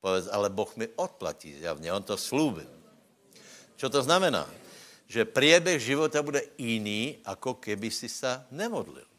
Povedz, 0.00 0.30
ale 0.30 0.54
Boh 0.54 0.70
mi 0.76 0.86
odplatí 0.94 1.58
zjavně, 1.58 1.92
on 1.92 2.02
to 2.02 2.14
slúbil. 2.14 2.70
Co 3.76 3.90
to 3.90 4.02
znamená? 4.02 4.46
Že 5.10 5.24
prieběh 5.24 5.82
života 5.82 6.22
bude 6.22 6.42
jiný, 6.58 7.18
jako 7.26 7.54
keby 7.54 7.90
si 7.90 8.08
se 8.08 8.46
nemodlil. 8.54 9.13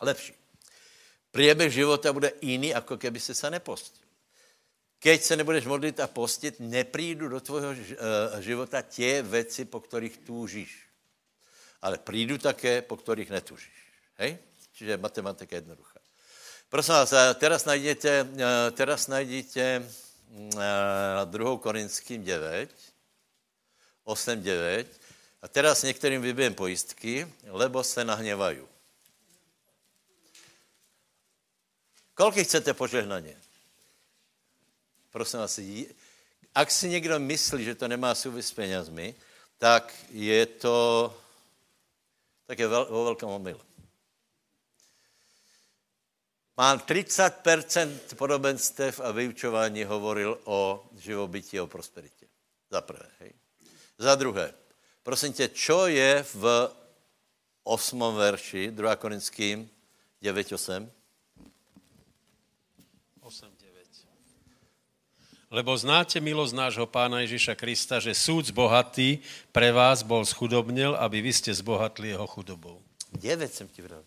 Lepší. 0.00 0.34
Prieběh 1.30 1.72
života 1.72 2.12
bude 2.12 2.32
jiný, 2.40 2.68
jako 2.68 2.98
keby 2.98 3.20
si 3.20 3.34
se 3.34 3.50
nepostil. 3.50 4.06
keď 5.00 5.22
se 5.22 5.36
nebudeš 5.36 5.64
modlit 5.64 6.00
a 6.00 6.06
postit, 6.06 6.60
neprídu 6.60 7.28
do 7.28 7.40
tvojho 7.40 7.74
života 8.40 8.82
tě 8.82 9.22
věci, 9.22 9.64
po 9.64 9.80
kterých 9.80 10.16
túžíš. 10.16 10.86
Ale 11.82 11.98
prídu 11.98 12.38
také, 12.38 12.82
po 12.82 12.96
kterých 12.96 13.30
netúžíš. 13.30 13.72
Hej? 14.20 14.38
Čiže 14.72 15.00
matematika 15.00 15.56
je 15.56 15.64
jednoduchá. 15.64 16.00
Prosím 16.68 16.94
vás, 16.94 17.14
teraz 17.34 17.64
najdete, 17.64 18.26
teraz 18.76 19.08
najdete 19.08 19.82
2. 21.24 21.58
Korinským 21.58 22.24
9, 22.24 22.70
8, 24.04 24.42
9. 24.42 25.00
A 25.42 25.48
teraz 25.48 25.82
některým 25.82 26.22
vybijem 26.22 26.54
pojistky, 26.54 27.26
lebo 27.48 27.84
se 27.84 28.04
nahněvají. 28.04 28.69
Kolik 32.20 32.44
chcete 32.44 32.74
požehnaně? 32.74 33.36
Prosím 35.10 35.40
vás, 35.40 35.60
ak 36.54 36.70
si 36.70 36.88
někdo 36.88 37.18
myslí, 37.18 37.64
že 37.64 37.74
to 37.74 37.88
nemá 37.88 38.14
souvis 38.14 38.46
s 38.46 38.52
penězmi, 38.52 39.14
tak 39.58 39.94
je 40.10 40.46
to, 40.46 41.16
tak 42.46 42.58
je 42.58 42.68
vel, 42.68 42.84
vo 42.84 43.04
velkém 43.04 43.28
omylu. 43.28 43.60
Mám 46.56 46.78
30% 46.78 47.98
podobenstev 48.16 49.00
a 49.00 49.10
vyučování 49.10 49.84
hovoril 49.84 50.40
o 50.44 50.84
živobytí, 51.00 51.60
o 51.60 51.66
prosperitě. 51.66 52.26
Za 52.70 52.80
prvé. 52.80 53.08
Hej. 53.18 53.32
Za 53.98 54.14
druhé. 54.14 54.54
Prosím 55.02 55.32
tě, 55.32 55.48
čo 55.48 55.86
je 55.86 56.22
v 56.34 56.68
osmom 57.64 58.14
verši, 58.14 58.70
2 58.70 58.96
Korinským 58.96 59.70
9.8? 60.22 60.99
Lebo 65.50 65.74
znáte 65.74 66.22
milosť 66.22 66.54
nášho 66.54 66.86
pána 66.86 67.26
Ježiša 67.26 67.58
Krista, 67.58 67.98
že 67.98 68.14
súd 68.14 68.54
bohatý 68.54 69.18
pre 69.50 69.74
vás 69.74 70.06
bol 70.06 70.22
schudobnil, 70.22 70.94
aby 70.94 71.18
vy 71.18 71.34
ste 71.34 71.50
zbohatli 71.50 72.14
jeho 72.14 72.26
chudobou. 72.30 72.78
9 73.18 73.54
jsem 73.54 73.68
ti 73.68 73.82
vral. 73.82 74.06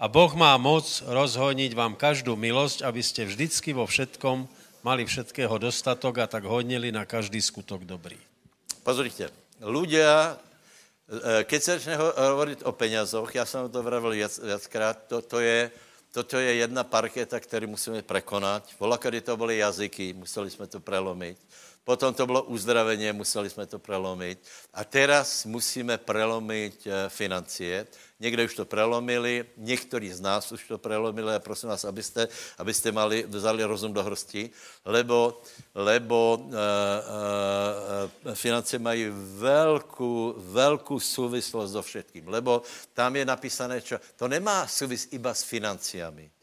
A 0.00 0.08
Boh 0.08 0.32
má 0.32 0.56
moc 0.56 1.04
rozhoniť 1.04 1.76
vám 1.76 1.92
každú 1.92 2.32
milosť, 2.32 2.88
aby 2.88 3.04
ste 3.04 3.28
vždycky 3.28 3.76
vo 3.76 3.84
všetkom 3.84 4.48
mali 4.80 5.04
všetkého 5.04 5.52
dostatok 5.60 6.24
a 6.24 6.26
tak 6.30 6.48
hodnili 6.48 6.88
na 6.88 7.04
každý 7.04 7.36
skutok 7.36 7.84
dobrý. 7.84 8.16
Pozrite, 8.80 9.28
ľudia, 9.60 10.40
e, 11.04 11.44
keď 11.44 11.60
sa 11.60 11.76
začne 11.76 12.00
hovoriť 12.00 12.64
o 12.64 12.72
peniazoch, 12.72 13.28
ja 13.36 13.44
som 13.44 13.68
to 13.68 13.84
vravil 13.84 14.16
viac, 14.16 14.32
viackrát, 14.40 14.96
to, 15.04 15.20
to 15.20 15.44
je, 15.44 15.68
toto 16.12 16.38
je 16.38 16.54
jedna 16.54 16.84
parketa, 16.84 17.40
který 17.40 17.66
musíme 17.66 18.02
prekonať. 18.02 18.74
Vola, 18.80 18.96
kdy 18.96 19.20
to 19.20 19.36
byly 19.36 19.58
jazyky, 19.58 20.12
museli 20.12 20.50
jsme 20.50 20.66
to 20.66 20.80
prelomit. 20.80 21.38
Potom 21.84 22.14
to 22.14 22.26
bylo 22.26 22.42
uzdravení, 22.42 23.12
museli 23.12 23.50
jsme 23.50 23.66
to 23.66 23.78
prelomit. 23.78 24.38
A 24.74 24.84
teraz 24.84 25.44
musíme 25.44 25.98
prelomit 25.98 26.86
eh, 26.86 27.08
financie. 27.08 27.86
Někde 28.20 28.44
už 28.44 28.54
to 28.54 28.64
prelomili, 28.64 29.44
někteří 29.56 30.12
z 30.12 30.20
nás 30.20 30.52
už 30.52 30.68
to 30.68 30.78
prelomili 30.78 31.34
a 31.34 31.38
prosím 31.38 31.68
vás, 31.68 31.84
abyste, 31.84 32.28
abyste 32.58 32.92
mali, 32.92 33.24
vzali 33.28 33.64
rozum 33.64 33.92
do 33.92 34.04
hrsti, 34.04 34.50
lebo, 34.84 35.40
lebo 35.74 36.36
uh, 36.36 36.52
uh, 36.52 38.34
finance 38.34 38.78
mají 38.78 39.08
velkou, 39.40 40.34
velkou 40.36 41.00
souvislost 41.00 41.72
so 41.72 41.82
všetkým, 41.82 42.28
lebo 42.28 42.62
tam 42.92 43.16
je 43.16 43.24
napísané, 43.24 43.80
čo, 43.80 43.96
to 44.16 44.28
nemá 44.28 44.68
souvis 44.68 45.08
iba 45.16 45.32
s 45.32 45.42
financiami. 45.42 46.39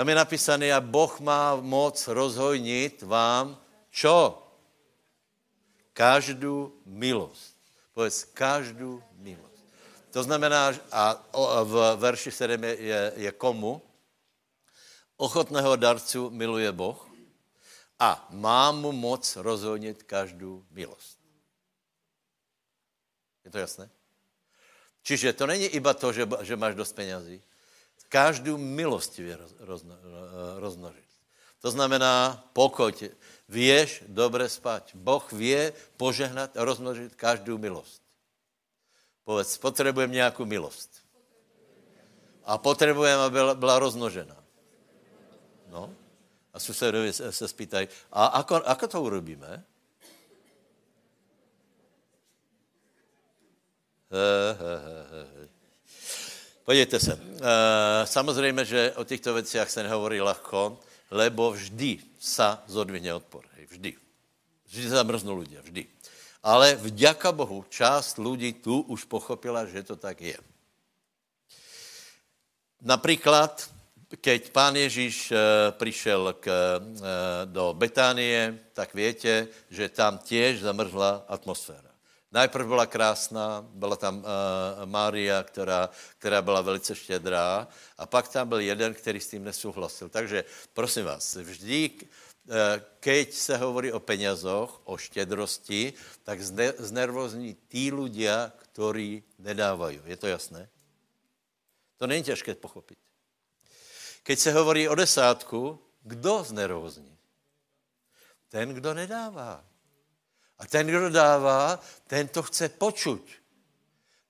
Tam 0.00 0.08
je 0.08 0.16
napísané, 0.16 0.72
a 0.72 0.80
Boh 0.80 1.12
má 1.20 1.60
moc 1.60 1.92
rozhojnit 2.08 3.04
vám 3.04 3.52
čo? 3.92 4.40
Každou 5.92 6.72
milost. 6.88 7.52
Povedz, 7.92 8.24
každou 8.32 9.04
milost. 9.20 9.60
To 10.16 10.24
znamená, 10.24 10.72
a 10.88 11.20
v 11.68 12.00
verši 12.00 12.32
7 12.32 12.64
je, 12.64 13.12
je, 13.28 13.30
komu? 13.36 13.84
Ochotného 15.20 15.76
darcu 15.76 16.32
miluje 16.32 16.72
Boh 16.72 16.96
a 18.00 18.24
má 18.32 18.72
mu 18.72 18.96
moc 18.96 19.28
rozhodnit 19.36 20.08
každou 20.08 20.64
milost. 20.72 21.20
Je 23.44 23.52
to 23.52 23.60
jasné? 23.60 23.84
Čiže 25.04 25.36
to 25.36 25.44
není 25.44 25.68
iba 25.76 25.92
to, 25.92 26.08
že, 26.08 26.24
že 26.40 26.56
máš 26.56 26.72
dost 26.72 26.96
penězí 26.96 27.44
každou 28.10 28.58
milostivě 28.58 29.38
rozno, 29.58 29.94
roznožit. 30.58 31.06
To 31.62 31.70
znamená, 31.70 32.44
pokud 32.52 33.04
věš 33.48 34.04
dobře 34.08 34.48
spať, 34.48 34.94
Boh 34.94 35.32
vě 35.32 35.72
požehnat 35.96 36.56
a 36.56 36.64
rozmnožit 36.64 37.14
každou 37.14 37.58
milost. 37.58 38.02
Povedz, 39.24 39.58
potřebujeme 39.58 40.14
nějakou 40.14 40.44
milost. 40.44 40.90
A 42.44 42.58
potřebujeme, 42.58 43.22
aby 43.22 43.32
byla, 43.32 43.54
byla 43.54 43.78
rozmnožena. 43.78 44.36
No. 45.68 45.94
A 46.52 46.58
susedovi 46.58 47.12
se, 47.12 47.32
se 47.32 47.48
spýtají, 47.48 47.88
a 48.12 48.26
ako, 48.26 48.54
ako 48.66 48.88
to 48.88 49.02
urobíme? 49.02 49.64
He, 54.10 54.56
he, 54.58 54.74
he, 54.82 55.30
he. 55.38 55.39
Podívejte 56.70 57.00
se, 57.00 57.18
eh, 57.18 58.06
samozřejmě, 58.06 58.64
že 58.64 58.92
o 58.94 59.04
těchto 59.04 59.34
věcech 59.34 59.70
se 59.70 59.82
nehovorí 59.82 60.20
lehko, 60.22 60.78
lebo 61.10 61.50
vždy 61.50 61.98
sa 62.14 62.62
zodvihne 62.70 63.10
odpor. 63.10 63.42
Vždy. 63.66 63.98
Vždy 64.70 64.88
zamrznou 64.88 65.42
lidé, 65.42 65.58
vždy. 65.66 65.86
Ale 66.42 66.78
vďaka 66.78 67.34
Bohu, 67.34 67.66
část 67.66 68.22
lidí 68.22 68.52
tu 68.62 68.86
už 68.86 69.02
pochopila, 69.10 69.66
že 69.66 69.82
to 69.82 69.98
tak 69.98 70.22
je. 70.22 70.38
Například, 72.78 73.66
keď 74.22 74.54
pán 74.54 74.78
Ježíš 74.78 75.34
eh, 75.34 75.38
přišel 75.74 76.22
eh, 76.30 76.50
do 77.50 77.74
Betánie, 77.74 78.58
tak 78.78 78.94
větě, 78.94 79.48
že 79.70 79.90
tam 79.90 80.22
těž 80.22 80.62
zamrzla 80.62 81.26
atmosféra. 81.26 81.89
Najprv 82.32 82.66
byla 82.66 82.86
krásná, 82.86 83.66
byla 83.74 83.96
tam 83.96 84.18
uh, 84.18 84.24
Mária, 84.84 85.42
která, 85.42 85.90
která 86.18 86.42
byla 86.42 86.60
velice 86.60 86.94
štědrá 86.94 87.68
a 87.98 88.06
pak 88.06 88.28
tam 88.28 88.48
byl 88.48 88.60
jeden, 88.60 88.94
který 88.94 89.20
s 89.20 89.28
tím 89.28 89.44
nesouhlasil. 89.44 90.08
Takže 90.08 90.44
prosím 90.72 91.04
vás, 91.04 91.36
vždy, 91.36 91.90
uh, 91.90 92.54
keď 93.00 93.34
se 93.34 93.56
hovorí 93.56 93.92
o 93.92 94.00
penězoch, 94.00 94.80
o 94.84 94.96
štědrosti, 94.96 95.92
tak 96.22 96.42
zne, 96.42 96.72
znervozní 96.78 97.58
tí 97.66 97.90
ľudia, 97.90 98.54
ktorí 98.70 99.26
nedávají. 99.42 100.00
Je 100.06 100.16
to 100.16 100.26
jasné? 100.30 100.70
To 101.98 102.06
není 102.06 102.22
těžké 102.22 102.54
pochopit. 102.54 102.98
Keď 104.22 104.38
se 104.38 104.52
hovorí 104.52 104.88
o 104.88 104.94
desátku, 104.94 105.78
kdo 106.02 106.44
znervozní? 106.44 107.18
Ten, 108.48 108.74
kdo 108.74 108.94
nedává. 108.94 109.64
A 110.60 110.66
ten, 110.66 110.86
kdo 110.86 111.10
dává, 111.10 111.80
ten 112.06 112.28
to 112.28 112.42
chce 112.42 112.68
počuť. 112.68 113.24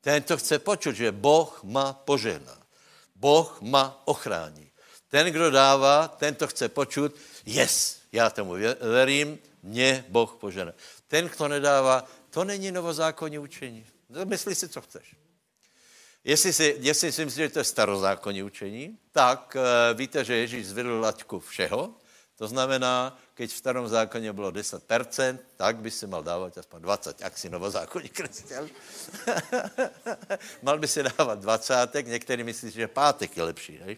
Ten 0.01 0.23
to 0.23 0.39
chce 0.39 0.59
počuť, 0.63 0.95
že 0.97 1.13
Boh 1.13 1.51
má 1.67 1.93
požehná. 1.93 2.57
Boh 3.15 3.61
má 3.61 4.03
ochrání. 4.05 4.71
Ten, 5.09 5.27
kdo 5.27 5.51
dává, 5.51 6.09
ten 6.09 6.35
to 6.35 6.47
chce 6.47 6.69
počuť, 6.69 7.13
yes, 7.47 7.99
já 8.13 8.31
tomu 8.31 8.55
verím, 8.81 9.39
mě 9.63 10.05
Boh 10.09 10.37
požehná. 10.41 10.73
Ten, 11.09 11.29
kdo 11.29 11.49
nedává, 11.49 12.07
to 12.31 12.45
není 12.45 12.71
novozákonní 12.71 13.39
učení. 13.39 13.87
Myslí 14.25 14.55
si, 14.55 14.69
co 14.69 14.81
chceš. 14.81 15.17
Jestli 16.25 16.53
si, 16.53 16.77
jestli 16.79 17.13
si 17.13 17.25
myslíš, 17.25 17.45
že 17.45 17.49
to 17.49 17.59
je 17.59 17.65
starozákonní 17.65 18.43
učení, 18.43 18.99
tak 19.13 19.57
uh, 19.57 19.99
víte, 19.99 20.25
že 20.25 20.37
Ježíš 20.37 20.67
zvedl 20.67 21.01
laťku 21.01 21.41
všeho, 21.41 21.95
to 22.41 22.49
znamená, 22.49 23.21
keď 23.37 23.53
v 23.53 23.57
starom 23.57 23.89
zákoně 23.89 24.33
bylo 24.33 24.51
10%, 24.51 25.39
tak 25.57 25.77
by 25.77 25.91
si 25.91 26.07
mal 26.07 26.23
dávat 26.23 26.59
aspoň 26.59 26.83
20, 26.83 27.21
jak 27.21 27.39
si 27.39 27.51
novozákonní 27.51 28.09
křesťan. 28.09 28.69
mal 30.63 30.79
by 30.79 30.89
si 30.89 31.03
dávat 31.03 31.39
20, 31.39 31.95
některý 32.07 32.45
myslí, 32.45 32.71
že 32.71 32.89
pátek 32.89 33.37
je 33.37 33.43
lepší, 33.43 33.77
hej? 33.77 33.97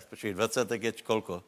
Počkej, 0.10 0.34
20 0.34 0.70
je 0.70 0.92
kolko? 0.92 1.44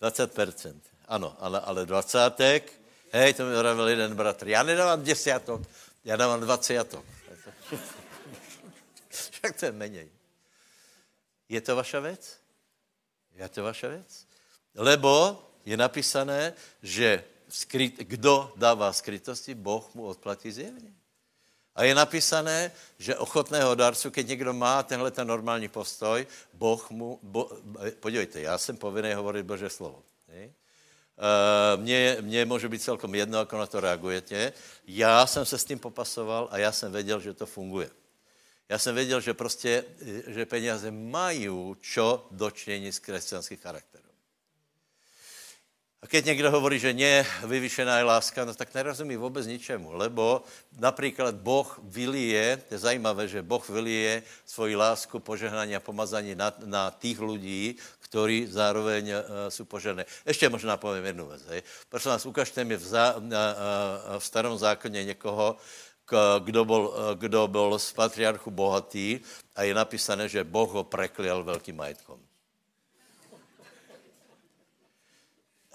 20%. 0.00 0.95
Ano, 1.08 1.36
ale, 1.38 1.60
ale 1.60 1.86
dvacátek, 1.86 2.72
hej, 3.12 3.34
to 3.34 3.46
mi 3.46 3.54
hovoril 3.54 3.88
jeden 3.88 4.14
bratr, 4.14 4.48
já 4.48 4.62
nedávám 4.62 5.04
desiatok, 5.04 5.62
já 6.04 6.16
dávám 6.16 6.40
dvaciatok. 6.40 7.04
Však 9.10 9.60
to 9.60 9.64
je 9.66 9.72
méně. 9.72 10.06
Je 11.48 11.60
to 11.60 11.76
vaša 11.76 12.00
věc? 12.00 12.38
Je 13.34 13.48
to 13.48 13.62
vaša 13.62 13.88
věc. 13.88 14.26
Lebo 14.74 15.42
je 15.64 15.76
napísané, 15.76 16.52
že 16.82 17.24
skryt, 17.48 17.98
kdo 17.98 18.52
dává 18.56 18.92
skrytosti, 18.92 19.54
Boh 19.54 19.94
mu 19.94 20.06
odplatí 20.06 20.52
zjevně. 20.52 20.92
A 21.74 21.84
je 21.84 21.94
napísané, 21.94 22.72
že 22.98 23.16
ochotného 23.16 23.74
darcu, 23.74 24.10
keď 24.10 24.28
někdo 24.28 24.52
má 24.52 24.82
tenhle 24.82 25.10
ten 25.10 25.28
normální 25.28 25.68
postoj, 25.68 26.26
Boh 26.52 26.90
mu, 26.90 27.18
bo, 27.22 27.50
podívejte, 28.00 28.40
já 28.40 28.58
jsem 28.58 28.76
povinný 28.76 29.14
hovorit 29.14 29.46
Bože 29.46 29.70
slovo. 29.70 30.02
Ne? 30.28 30.50
Uh, 31.16 31.82
mně, 31.82 32.16
mně 32.20 32.44
může 32.44 32.68
být 32.68 32.82
celkom 32.82 33.14
jedno, 33.14 33.38
jak 33.38 33.52
na 33.52 33.66
to 33.66 33.80
reagujete. 33.80 34.52
Já 34.86 35.26
jsem 35.26 35.44
se 35.44 35.58
s 35.58 35.64
tím 35.64 35.78
popasoval 35.78 36.48
a 36.50 36.58
já 36.58 36.72
jsem 36.72 36.92
věděl, 36.92 37.20
že 37.20 37.34
to 37.34 37.46
funguje. 37.46 37.90
Já 38.68 38.78
jsem 38.78 38.94
věděl, 38.94 39.20
že 39.20 39.34
prostě, 39.34 39.84
že 40.26 40.46
peníze 40.46 40.90
mají 40.90 41.48
čo 41.80 42.26
dočinění 42.30 42.92
s 42.92 42.98
křesťanským 42.98 43.58
charakterem. 43.58 44.05
Keď 46.06 46.24
někdo 46.24 46.50
hovorí, 46.50 46.78
že 46.78 46.92
nie, 46.92 47.26
vyvyšená 47.44 47.98
je 47.98 48.04
láska, 48.04 48.44
no 48.44 48.54
tak 48.54 48.74
nerozumí 48.74 49.16
vůbec 49.16 49.46
ničemu, 49.46 49.92
lebo 49.92 50.42
například 50.78 51.34
Boh 51.34 51.80
vylije, 51.82 52.56
to 52.56 52.74
je 52.74 52.78
zajímavé, 52.78 53.28
že 53.28 53.42
Boh 53.42 53.68
vylije 53.68 54.22
svoji 54.46 54.76
lásku, 54.76 55.18
požehnání 55.18 55.76
a 55.76 55.80
pomazání 55.80 56.34
na, 56.34 56.52
na 56.64 56.90
tých 56.90 57.20
lidí, 57.20 57.76
kteří 58.00 58.46
zároveň 58.46 59.04
uh, 59.10 59.48
jsou. 59.48 59.66
Ještě 60.26 60.48
možná 60.48 60.76
povím 60.76 61.04
jednu 61.04 61.28
věc. 61.28 61.42
Prosím 61.88 62.10
vás, 62.10 62.26
ukažte 62.26 62.64
mi 62.64 62.76
v, 62.76 62.86
zá, 62.86 63.16
uh, 63.16 63.24
uh, 63.24 63.30
v 64.18 64.24
starom 64.24 64.58
zákoně 64.58 65.04
někoho, 65.04 65.56
kdo 66.38 66.64
byl, 66.64 66.94
kdo 67.18 67.48
byl 67.48 67.78
z 67.78 67.92
patriarchu 67.92 68.50
bohatý 68.50 69.20
a 69.56 69.62
je 69.62 69.74
napísané, 69.74 70.28
že 70.28 70.44
Boh 70.44 70.70
ho 70.70 70.84
preklial 70.84 71.44
velkým 71.44 71.76
majetkom. 71.76 72.20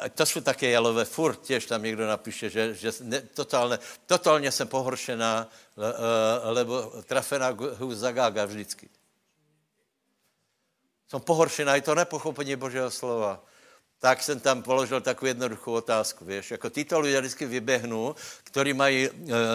To 0.10 0.26
jsou 0.26 0.42
také 0.42 0.70
jalové, 0.70 1.06
furt 1.06 1.42
těž 1.42 1.66
tam 1.66 1.84
někdo 1.84 2.08
napíše, 2.08 2.50
že, 2.50 2.74
že 2.74 2.92
ne, 3.02 3.22
totálně, 3.22 3.80
totálně 4.06 4.52
jsem 4.52 4.68
pohoršená, 4.68 5.50
le, 5.78 5.88
le, 5.88 6.52
lebo 6.52 6.82
trafená 7.06 7.58
hůz 7.78 7.98
zagága 7.98 8.46
vždycky. 8.46 8.90
Jsem 11.08 11.22
pohoršená, 11.22 11.76
je 11.76 11.82
to 11.82 11.96
nepochopení 11.96 12.56
Božího 12.56 12.92
slova 12.92 13.44
tak 14.02 14.24
jsem 14.24 14.40
tam 14.40 14.64
položil 14.64 15.02
takovou 15.02 15.28
jednoduchou 15.28 15.74
otázku, 15.74 16.26
víš, 16.26 16.52
jako 16.52 16.70
tyto 16.70 17.00
lidé 17.00 17.22
vždycky 17.22 17.46
vyběhnou, 17.46 18.16
kteří 18.44 18.74
mají 18.74 19.06
e, 19.06 19.10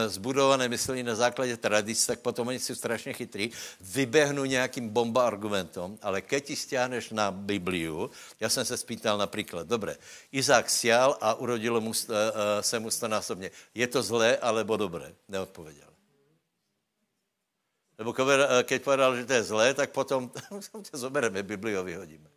zbudované 0.08 0.68
myslení 0.68 1.02
na 1.02 1.14
základě 1.14 1.56
tradic, 1.56 2.06
tak 2.06 2.20
potom 2.20 2.48
oni 2.48 2.58
jsou 2.58 2.74
strašně 2.74 3.12
chytrý, 3.12 3.50
vyběhnou 3.80 4.44
nějakým 4.44 4.88
bomba 4.88 5.26
argumentom, 5.26 5.98
ale 6.02 6.22
keď 6.22 6.44
ti 6.44 6.56
stiahneš 6.56 7.10
na 7.10 7.30
Bibliu, 7.30 8.10
já 8.40 8.48
jsem 8.48 8.64
se 8.64 8.76
spýtal 8.76 9.18
například, 9.18 9.66
dobré, 9.66 9.96
Izák 10.32 10.70
sial 10.70 11.18
a 11.20 11.34
urodilo 11.34 11.80
mu, 11.80 11.90
e, 11.90 12.14
e, 12.14 12.62
se 12.62 12.78
mu 12.78 12.90
stonásobně. 12.90 13.50
Je 13.74 13.86
to 13.86 14.02
zlé, 14.02 14.36
alebo 14.36 14.76
dobré? 14.76 15.14
Neodpověděl. 15.28 15.90
Nebo 17.98 18.14
keď 18.62 18.82
povedal, 18.82 19.16
že 19.16 19.24
to 19.24 19.32
je 19.32 19.42
zlé, 19.42 19.74
tak 19.74 19.90
potom 19.90 20.30
tě 20.82 20.96
zobereme, 20.96 21.42
Bibliu 21.42 21.82
vyhodíme. 21.82 22.35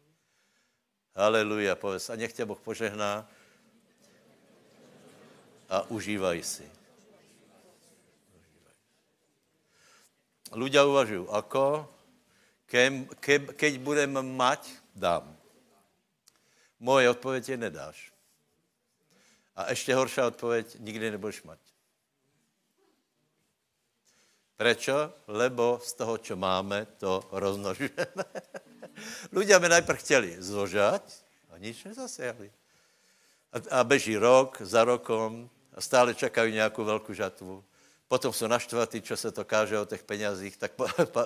Haleluja, 1.20 1.76
povedz. 1.76 2.10
A 2.10 2.16
nech 2.16 2.34
tě 2.34 2.46
Boh 2.46 2.60
požehná 2.60 3.28
a 5.70 5.84
užívaj 5.92 6.40
si. 6.44 6.68
Ľudia 10.56 10.88
uvažují, 10.88 11.28
ako? 11.30 11.86
Ke, 12.66 13.06
ke, 13.20 13.54
keď 13.54 13.74
budem 13.84 14.16
mať, 14.16 14.72
dám. 14.96 15.30
Moje 16.80 17.10
odpověď 17.10 17.50
je 17.50 17.58
nedáš. 17.58 17.98
A 19.56 19.70
ještě 19.70 19.96
horší 19.96 20.22
odpověď, 20.22 20.80
nikdy 20.80 21.12
nebudeš 21.12 21.44
mať. 21.44 21.60
Prečo? 24.58 25.14
Lebo 25.28 25.80
z 25.84 25.94
toho, 25.94 26.18
čo 26.18 26.36
máme, 26.36 26.88
to 26.98 27.28
roznožujeme. 27.32 28.26
Ľudia 29.32 29.60
by 29.60 29.68
najprv 29.80 29.98
chtěli 30.00 30.30
zložať 30.40 31.04
a 31.50 31.58
nič 31.58 31.84
nezasiahli. 31.84 32.52
A, 33.50 33.58
a 33.82 33.84
beží 33.84 34.18
rok 34.18 34.62
za 34.62 34.84
rokom 34.86 35.50
a 35.74 35.82
stále 35.82 36.16
čekají 36.16 36.54
nějakou 36.54 36.86
velkou 36.86 37.14
žatvu. 37.14 37.64
Potom 38.08 38.34
jsou 38.34 38.48
naštvatí, 38.48 39.02
čo 39.02 39.18
se 39.18 39.32
to 39.32 39.46
káže 39.46 39.80
o 39.80 39.86
těch 39.86 40.04
penězích, 40.04 40.58
tak 40.58 40.72
po, 40.74 40.88
po, 41.06 41.22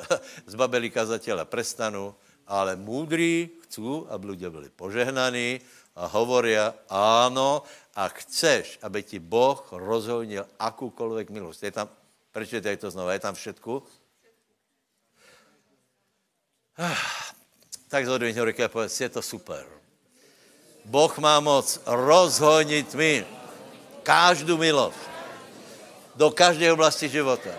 zbabeli 0.46 0.90
kazatela 0.90 1.46
prestanu, 1.46 2.16
ale 2.48 2.76
múdrí 2.76 3.56
chcú, 3.64 4.04
aby 4.12 4.36
ľudia 4.36 4.52
byli 4.52 4.68
požehnaní 4.68 5.64
a 5.96 6.12
hovoria, 6.12 6.76
áno, 6.92 7.64
a 7.96 8.10
chceš, 8.10 8.82
aby 8.84 9.00
ti 9.00 9.22
Boh 9.22 9.64
rozhodnil 9.72 10.44
akúkoľvek 10.60 11.32
milost. 11.32 11.64
Je 11.64 11.72
tam, 11.72 11.88
prečítaj 12.36 12.84
to 12.84 12.92
znova, 12.92 13.16
je 13.16 13.24
tam 13.24 13.36
všetku? 13.38 13.74
Ah, 16.82 17.23
tak 17.94 18.10
zhodujte 18.10 18.42
ruky 18.42 18.66
a 18.66 18.74
povedz, 18.74 19.06
je 19.06 19.10
to 19.14 19.22
super. 19.22 19.62
Boh 20.82 21.14
má 21.22 21.38
moc 21.38 21.78
rozhonit 21.86 22.90
mi 22.98 23.22
každou 24.02 24.58
milost 24.58 24.98
do 26.18 26.34
každé 26.34 26.74
oblasti 26.74 27.06
života. 27.06 27.54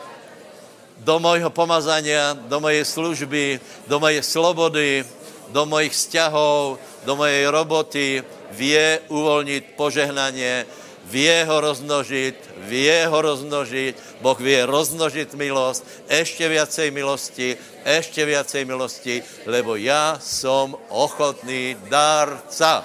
Do 0.98 1.22
mojho 1.22 1.54
pomazania, 1.54 2.34
do 2.34 2.58
mojej 2.58 2.82
služby, 2.82 3.62
do 3.86 4.02
mojej 4.02 4.26
slobody, 4.26 5.06
do 5.54 5.66
mojich 5.70 5.94
vzťahov, 5.94 6.82
do 7.06 7.12
mojej 7.14 7.46
roboty, 7.50 8.06
vie 8.50 9.02
uvolnit 9.10 9.78
požehnanie, 9.78 10.66
vie 11.04 11.44
ho 11.44 11.60
rozmnožit, 11.60 12.50
vie 12.56 13.06
ho 13.06 13.22
rozmnožit, 13.22 13.96
Boh 14.20 14.40
vie 14.40 14.66
rozmnožit 14.66 15.34
milost, 15.34 15.84
ešte 16.08 16.48
viacej 16.48 16.90
milosti, 16.90 17.56
ešte 17.84 18.24
viacej 18.24 18.64
milosti, 18.64 19.22
lebo 19.46 19.76
ja 19.76 20.18
som 20.20 20.76
ochotný 20.88 21.76
darca. 21.88 22.84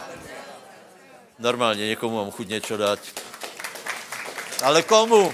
Normálně 1.40 1.88
někomu 1.88 2.16
mám 2.16 2.32
chuť 2.32 2.48
něco 2.48 2.78
dát. 2.78 3.00
Ale 4.64 4.84
komu? 4.84 5.34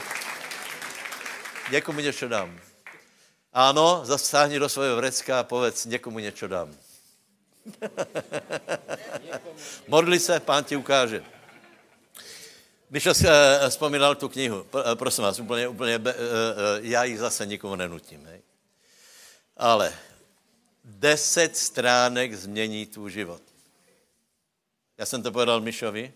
Někomu 1.72 2.00
něco 2.00 2.28
dám. 2.28 2.60
Ano, 3.54 4.02
zasáhni 4.04 4.60
do 4.60 4.70
svého 4.70 4.96
vrecka 4.96 5.40
a 5.40 5.44
povedz, 5.44 5.86
někomu 5.86 6.20
něco 6.20 6.48
dám. 6.48 6.76
Modli 9.88 10.20
se, 10.20 10.40
pán 10.40 10.64
ti 10.64 10.76
ukáže. 10.76 11.24
Když 12.90 13.06
uh, 13.06 13.14
vzpomínal 13.70 14.16
tu 14.16 14.30
knihu, 14.30 14.62
uh, 14.62 14.82
prosím 14.96 15.24
vás, 15.24 15.40
úplně, 15.40 15.68
úplně, 15.68 15.98
uh, 15.98 16.04
já 16.82 17.04
ji 17.04 17.18
zase 17.18 17.46
nikomu 17.46 17.76
nenutím. 17.76 18.26
Hej. 18.26 18.42
Ale 19.58 19.94
deset 20.84 21.58
stránek 21.58 22.34
změní 22.34 22.86
tvůj 22.86 23.12
život. 23.12 23.42
Já 24.98 25.06
jsem 25.06 25.24
to 25.24 25.32
povedal 25.32 25.62
Mišovi. 25.62 26.14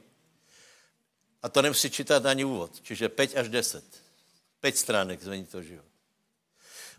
A 1.44 1.50
to 1.50 1.62
nemusí 1.62 1.90
čítat 1.90 2.26
ani 2.26 2.46
úvod. 2.46 2.72
Čiže 2.82 3.10
5 3.10 3.38
až 3.38 3.50
10. 3.50 3.84
5 4.60 4.78
stránek 4.78 5.24
změní 5.24 5.46
to 5.46 5.62
život. 5.62 5.86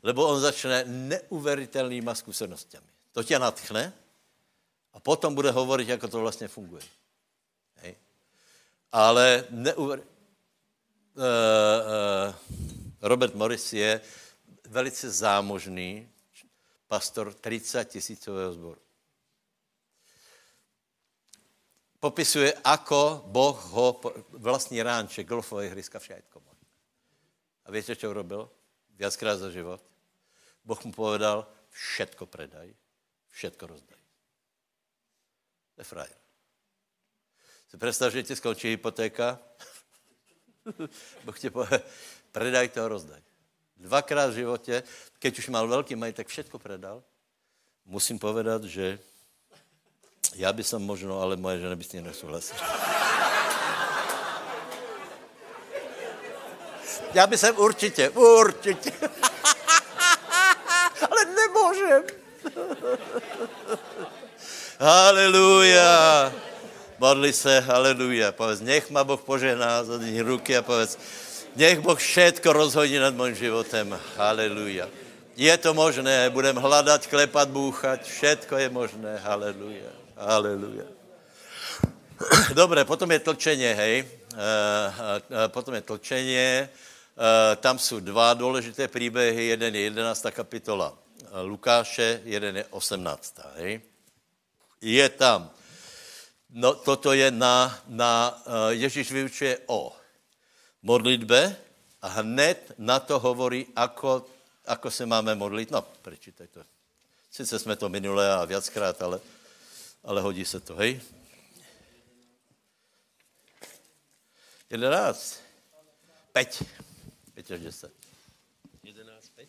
Lebo 0.02 0.28
on 0.28 0.40
začne 0.40 0.85
neuveritelnýma 0.85 2.14
zkušenostmi. 2.14 2.80
To 3.12 3.22
tě 3.22 3.38
natchne 3.38 3.92
a 4.92 5.00
potom 5.00 5.35
bude 5.35 5.50
hovorit, 5.50 5.88
jak 5.88 6.00
to 6.00 6.20
vlastně 6.20 6.48
funguje. 6.48 6.83
Ale 8.92 9.46
neuver... 9.50 10.03
Uh, 11.11 11.24
uh, 11.24 12.35
Robert 13.00 13.35
Morris 13.35 13.72
je 13.72 14.00
velice 14.68 15.11
zámožný 15.11 16.09
pastor 16.88 17.35
30 17.35 17.85
tisícového 17.85 18.53
zboru. 18.53 18.81
Popisuje, 22.01 22.55
ako 22.64 23.28
Boh 23.28 23.57
ho, 23.76 24.01
vlastní 24.32 24.82
ránče, 24.82 25.24
golfové 25.24 25.68
hryska, 25.68 25.99
všetko. 25.99 26.43
A 27.64 27.70
víte, 27.70 27.97
co 27.97 28.12
robil? 28.12 28.51
Viackrát 28.97 29.38
za 29.38 29.51
život. 29.51 29.80
Boh 30.64 30.84
mu 30.84 30.93
povedal, 30.93 31.47
všetko 31.70 32.26
predaj, 32.26 32.74
všetko 33.30 33.66
rozdaj. 33.66 34.01
To 35.74 35.80
je 35.80 35.84
frajer. 35.84 36.20
Si 37.71 37.77
představ, 37.77 38.12
že 38.12 38.23
ti 38.23 38.37
skončí 38.37 38.68
hypotéka, 38.68 39.39
Boh 41.25 41.39
ti 41.39 41.51
povede, 41.51 41.83
predaj 42.33 42.68
to 42.68 42.85
a 42.85 42.89
rozdaj. 42.89 43.23
Dvakrát 43.77 44.31
v 44.31 44.35
životě, 44.35 44.83
keď 45.18 45.39
už 45.39 45.49
mal 45.49 45.68
velký 45.68 45.97
majetek, 45.97 46.29
všetko 46.29 46.59
predal. 46.59 47.03
Musím 47.87 48.18
povedat, 48.18 48.64
že 48.64 48.99
já 50.35 50.53
by 50.53 50.64
som 50.64 50.83
možno, 50.83 51.23
ale 51.23 51.37
moje 51.37 51.59
žena 51.59 51.77
by 51.77 51.85
s 51.85 51.89
tím 51.89 52.05
nesouhlasila. 52.05 52.61
Já 57.14 57.27
by 57.27 57.39
jsem 57.39 57.59
určitě, 57.59 58.11
určitě. 58.11 58.93
ale 61.11 61.25
nemůžem. 61.25 62.03
Haleluja. 64.79 66.33
Modli 67.01 67.32
se, 67.32 67.61
haleluja. 67.64 68.28
Povedz, 68.28 68.61
nech 68.61 68.92
ma 68.92 69.01
Boh 69.01 69.16
požená, 69.16 69.80
zadní 69.88 70.20
ruky 70.20 70.53
a 70.53 70.61
povedz, 70.61 71.01
nech 71.57 71.80
Boh 71.80 71.96
všetko 71.96 72.53
rozhodí 72.53 73.01
nad 73.01 73.16
mojím 73.16 73.40
životem. 73.40 73.96
Haleluja. 74.20 74.84
Je 75.32 75.55
to 75.57 75.72
možné, 75.72 76.28
budem 76.28 76.61
hledat, 76.61 77.09
klepat, 77.09 77.48
búchať, 77.48 78.05
všetko 78.05 78.53
je 78.53 78.68
možné. 78.68 79.16
Haleluja. 79.24 79.88
Haleluja. 80.12 80.84
Dobre, 82.53 82.84
potom 82.84 83.09
je 83.09 83.24
tlčenie, 83.24 83.72
hej. 83.72 84.05
E, 84.05 84.09
e, 84.36 85.48
potom 85.48 85.72
je 85.72 85.80
tlčenie. 85.80 86.68
E, 86.68 86.70
tam 87.64 87.80
jsou 87.80 88.05
dva 88.05 88.36
důležité 88.36 88.88
příběhy. 88.92 89.57
Jeden 89.57 89.72
je 89.72 89.88
11. 89.88 90.36
kapitola 90.36 90.92
Lukáše, 91.32 92.20
jeden 92.28 92.61
je 92.61 92.64
18. 92.76 93.40
Hej. 93.57 93.80
Je 94.84 95.09
tam. 95.09 95.48
No, 96.51 96.74
toto 96.74 97.14
je 97.14 97.30
na, 97.30 97.70
na 97.86 98.34
Ježíš 98.74 99.14
vyučuje 99.14 99.59
o 99.70 99.94
modlitbe 100.82 101.57
a 102.03 102.07
hned 102.18 102.74
na 102.78 102.98
to 102.98 103.22
hovorí, 103.22 103.70
ako, 103.76 104.26
ako 104.66 104.90
se 104.90 105.07
máme 105.07 105.34
modlit. 105.34 105.70
No, 105.70 105.82
prečítaj 105.82 106.46
to. 106.46 106.62
Sice 107.30 107.59
jsme 107.59 107.76
to 107.76 107.88
minulé 107.88 108.32
a 108.32 108.44
viackrát, 108.44 109.03
ale, 109.03 109.20
ale 110.05 110.20
hodí 110.20 110.44
se 110.44 110.61
to, 110.61 110.74
hej. 110.74 111.01
11. 114.70 115.40
5. 116.32 116.62
5 117.34 117.51
až 117.51 117.61
10. 117.61 117.92
11, 118.82 119.28
5. 119.28 119.48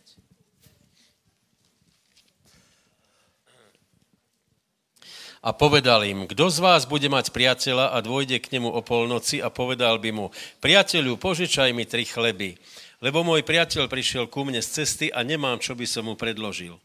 A 5.41 5.57
povedal 5.57 6.05
im, 6.05 6.29
kdo 6.29 6.53
z 6.53 6.61
vás 6.61 6.85
bude 6.85 7.09
mať 7.09 7.33
priateľa 7.33 7.97
a 7.97 7.97
dôjde 8.05 8.37
k 8.37 8.53
nemu 8.53 8.69
o 8.69 8.81
polnoci 8.85 9.41
a 9.41 9.49
povedal 9.49 9.97
by 9.97 10.13
mu, 10.13 10.29
priateľu, 10.61 11.17
požičaj 11.17 11.73
mi 11.73 11.89
tri 11.89 12.05
chleby, 12.05 12.61
lebo 13.01 13.25
môj 13.25 13.41
priateľ 13.41 13.89
prišiel 13.89 14.29
ku 14.29 14.45
mne 14.45 14.61
z 14.61 14.85
cesty 14.85 15.09
a 15.09 15.25
nemám, 15.25 15.57
čo 15.57 15.73
by 15.73 15.89
som 15.89 16.05
mu 16.05 16.13
predložil. 16.13 16.77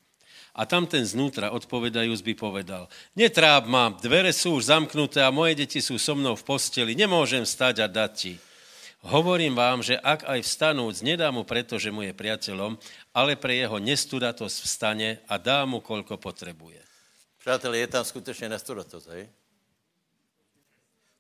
A 0.56 0.64
tam 0.64 0.88
ten 0.88 1.04
znútra 1.04 1.52
odpovedajúc 1.52 2.24
by 2.24 2.32
povedal, 2.32 2.88
netráb 3.12 3.68
ma, 3.68 3.92
dvere 3.92 4.32
sú 4.32 4.56
už 4.56 4.72
zamknuté 4.72 5.20
a 5.20 5.28
moje 5.28 5.52
deti 5.60 5.84
sú 5.84 6.00
so 6.00 6.16
mnou 6.16 6.32
v 6.32 6.48
posteli, 6.48 6.96
nemôžem 6.96 7.44
stať 7.44 7.84
a 7.84 7.86
dať 7.92 8.12
ti. 8.16 8.34
Hovorím 9.04 9.52
vám, 9.52 9.84
že 9.84 10.00
ak 10.00 10.24
aj 10.24 10.40
vstanúc, 10.48 11.04
nedá 11.04 11.28
mu 11.28 11.44
preto, 11.44 11.76
že 11.76 11.92
mu 11.92 12.08
je 12.08 12.16
priateľom, 12.16 12.80
ale 13.12 13.36
pre 13.36 13.52
jeho 13.52 13.76
nestudatosť 13.76 14.56
vstane 14.64 15.20
a 15.28 15.36
dá 15.36 15.68
mu, 15.68 15.84
koľko 15.84 16.16
potrebuje. 16.16 16.85
Přátelé, 17.46 17.78
je 17.78 17.86
tam 17.86 18.04
skutečně 18.04 18.48
nestudatost, 18.48 19.06
hej? 19.06 19.30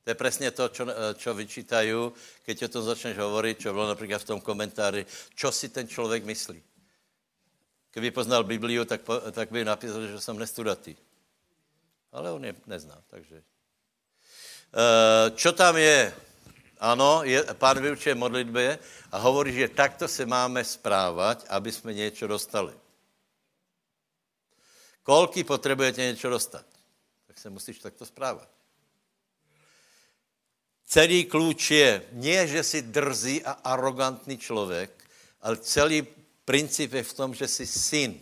To 0.04 0.10
je 0.10 0.14
přesně 0.14 0.50
to, 0.50 0.68
čo, 0.68 0.86
čo 1.14 1.34
vyčítají, 1.34 1.94
keď 2.42 2.62
o 2.62 2.68
tom 2.68 2.82
začneš 2.82 3.14
hovoriť, 3.14 3.58
čo 3.58 3.72
bylo 3.72 3.86
například 3.86 4.18
v 4.18 4.24
tom 4.24 4.40
komentáři, 4.40 5.06
čo 5.34 5.52
si 5.52 5.68
ten 5.68 5.86
člověk 5.88 6.24
myslí. 6.24 6.62
Kdyby 7.92 8.10
poznal 8.10 8.44
Bibliu, 8.44 8.84
tak, 8.84 9.00
tak 9.32 9.50
by 9.50 9.64
napísal, 9.64 10.06
že 10.06 10.20
jsem 10.20 10.38
nestudatý. 10.38 10.96
Ale 12.12 12.32
on 12.32 12.44
je 12.44 12.54
nezná, 12.66 12.98
takže... 13.06 13.42
Uh, 14.74 15.30
čo 15.30 15.52
tam 15.52 15.76
je? 15.76 16.10
Ano, 16.78 17.22
je, 17.22 17.54
pán 17.54 17.78
vyučuje 17.78 18.14
modlitbě 18.14 18.78
a 19.12 19.18
hovorí, 19.18 19.54
že 19.54 19.68
takto 19.68 20.08
se 20.08 20.26
máme 20.26 20.64
správat, 20.64 21.46
aby 21.48 21.72
jsme 21.72 21.94
něco 21.94 22.26
dostali. 22.26 22.74
Kolky 25.06 25.44
potřebujete 25.44 26.02
něco 26.02 26.30
dostat? 26.30 26.66
Tak 27.26 27.38
se 27.38 27.50
musíš 27.50 27.78
takto 27.78 28.06
správat. 28.06 28.48
Celý 30.86 31.24
klíč 31.24 31.70
je, 31.70 32.02
nie, 32.12 32.46
že 32.46 32.62
jsi 32.62 32.82
drzý 32.82 33.42
a 33.42 33.52
arrogantní 33.52 34.38
člověk, 34.38 34.90
ale 35.40 35.56
celý 35.56 36.06
Princip 36.46 36.92
je 36.92 37.02
v 37.02 37.12
tom, 37.12 37.34
že 37.34 37.48
jsi 37.48 37.66
syn. 37.66 38.20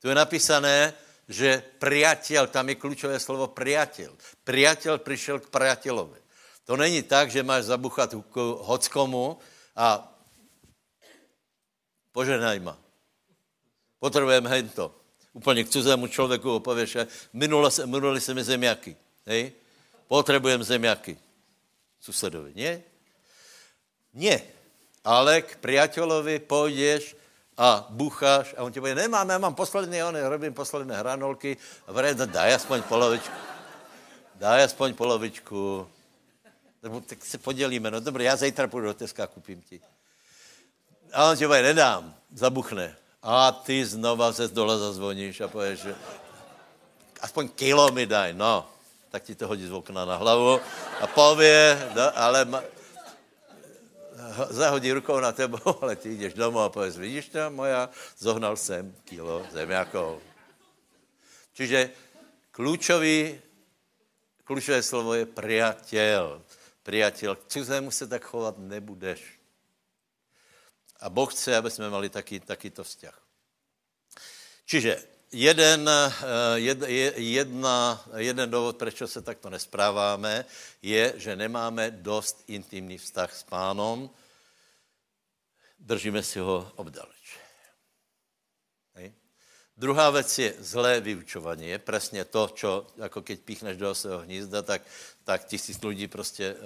Tu 0.00 0.08
je 0.08 0.14
napísané, 0.14 0.92
že 1.28 1.64
priateľ, 1.80 2.52
tam 2.52 2.68
je 2.68 2.76
kľúčové 2.76 3.16
slovo 3.16 3.48
priateľ. 3.48 4.12
Priateľ 4.44 5.00
prišel 5.00 5.40
k 5.40 5.48
priateľovi. 5.48 6.20
To 6.68 6.76
není 6.76 7.00
tak, 7.02 7.32
že 7.32 7.40
máš 7.40 7.72
zabuchat 7.72 8.12
hockomu 8.68 9.40
a 9.72 10.04
poženaj 12.12 12.60
ma. 12.60 12.76
Potrebujem 13.98 14.46
hento. 14.46 14.94
Úplně 15.32 15.64
k 15.64 15.68
cizému 15.68 16.06
člověku 16.06 16.60
pověš, 16.60 16.96
minule 17.32 17.70
se, 17.70 17.86
minuli 17.86 18.20
se 18.20 18.34
mi 18.34 18.44
zemiaky. 18.44 18.96
Hej? 19.26 19.52
Potrebujem 20.08 20.62
zemiaky. 20.62 21.18
Susedovi. 22.00 22.52
Nie? 22.54 22.82
Nie 24.14 24.56
ale 25.06 25.46
k 25.46 25.54
priateľovi 25.62 26.42
pôjdeš 26.42 27.14
a 27.54 27.86
bucháš 27.94 28.50
a 28.58 28.66
on 28.66 28.74
ti 28.74 28.82
povie, 28.82 28.98
nemám, 28.98 29.30
ja 29.30 29.38
mám 29.38 29.54
posledné, 29.54 30.02
one, 30.02 30.18
robím 30.18 30.50
posledné 30.50 30.98
hranolky 30.98 31.54
a 31.86 31.94
vrede, 31.94 32.26
daj 32.26 32.58
aspoň 32.58 32.82
polovičku. 32.90 33.38
Daj 34.36 34.66
aspoň 34.66 34.98
polovičku. 34.98 35.86
Tak 36.82 37.24
se 37.24 37.38
podělíme, 37.38 37.90
no 37.90 38.02
dobré, 38.02 38.24
já 38.24 38.36
zítra 38.36 38.66
půjdu 38.66 38.86
do 38.86 38.94
Teska 38.94 39.24
a 39.24 39.26
koupím 39.26 39.62
ti. 39.62 39.80
A 41.14 41.30
on 41.30 41.36
ti 41.38 41.46
povie, 41.46 41.62
nedám, 41.62 42.14
zabuchne. 42.34 42.96
A 43.26 43.50
ty 43.50 43.82
znova 43.82 44.30
ze 44.30 44.46
dole 44.46 44.78
zazvoníš 44.78 45.42
a 45.42 45.50
povieš, 45.50 45.90
že 45.90 45.92
aspoň 47.18 47.58
kilo 47.58 47.90
mi 47.90 48.06
daj, 48.06 48.30
no. 48.38 48.62
Tak 49.10 49.26
ti 49.26 49.34
to 49.34 49.50
hodí 49.50 49.66
z 49.66 49.74
okna 49.74 50.06
na 50.06 50.14
hlavu 50.14 50.62
a 51.02 51.06
pově, 51.10 51.74
no, 51.94 52.06
ale 52.14 52.46
zahodí 54.50 54.92
rukou 54.92 55.20
na 55.20 55.32
tebo, 55.32 55.58
ale 55.82 55.96
ty 55.96 56.14
jdeš 56.14 56.34
domů 56.34 56.60
a 56.60 56.68
pověš, 56.68 56.96
vidíš 56.96 57.28
to, 57.28 57.50
moja, 57.50 57.90
zohnal 58.18 58.56
jsem 58.56 58.94
kilo 59.04 59.42
zemiakov. 59.52 60.22
Čiže 61.56 61.90
klíčový, 62.52 63.40
klíčové 64.44 64.84
slovo 64.84 65.16
je 65.16 65.26
priateľ. 65.26 66.44
Priateľ. 66.84 67.34
K 67.34 67.48
cizému 67.48 67.90
se 67.90 68.06
tak 68.06 68.22
chovat 68.22 68.54
nebudeš. 68.60 69.35
A 71.00 71.10
Boh 71.10 71.32
chce, 71.32 71.56
aby 71.56 71.70
jsme 71.70 71.90
mali 71.90 72.08
taký, 72.08 72.40
takýto 72.40 72.84
vzťah. 72.84 73.16
Čiže 74.66 75.02
jeden, 75.32 75.88
eh, 75.88 76.20
jedna, 77.16 78.04
jeden 78.16 78.50
důvod, 78.50 78.76
proč 78.76 79.02
se 79.06 79.22
takto 79.22 79.50
nespráváme, 79.50 80.44
je, 80.82 81.12
že 81.16 81.36
nemáme 81.36 81.90
dost 81.90 82.44
intimní 82.46 82.98
vztah 82.98 83.34
s 83.34 83.42
pánom, 83.42 84.10
držíme 85.78 86.22
si 86.22 86.38
ho 86.38 86.72
obdaleč. 86.76 87.15
Druhá 89.76 90.10
věc 90.10 90.38
je 90.38 90.54
zlé 90.58 91.00
vyučování. 91.00 91.68
Je 91.68 91.78
přesně 91.78 92.24
to, 92.24 92.48
čo, 92.54 92.86
jako 92.96 93.22
keď 93.22 93.40
píchneš 93.40 93.76
do 93.76 93.94
svého 93.94 94.18
hnízda, 94.18 94.62
tak, 94.62 94.82
tak 95.24 95.44
tisíc 95.44 95.82
lidí 95.82 96.08
prostě 96.08 96.54
uh, 96.54 96.60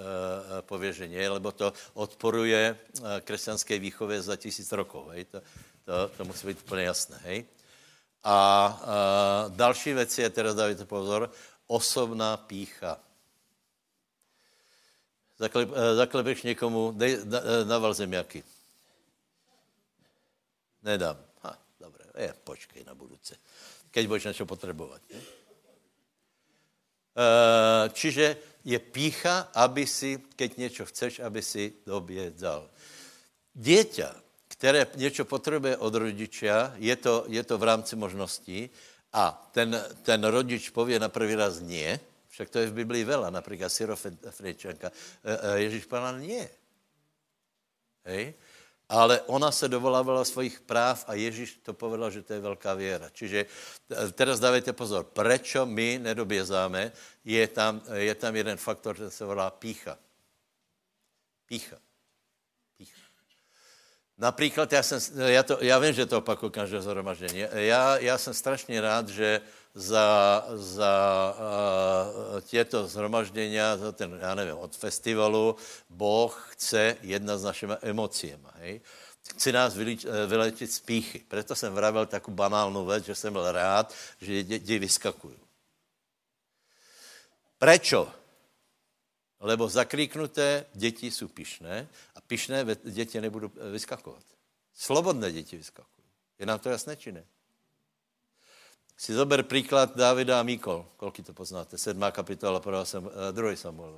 pově, 0.61 0.93
že 0.93 1.07
nie, 1.07 1.29
lebo 1.29 1.51
to 1.51 1.73
odporuje 1.93 2.77
uh, 2.99 3.19
křesťanské 3.19 3.79
výchově 3.79 4.21
za 4.21 4.35
tisíc 4.35 4.71
rokov. 4.71 5.11
Hej. 5.11 5.25
To, 5.25 5.41
to, 5.85 6.07
to 6.17 6.25
musí 6.25 6.47
být 6.47 6.63
úplně 6.63 6.83
jasné. 6.83 7.19
Hej. 7.23 7.45
A 8.23 8.35
uh, 8.79 9.55
další 9.55 9.93
věc 9.93 10.17
je, 10.17 10.29
teda 10.29 10.53
dávajte 10.53 10.85
pozor, 10.85 11.31
osobná 11.67 12.37
pícha. 12.37 12.99
Zaklep, 15.39 15.69
zaklepeš 15.95 16.43
někomu, 16.43 16.91
dej, 16.95 17.19
da, 17.23 17.41
naval 17.65 17.93
zemiaky. 17.93 18.43
Nedám. 20.83 21.30
Je, 22.17 22.33
počkej 22.43 22.83
na 22.83 22.93
budúce. 22.93 23.35
Keď 23.91 24.07
budeš 24.07 24.23
něco 24.23 24.45
potřebovat. 24.45 25.01
Ne? 25.13 25.19
Uh, 27.11 27.91
čiže 27.91 28.37
je 28.63 28.79
pícha, 28.79 29.51
aby 29.51 29.83
si, 29.87 30.15
keď 30.35 30.57
něco 30.57 30.85
chceš, 30.85 31.19
aby 31.19 31.41
si 31.43 31.73
době 31.85 32.31
dal. 32.31 32.71
Dieťa, 33.55 34.15
které 34.47 34.87
něco 34.95 35.25
potřebuje 35.25 35.77
od 35.77 35.95
rodičia, 35.95 36.73
je 36.79 36.95
to, 36.95 37.25
je 37.27 37.43
to 37.43 37.57
v 37.57 37.63
rámci 37.63 37.95
možností 37.95 38.69
a 39.13 39.49
ten, 39.51 39.75
ten 40.03 40.23
rodič 40.23 40.69
pově 40.69 40.99
na 40.99 41.09
první 41.09 41.35
raz 41.35 41.59
nie, 41.59 41.99
však 42.31 42.49
to 42.49 42.59
je 42.59 42.71
v 42.71 42.77
Biblii 42.83 43.03
veľa, 43.03 43.27
například 43.27 43.67
Syrofrečanka. 43.67 44.87
E, 44.87 45.31
e, 45.35 45.61
Ježíš 45.67 45.85
povedal 45.85 46.23
nie. 46.23 46.47
Hej? 48.07 48.33
Ale 48.91 49.21
ona 49.31 49.51
se 49.51 49.71
dovolávala 49.71 50.27
svých 50.27 50.59
práv 50.59 51.07
a 51.07 51.15
Ježíš 51.15 51.63
to 51.63 51.71
povedal, 51.71 52.11
že 52.11 52.27
to 52.27 52.33
je 52.35 52.43
velká 52.43 52.75
věra. 52.75 53.07
Čiže 53.15 53.47
teraz 54.11 54.43
dávejte 54.43 54.75
pozor, 54.75 55.07
prečo 55.07 55.63
my 55.63 56.11
nedobězáme, 56.11 56.91
je 57.23 57.47
tam, 57.47 57.79
je 57.87 58.15
tam 58.15 58.35
jeden 58.35 58.57
faktor, 58.59 58.95
který 58.95 59.11
se 59.11 59.25
volá 59.25 59.47
pícha. 59.47 59.95
Pícha. 61.47 61.79
Pícha. 62.77 63.01
Například, 64.17 64.71
já, 64.71 64.83
jsem, 64.83 64.99
já, 65.19 65.43
to, 65.43 65.57
já 65.61 65.79
vím, 65.79 65.93
že 65.93 66.05
to 66.05 66.17
opakuju 66.17 66.51
každé 66.51 66.81
zhromaždění. 66.81 67.47
Já, 67.53 67.97
já 67.97 68.17
jsem 68.17 68.33
strašně 68.33 68.81
rád, 68.81 69.07
že 69.09 69.41
za, 69.73 70.45
za 70.53 71.35
uh, 72.33 72.41
těto 72.41 72.87
zhromažděnia, 72.87 73.77
za 73.77 73.91
ten, 73.91 74.19
já 74.21 74.35
nevím, 74.35 74.57
od 74.57 74.75
festivalu, 74.75 75.55
Boh 75.89 76.47
chce 76.51 76.97
jednat 77.01 77.37
s 77.37 77.43
našimi 77.43 77.73
emociemi, 77.81 78.47
hej? 78.55 78.81
Chce 79.29 79.51
nás 79.51 79.77
vylečit 80.27 80.71
z 80.71 80.79
píchy. 80.79 81.19
Proto 81.27 81.55
jsem 81.55 81.73
vravil 81.73 82.05
takovou 82.05 82.35
banálnu 82.35 82.85
věc, 82.85 83.05
že 83.05 83.15
jsem 83.15 83.33
byl 83.33 83.51
rád, 83.51 83.93
že 84.21 84.43
děti 84.43 84.79
vyskakují. 84.79 85.37
Prečo? 87.57 88.11
Lebo 89.39 89.69
zakriknuté 89.69 90.65
děti 90.73 91.11
jsou 91.11 91.27
pišné 91.27 91.87
a 92.15 92.21
pišné 92.21 92.65
děti 92.83 93.21
nebudou 93.21 93.51
vyskakovat. 93.71 94.23
Slobodné 94.73 95.31
děti 95.31 95.57
vyskakují. 95.57 96.07
Je 96.39 96.45
nám 96.45 96.59
to 96.59 96.69
jasné, 96.69 96.95
či 96.95 97.11
ne? 97.11 97.25
Si 99.01 99.13
zober 99.13 99.43
příklad 99.43 99.97
Davida 99.97 100.39
a 100.39 100.43
Míkol. 100.43 100.85
Kolik 100.97 101.25
to 101.25 101.33
poznáte? 101.33 101.77
Sedmá 101.77 102.11
kapitola, 102.11 102.59
prvá 102.59 102.85
sem, 102.85 103.01
eh, 103.09 103.31
druhý 103.31 103.57
Samuel. 103.57 103.97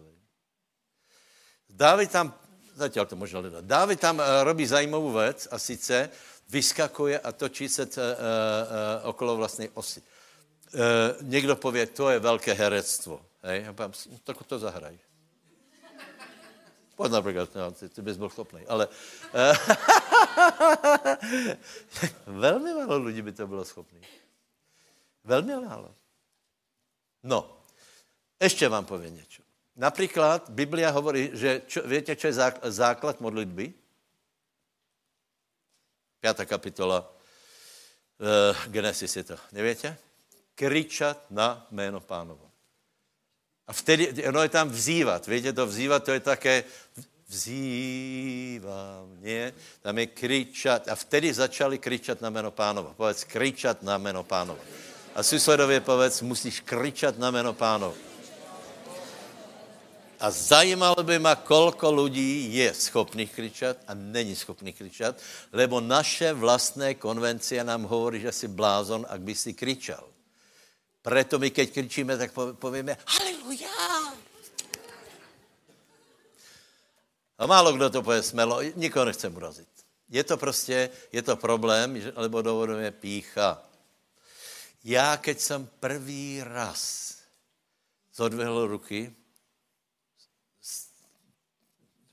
Dávid 1.70 2.12
tam, 2.12 2.34
zatím 2.76 3.06
to 3.06 3.16
možná 3.16 3.40
lidé, 3.40 3.58
Dávid 3.62 4.00
tam 4.00 4.20
uh, 4.20 4.26
robí 4.44 4.66
zajímavou 4.66 5.12
věc 5.12 5.48
a 5.52 5.60
sice 5.60 6.10
vyskakuje 6.50 7.20
a 7.20 7.32
točí 7.32 7.70
se 7.70 7.86
t, 7.86 8.02
uh, 8.02 8.08
uh, 8.08 9.10
okolo 9.10 9.36
vlastní 9.36 9.70
osy. 9.70 10.02
Uh, 10.02 10.80
někdo 11.22 11.56
pově, 11.56 11.88
to 11.88 12.10
je 12.10 12.20
velké 12.20 12.54
herectvo. 12.54 13.26
Hej? 13.44 13.68
A 13.68 13.74
pám, 13.74 13.92
no, 14.12 14.18
tak 14.24 14.44
to 14.44 14.60
zahraj. 14.60 15.00
Pojď 16.96 17.12
například, 17.12 17.56
no, 17.56 17.72
ty, 17.72 17.90
ty 17.90 18.02
bys 18.02 18.18
byl 18.18 18.30
schopný, 18.30 18.62
ale 18.68 18.88
uh, 18.88 19.58
velmi 22.40 22.74
málo 22.74 22.98
lidí 22.98 23.22
by 23.22 23.32
to 23.32 23.48
bylo 23.48 23.66
schopný. 23.66 24.02
Velmi 25.24 25.56
málo. 25.56 25.96
No, 27.24 27.58
ještě 28.42 28.70
vám 28.70 28.86
povím 28.86 29.16
něco. 29.16 29.44
Například 29.76 30.50
Biblia 30.50 30.90
hovorí, 30.90 31.30
že 31.34 31.62
čo, 31.68 31.82
víte, 31.82 32.16
čo 32.16 32.28
je 32.28 32.34
základ 32.70 33.22
modlitby? 33.22 33.74
Pátá 36.22 36.46
kapitola 36.46 37.02
uh, 37.04 38.72
Genesis 38.72 39.16
je 39.16 39.24
to. 39.24 39.38
Nevíte? 39.52 39.98
Kričat 40.56 41.32
na 41.32 41.68
jméno 41.72 42.00
pánovo. 42.00 42.52
A 43.68 43.74
vtedy, 43.74 44.28
ono 44.28 44.44
je 44.44 44.50
tam 44.50 44.70
vzývat. 44.70 45.28
Víte, 45.28 45.54
to 45.54 45.68
vzývat, 45.68 46.04
to 46.04 46.12
je 46.12 46.20
také 46.20 46.64
vzývám, 47.28 49.18
ne? 49.20 49.54
Tam 49.82 49.98
je 49.98 50.08
kričat. 50.08 50.88
A 50.88 50.96
vtedy 50.96 51.34
začali 51.34 51.80
kričat 51.80 52.22
na 52.22 52.30
jméno 52.30 52.52
pánova. 52.52 52.94
Povedz, 52.94 53.24
kričat 53.24 53.84
na 53.84 53.98
jméno 53.98 54.24
pánova. 54.24 54.62
A 55.16 55.24
susedově 55.24 55.80
povedz, 55.80 56.22
musíš 56.22 56.60
kričat 56.60 57.18
na 57.18 57.32
jméno 57.32 57.54
pánova. 57.54 57.96
A 60.20 60.32
zajímalo 60.32 61.04
by 61.04 61.20
mě, 61.20 61.36
kolko 61.44 61.92
lidí 61.92 62.56
je 62.56 62.74
schopných 62.74 63.34
kričat 63.34 63.78
a 63.88 63.94
není 63.94 64.36
schopných 64.36 64.76
kričat, 64.76 65.16
lebo 65.52 65.82
naše 65.84 66.34
vlastné 66.34 66.96
konvencie 66.96 67.64
nám 67.64 67.84
hovorí, 67.84 68.24
že 68.24 68.32
jsi 68.32 68.48
blázon, 68.48 69.06
ak 69.10 69.22
by 69.22 69.36
si 69.36 69.54
kričal. 69.54 70.08
Preto 71.04 71.40
my, 71.40 71.52
keď 71.52 71.68
kričíme, 71.76 72.18
tak 72.18 72.32
povíme 72.56 72.98
haleluja. 73.04 73.76
A 77.38 77.46
málo 77.46 77.74
kdo 77.76 77.90
to 77.90 78.02
pově 78.02 78.24
smelo, 78.24 78.62
nikoho 78.76 79.06
nechce 79.06 79.30
urazit. 79.30 79.68
Je 80.10 80.24
to 80.24 80.38
prostě, 80.38 80.90
je 81.12 81.22
to 81.22 81.36
problém, 81.36 82.00
lebo 82.16 82.42
dovodujeme 82.42 82.92
pícha. 82.92 83.73
Já, 84.84 85.18
keď 85.18 85.40
jsem 85.40 85.68
prvý 85.80 86.44
raz 86.44 87.14
zodvihl 88.14 88.68
ruky, 88.68 89.16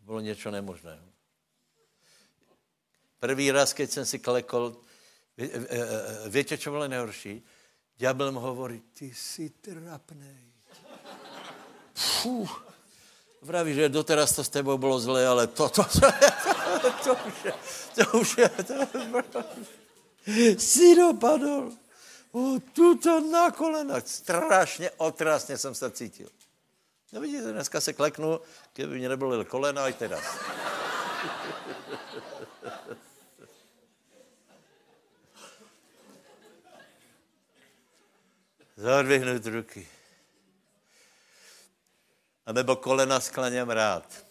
bylo 0.01 0.21
něco 0.21 0.51
nemožného. 0.51 1.07
Prvý 3.19 3.51
raz, 3.51 3.73
keď 3.73 3.91
jsem 3.91 4.07
si 4.07 4.19
klekol, 4.19 4.77
víte, 6.29 6.59
co 6.59 6.71
bylo 6.71 6.89
nejhorší? 6.89 7.43
Ďábel 7.97 8.33
mu 8.33 8.41
hovorí, 8.41 8.81
ty 8.81 9.15
jsi 9.15 9.51
trapnej. 9.51 10.53
Fuh. 11.95 12.67
Vraví, 13.43 13.75
že 13.75 13.89
doteraz 13.89 14.33
to 14.33 14.45
s 14.45 14.49
tebou 14.49 14.79
bylo 14.79 15.01
zlé, 15.01 15.27
ale 15.27 15.47
to, 15.47 15.69
to, 15.69 15.85
to, 15.85 16.01
to, 16.83 16.93
to 17.05 17.15
už 17.25 17.45
je, 17.45 17.53
to 17.95 18.19
už 18.19 18.39
je, 18.39 18.49
to, 18.49 18.75
dopadl. 20.97 21.73
O, 22.33 22.61
tuto 22.73 23.21
na 23.21 23.51
kolena. 23.51 24.01
Strašně 24.01 24.91
otrásně 24.91 25.59
jsem 25.59 25.75
se 25.75 25.91
cítil. 25.91 26.29
No 27.13 27.21
vidíte, 27.21 27.53
dneska 27.53 27.81
se 27.81 27.93
kleknu, 27.93 28.41
kdyby 28.75 28.99
mě 28.99 29.09
nebylo 29.09 29.45
kolena, 29.45 29.89
i 29.89 29.93
teraz. 29.93 30.25
Zadvihnout 38.77 39.47
ruky. 39.47 39.89
A 42.47 42.53
nebo 42.53 42.77
kolena 42.77 43.21
skláněm 43.21 43.71
rád. 43.71 44.25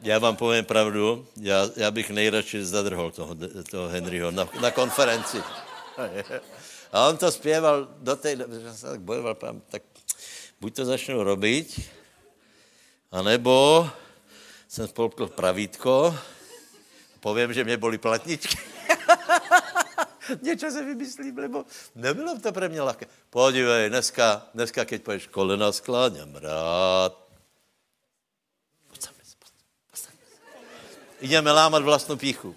Já 0.00 0.18
vám 0.18 0.36
povím 0.36 0.64
pravdu, 0.64 1.26
já, 1.36 1.70
já 1.76 1.90
bych 1.90 2.10
nejradši 2.10 2.64
zadrhol 2.64 3.10
toho, 3.10 3.36
toho 3.70 3.88
Henryho 3.88 4.30
na, 4.30 4.48
na 4.60 4.70
konferenci. 4.70 5.42
A 6.92 7.08
on 7.08 7.16
to 7.16 7.32
zpěval 7.32 7.88
do 7.98 8.16
té, 8.16 8.36
že 8.36 8.72
se 8.74 8.86
tak 8.86 9.00
bojoval, 9.00 9.36
tak 9.70 9.82
buď 10.60 10.76
to 10.76 10.84
začnu 10.84 11.22
robiť, 11.22 11.90
anebo 13.10 13.86
jsem 14.68 14.88
spolkl 14.88 15.26
pravítko, 15.26 16.16
povím, 17.20 17.52
že 17.52 17.64
mě 17.64 17.76
boli 17.76 17.98
platničky. 17.98 18.58
Něco 20.42 20.70
se 20.70 20.84
vymyslím, 20.84 21.38
lebo 21.38 21.64
nebylo 21.94 22.38
to 22.38 22.52
pro 22.52 22.68
mě 22.68 22.82
lehké. 22.82 23.06
Podívej, 23.30 23.88
dneska, 23.88 24.46
dneska 24.54 24.84
keď 24.84 25.02
poješ 25.02 25.26
kolena, 25.26 25.72
skláňam 25.72 26.36
rád. 26.36 27.28
Jdeme 31.20 31.52
lámat 31.52 31.82
vlastnou 31.82 32.16
píchu. 32.16 32.54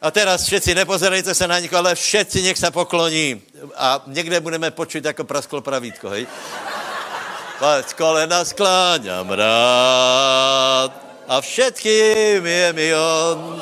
A 0.00 0.10
teraz 0.10 0.48
všetci, 0.48 0.74
nepozerejte 0.74 1.34
se 1.34 1.48
na 1.48 1.60
nikoho, 1.60 1.78
ale 1.78 1.94
všetci 1.94 2.42
nech 2.42 2.58
se 2.58 2.70
pokloní. 2.70 3.42
A 3.76 4.02
někde 4.06 4.40
budeme 4.40 4.70
počuť, 4.70 5.04
jako 5.04 5.24
prasklo 5.24 5.60
pravítko, 5.60 6.08
hej? 6.08 6.26
Pojď, 7.58 7.92
kolena 7.92 8.44
skláňam 8.44 9.28
rád 9.30 10.92
a 11.28 11.40
všetkým 11.40 12.46
je 12.46 12.72
mi 12.72 12.94
on 12.94 13.60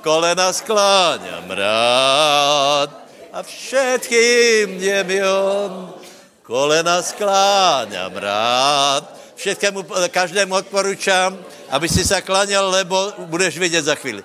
kolena 0.00 0.52
skláňam 0.52 1.46
rád 1.50 2.90
a 3.32 3.38
všetkým 3.42 4.80
je 4.80 4.98
mi 5.04 5.20
on. 5.22 5.94
Kolena 6.42 6.98
skláňam 6.98 8.10
rád. 8.16 9.06
Všetkému, 9.36 9.86
každému 10.10 10.54
odporučám, 10.54 11.38
aby 11.70 11.88
si 11.88 12.04
se 12.04 12.20
kláňal, 12.20 12.70
lebo 12.70 13.12
budeš 13.18 13.58
vidět 13.58 13.84
za 13.84 13.94
chvíli. 13.94 14.24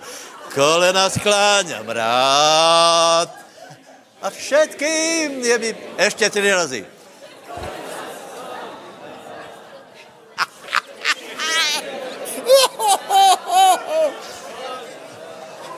Kolena 0.55 1.11
skláňam 1.11 1.83
rád 1.83 3.27
a 4.23 4.29
všetkým 4.31 5.43
je 5.43 5.57
mi... 5.57 5.75
Ještě 5.99 6.29
tři 6.29 6.51
razy. 6.51 6.85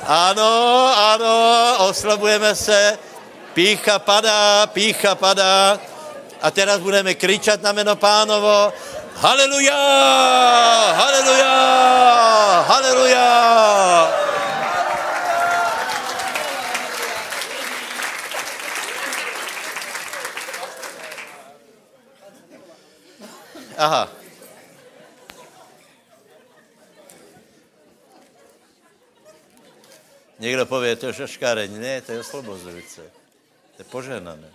Ano, 0.06 0.54
ano, 0.96 1.76
oslavujeme 1.90 2.56
se. 2.56 2.98
Pícha 3.54 4.00
padá, 4.00 4.68
pícha 4.68 5.16
padá. 5.16 5.80
A 6.42 6.52
teraz 6.52 6.80
budeme 6.80 7.14
kričat 7.18 7.62
na 7.62 7.74
jméno 7.74 7.96
pánovo. 7.96 8.74
Haleluja! 9.16 9.82
Haleluja! 10.94 11.54
Haleluja! 12.68 14.27
Aha. 23.78 24.10
Někdo 30.40 30.66
pově, 30.66 30.96
to 30.96 31.08
je 31.08 31.14
šaškáreň. 31.14 31.80
Ne, 31.80 32.02
to 32.02 32.12
je 32.12 32.20
oslobozující. 32.20 33.02
To 33.76 33.78
je 33.78 33.86
poženané. 33.86 34.52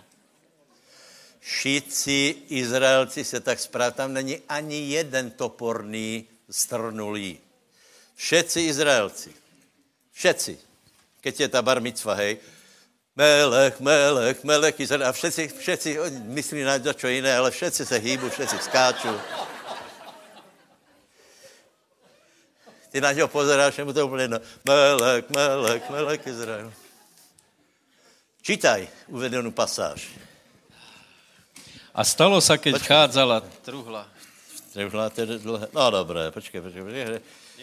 Šíci 1.41 2.35
Izraelci 2.49 3.23
se 3.23 3.39
tak 3.39 3.59
správ, 3.59 3.95
tam 3.95 4.13
není 4.13 4.39
ani 4.49 4.91
jeden 4.91 5.31
toporný 5.31 6.27
strnulý. 6.49 7.39
Všetci 8.15 8.61
Izraelci. 8.61 9.35
Všetci. 10.11 10.57
Keď 11.21 11.39
je 11.39 11.47
ta 11.47 11.61
bar 11.61 11.81
mitzva, 11.81 12.15
hej, 12.15 12.39
Melech, 13.15 13.79
Melech, 13.79 14.43
Melech, 14.43 14.79
Izrael. 14.79 15.05
A 15.05 15.11
všetci, 15.13 15.47
všetci 15.47 15.89
myslí 16.33 16.65
na 16.65 16.81
čo 16.81 17.07
jiné, 17.07 17.29
ale 17.37 17.51
všetci 17.51 17.85
se 17.85 17.97
hýbu, 17.97 18.29
všetci 18.29 18.57
skáču. 18.57 19.13
Ty 22.91 23.01
na 23.01 23.11
něho 23.11 23.27
pozeráš, 23.27 23.77
mu 23.83 23.93
to 23.93 24.05
úplně 24.05 24.23
jedno. 24.23 24.39
Melek, 24.65 25.29
Melek, 25.29 25.89
Melek 25.89 26.27
Izrael. 26.27 26.73
Čítaj 28.43 28.91
uvedenú 29.07 29.55
pasáž. 29.55 30.03
A 31.95 32.03
stalo 32.03 32.41
sa, 32.43 32.59
keď 32.59 32.75
počkej. 32.75 32.89
chádzala 32.91 33.39
truhla. 33.63 34.03
Truhla, 34.75 35.07
to 35.13 35.23
je 35.23 35.39
dlhé. 35.39 35.71
No 35.71 35.87
dobré, 35.87 36.27
počkej, 36.27 36.59
počkej. 36.59 36.83
počkej. 36.83 37.21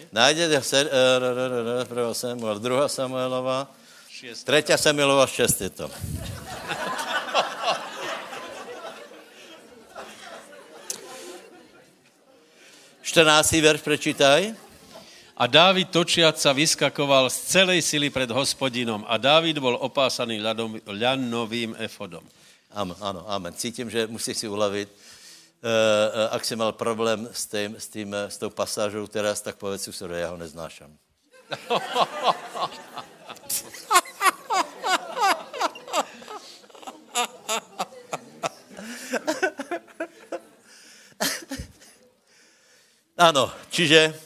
Nájdete 0.08 0.56
se, 0.62 0.78
uh, 0.88 1.84
prvá 1.84 2.14
Samuel, 2.14 2.58
druhá 2.64 2.88
Samuelova, 2.88 3.68
tretia 4.44 4.76
Samuelova, 4.76 5.24
šest 5.24 5.60
je 5.60 5.70
to. 5.72 5.86
Čtrnáctý 13.00 13.64
verš 13.64 13.80
prečítaj. 13.80 14.52
A 15.40 15.48
Dávid 15.48 15.88
točiac 15.88 16.36
sa 16.36 16.52
vyskakoval 16.52 17.32
z 17.32 17.48
celej 17.48 17.80
sily 17.80 18.12
pred 18.12 18.28
hospodinom 18.28 19.08
a 19.08 19.16
Dávid 19.16 19.56
bol 19.56 19.80
opásaný 19.80 20.36
ľadom, 20.36 20.76
ľanovým 20.84 21.80
efodom. 21.80 22.20
Amen, 22.76 23.00
áno, 23.00 23.24
amen. 23.24 23.56
Cítím, 23.56 23.88
že 23.88 24.04
musíš 24.04 24.44
si 24.44 24.46
uľaviť. 24.52 24.88
Uh, 25.60 25.64
uh, 25.64 26.36
ak 26.36 26.44
si 26.44 26.52
mal 26.60 26.76
problém 26.76 27.24
s, 27.32 27.48
tým, 27.48 27.72
s, 27.72 27.88
tým, 27.88 28.12
s 28.12 28.36
tou 28.36 28.52
pasážou 28.52 29.08
teraz, 29.08 29.40
tak 29.40 29.56
povedz 29.56 29.88
si, 29.88 29.92
že 29.92 30.12
ja 30.12 30.28
ho 30.28 30.36
neznášam. 30.36 30.92
Áno, 43.20 43.52
čiže 43.68 44.16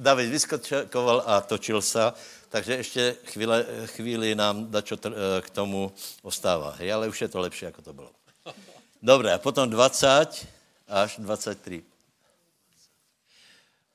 David 0.00 0.32
vyskočkoval 0.32 1.28
a 1.28 1.44
točil 1.44 1.84
se, 1.84 2.00
takže 2.48 2.72
ještě 2.74 3.16
chvíle, 3.24 3.66
chvíli 3.86 4.34
nám 4.34 4.72
dačo 4.72 4.96
k 5.40 5.50
tomu 5.52 5.92
ostává. 6.24 6.72
Hej, 6.80 6.92
ale 6.92 7.08
už 7.08 7.20
je 7.20 7.28
to 7.28 7.40
lepší, 7.40 7.64
jako 7.64 7.82
to 7.82 7.92
bylo. 7.92 8.10
Dobré, 9.02 9.32
a 9.32 9.38
potom 9.38 9.68
20 9.68 10.48
až 10.88 11.20
23. 11.20 11.84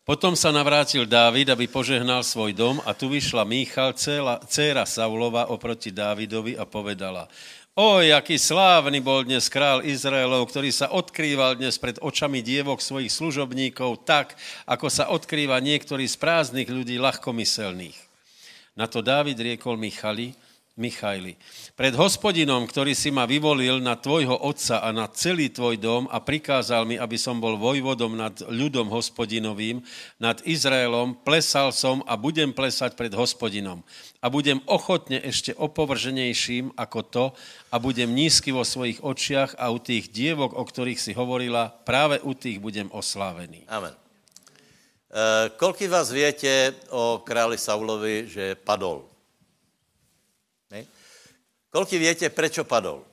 Potom 0.05 0.37
sa 0.37 0.53
navrátil 0.53 1.09
Dávid, 1.09 1.49
aby 1.49 1.65
požehnal 1.67 2.21
svoj 2.21 2.53
dom 2.53 2.77
a 2.85 2.93
tu 2.93 3.09
vyšla 3.09 3.43
Míchal, 3.43 3.97
dcéra 4.45 4.85
Saulova, 4.85 5.49
oproti 5.49 5.91
Dávidovi 5.91 6.53
a 6.53 6.69
povedala, 6.69 7.27
Oj, 7.77 8.09
aký 8.09 8.41
slávny 8.41 9.05
bol 9.05 9.21
dnes 9.21 9.53
král 9.53 9.85
Izraelov, 9.85 10.49
ktorý 10.49 10.73
sa 10.73 10.89
odkrýval 10.89 11.61
dnes 11.61 11.77
pred 11.77 12.01
očami 12.01 12.41
dievok 12.41 12.81
svojich 12.81 13.13
služobníkov 13.13 14.01
tak, 14.01 14.33
ako 14.65 14.89
sa 14.89 15.13
odkrýva 15.13 15.61
niektorý 15.61 16.09
z 16.09 16.17
prázdnych 16.17 16.73
ľudí 16.73 16.97
ľahkomyselných. 16.97 17.93
Na 18.73 18.89
to 18.89 19.05
Dávid 19.05 19.37
riekol 19.37 19.77
Michali, 19.77 20.33
Michajli. 20.77 21.33
Pred 21.73 21.97
hospodinom, 21.97 22.69
ktorý 22.69 22.93
si 22.93 23.09
ma 23.09 23.25
vyvolil 23.25 23.81
na 23.81 23.97
tvojho 23.97 24.37
otca 24.37 24.77
a 24.85 24.93
na 24.93 25.09
celý 25.09 25.49
tvoj 25.49 25.81
dom 25.81 26.05
a 26.05 26.21
prikázal 26.21 26.85
mi, 26.85 27.01
aby 27.01 27.17
som 27.17 27.41
bol 27.41 27.57
vojvodom 27.57 28.13
nad 28.13 28.37
ľudom 28.45 28.85
hospodinovým, 28.93 29.81
nad 30.21 30.37
Izraelom, 30.45 31.17
plesal 31.25 31.73
som 31.73 32.05
a 32.05 32.13
budem 32.13 32.53
plesať 32.53 32.93
pred 32.93 33.09
hospodinom. 33.09 33.81
A 34.21 34.29
budem 34.29 34.61
ochotne 34.69 35.17
ešte 35.17 35.57
opovrženejším 35.57 36.77
ako 36.77 36.99
to 37.09 37.25
a 37.73 37.81
budem 37.81 38.13
nízky 38.13 38.53
vo 38.53 38.61
svojich 38.61 39.01
očiach 39.01 39.57
a 39.57 39.73
u 39.73 39.81
tých 39.81 40.13
dievok, 40.13 40.53
o 40.53 40.61
ktorých 40.61 41.01
si 41.01 41.17
hovorila, 41.17 41.73
práve 41.73 42.21
u 42.21 42.37
tých 42.37 42.61
budem 42.61 42.85
oslávený. 42.93 43.65
Amen. 43.65 43.97
E, 45.09 45.49
koľký 45.57 45.89
vás 45.89 46.13
viete 46.13 46.77
o 46.93 47.25
králi 47.25 47.57
Saulovi, 47.57 48.29
že 48.29 48.53
padol? 48.53 49.16
Koľko 51.67 51.95
viete, 51.99 52.31
prečo 52.31 52.63
padol? 52.63 53.03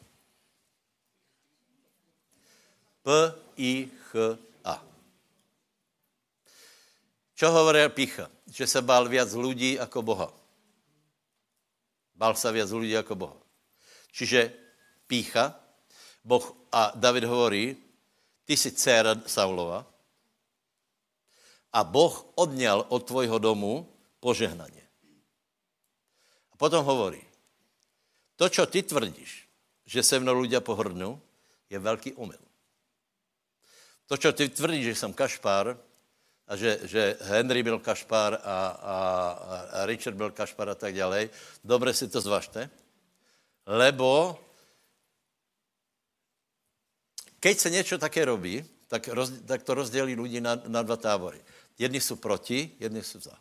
P, 3.05 3.09
I, 3.61 3.91
H, 3.91 4.13
A. 4.65 4.75
Čo 7.35 7.53
hovorí 7.53 7.85
pícha? 7.93 8.31
Že 8.49 8.65
sa 8.71 8.81
bál 8.81 9.11
viac 9.11 9.29
ľudí 9.35 9.77
ako 9.77 9.99
Boha. 10.01 10.29
Bál 12.15 12.39
sa 12.39 12.55
viac 12.55 12.71
ľudí 12.71 12.95
ako 12.95 13.27
Boha. 13.27 13.39
Čiže 14.15 14.55
pícha, 15.11 15.59
Boh, 16.25 16.47
a 16.73 16.95
David 16.97 17.29
hovorí, 17.29 17.77
ty 18.49 18.55
si 18.57 18.73
dcera 18.73 19.19
Saulova 19.29 19.85
a 21.75 21.81
Boh 21.83 22.15
odňal 22.39 22.87
od 22.89 23.03
tvojho 23.03 23.37
domu 23.43 23.85
požehnanie. 24.23 24.87
A 26.49 26.55
potom 26.55 26.87
hovorí, 26.87 27.21
to, 28.37 28.49
čo 28.49 28.67
ty 28.67 28.83
tvrdíš, 28.83 29.49
že 29.87 30.03
se 30.03 30.21
mnou 30.21 30.35
ľudia 30.35 30.61
pohrdnou, 30.61 31.21
je 31.71 31.79
velký 31.79 32.13
omyl. 32.13 32.41
To, 34.07 34.17
čo 34.17 34.33
ty 34.33 34.49
tvrdíš, 34.49 34.85
že 34.85 34.95
jsem 34.95 35.13
kašpár, 35.13 35.79
a 36.49 36.57
že, 36.57 36.81
že 36.85 37.17
Henry 37.21 37.63
byl 37.63 37.79
kašpár 37.79 38.35
a, 38.35 38.39
a, 38.69 38.97
a 39.73 39.87
Richard 39.87 40.17
byl 40.17 40.31
kašpár 40.31 40.69
a 40.69 40.75
tak 40.75 40.95
dále, 40.95 41.29
dobře 41.65 41.95
si 41.95 42.09
to 42.09 42.21
zvažte, 42.21 42.71
lebo 43.67 44.41
keď 47.41 47.59
se 47.59 47.71
něco 47.71 47.99
také 47.99 48.25
robí, 48.25 48.65
tak, 48.89 49.09
roz, 49.09 49.33
tak 49.47 49.63
to 49.63 49.75
rozdělí 49.75 50.15
lidi 50.15 50.41
na, 50.41 50.61
na 50.67 50.83
dva 50.83 50.97
tábory. 50.97 51.45
Jedni 51.79 52.01
jsou 52.01 52.17
proti, 52.17 52.77
jedni 52.81 53.03
jsou 53.03 53.21
za. 53.21 53.39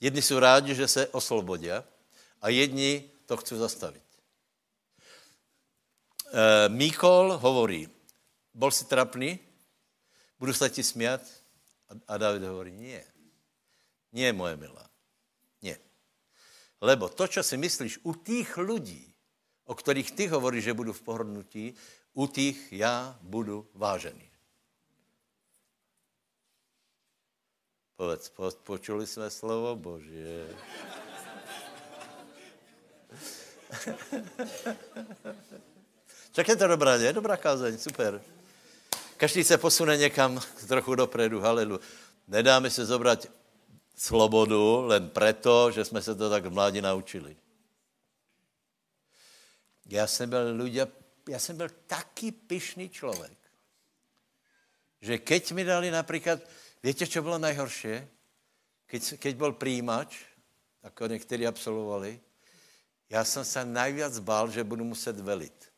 Jedni 0.00 0.22
jsou 0.22 0.38
rádi, 0.38 0.74
že 0.74 0.88
se 0.88 1.08
oslobodí, 1.08 1.68
a 2.40 2.48
jedni 2.48 3.10
to 3.26 3.36
chcou 3.36 3.56
zastavit. 3.56 4.04
E, 6.32 6.68
Míkol 6.68 7.38
hovorí, 7.38 7.88
bol 8.54 8.70
si 8.70 8.84
trapný, 8.84 9.38
budu 10.38 10.54
se 10.54 10.70
ti 10.70 10.82
smět? 10.82 11.22
A, 11.88 12.14
a 12.14 12.18
David 12.18 12.42
hovorí, 12.42 12.72
nie. 12.72 13.04
Nie, 14.12 14.32
moje 14.32 14.56
milá. 14.56 14.88
Nie. 15.62 15.76
Lebo 16.80 17.08
to, 17.08 17.28
čo 17.28 17.42
si 17.42 17.56
myslíš 17.56 18.04
u 18.04 18.12
tých 18.16 18.56
ľudí, 18.56 19.04
o 19.68 19.74
kterých 19.76 20.16
ty 20.16 20.24
hovoríš, 20.28 20.72
že 20.72 20.78
budu 20.78 20.92
v 20.92 21.04
pohodnutí, 21.04 21.64
u 22.16 22.26
tých 22.26 22.72
já 22.72 23.18
budu 23.22 23.68
vážený. 23.74 24.30
Povedz, 27.96 28.30
počuli 28.62 29.06
jsme 29.06 29.30
slovo 29.30 29.76
Božie. 29.76 30.56
Tak 36.32 36.48
je 36.48 36.56
to 36.56 36.66
dobrá, 36.66 36.94
je 36.94 37.12
dobrá 37.12 37.36
kázeň, 37.36 37.78
super. 37.78 38.22
Každý 39.16 39.44
se 39.44 39.58
posune 39.58 39.96
někam 39.96 40.40
trochu 40.68 40.94
dopredu, 40.94 41.40
halelu. 41.40 41.80
Nedáme 42.28 42.70
se 42.70 42.86
zobrat 42.86 43.26
slobodu 43.96 44.80
len 44.86 45.10
preto, 45.10 45.70
že 45.70 45.84
jsme 45.84 46.02
se 46.02 46.14
to 46.14 46.30
tak 46.30 46.44
v 46.44 46.50
mládí 46.50 46.80
naučili. 46.80 47.36
Já 49.86 50.06
jsem 50.06 50.30
byl 50.30 50.56
ľudia, 50.56 50.88
já 51.28 51.38
jsem 51.38 51.56
byl 51.56 51.68
taky 51.86 52.32
pyšný 52.32 52.88
člověk, 52.88 53.38
že 55.00 55.18
keď 55.18 55.52
mi 55.52 55.64
dali 55.64 55.90
například, 55.90 56.40
víte, 56.82 57.06
co 57.06 57.22
bylo 57.22 57.38
najhorší? 57.38 58.06
Keď, 58.86 59.18
keď 59.18 59.36
byl 59.36 59.52
príjimač, 59.52 60.16
jako 60.82 61.06
někteří 61.06 61.46
absolvovali, 61.46 62.20
já 63.10 63.24
jsem 63.24 63.44
se 63.44 63.64
najviac 63.64 64.18
bál, 64.18 64.50
že 64.50 64.64
budu 64.64 64.84
muset 64.84 65.20
velit. 65.20 65.72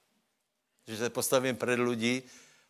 Že 0.87 0.97
se 0.97 1.11
postavím 1.11 1.57
před 1.57 1.79
lidi 1.79 2.23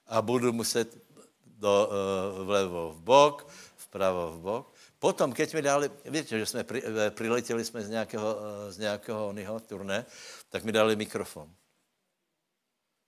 a 0.06 0.22
budu 0.22 0.52
muset 0.52 0.98
do, 1.46 1.90
uh, 1.90 2.46
vlevo 2.46 2.92
v 2.92 3.00
bok, 3.00 3.46
vpravo 3.76 4.32
v 4.32 4.38
bok. 4.40 4.74
Potom, 4.98 5.32
keď 5.32 5.54
mi 5.54 5.62
dali, 5.62 5.90
víte, 6.04 6.38
že 6.38 6.46
jsme 6.46 6.64
pri, 6.64 6.82
eh, 6.84 7.10
priletěli 7.10 7.64
jsme 7.64 7.82
z 7.82 7.88
nějakého, 7.88 8.36
uh, 8.36 8.42
z 8.68 8.78
nějakého 8.78 9.28
oného 9.28 9.60
turné, 9.60 10.06
tak 10.48 10.64
mi 10.64 10.72
dali 10.72 10.96
mikrofon. 10.96 11.48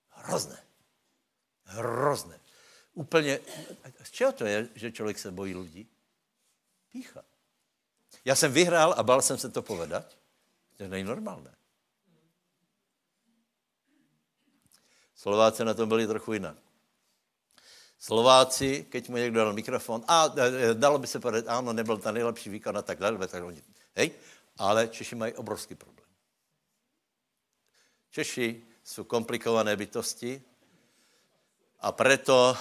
Hrozné. 0.09 0.59
Hrozné. 1.65 2.41
Úplně, 2.95 3.41
z 4.03 4.11
čeho 4.11 4.33
to 4.33 4.45
je, 4.45 4.69
že 4.75 4.93
člověk 4.93 5.19
se 5.19 5.31
bojí 5.31 5.55
lidí? 5.55 5.89
Pícha. 6.93 7.25
Já 8.25 8.35
jsem 8.35 8.53
vyhrál 8.53 8.95
a 8.97 9.03
bál 9.03 9.23
jsem 9.23 9.39
se 9.39 9.49
to 9.49 9.63
povedat. 9.63 10.22
To 10.77 10.89
není 10.89 11.05
normálné. 11.05 11.55
Slováci 15.15 15.65
na 15.65 15.75
tom 15.75 15.89
byli 15.89 16.07
trochu 16.07 16.33
jinak. 16.33 16.57
Slováci, 17.99 18.87
keď 18.91 19.09
mu 19.09 19.17
někdo 19.17 19.41
dal 19.41 19.53
mikrofon, 19.53 20.05
a 20.09 20.27
e, 20.37 20.71
e, 20.71 20.75
dalo 20.75 20.99
by 20.99 21.07
se 21.07 21.21
povedat, 21.21 21.55
ano, 21.55 21.73
nebyl 21.73 21.99
ten 21.99 22.15
nejlepší 22.15 22.51
výkon 22.51 22.79
a 22.79 22.83
tak 22.83 22.99
dále, 22.99 23.29
tak 23.29 23.45
oni, 23.45 23.63
hej, 23.95 24.11
Ale 24.59 24.89
Češi 24.89 25.15
mají 25.15 25.33
obrovský 25.35 25.75
problém. 25.75 26.07
Češi 28.11 28.67
jsou 28.85 29.05
komplikované 29.05 29.77
bytosti 29.77 30.43
a 31.81 31.93
proto 31.93 32.57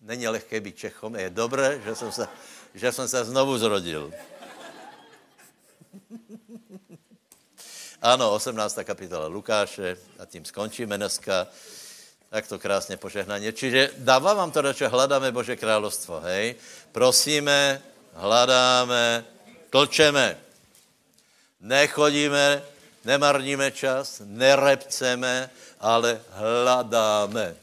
není 0.00 0.28
lehké 0.28 0.60
být 0.60 0.78
Čechom. 0.78 1.16
Je 1.16 1.30
dobré, 1.30 1.80
že 1.84 1.94
jsem 1.94 2.12
se, 2.12 2.28
že 2.74 2.92
jsem 2.92 3.08
se 3.08 3.24
znovu 3.24 3.58
zrodil. 3.58 4.12
Ano, 8.02 8.32
18. 8.32 8.78
kapitola 8.84 9.26
Lukáše 9.26 9.96
a 10.18 10.24
tím 10.24 10.44
skončíme 10.44 10.96
dneska. 10.96 11.46
Tak 12.30 12.48
to 12.48 12.58
krásně 12.58 12.96
požehnaně. 12.96 13.52
Čiže 13.52 13.90
dává 13.96 14.34
vám 14.34 14.50
to, 14.50 14.72
že 14.72 14.88
hledáme 14.88 15.32
Bože 15.32 15.56
královstvo, 15.56 16.20
hej? 16.20 16.54
Prosíme, 16.92 17.82
hledáme, 18.12 19.24
tlčeme. 19.70 20.38
Nechodíme, 21.60 22.62
nemarníme 23.04 23.70
čas, 23.70 24.22
nerepceme, 24.24 25.50
ale 25.80 26.20
hledáme. 26.30 27.56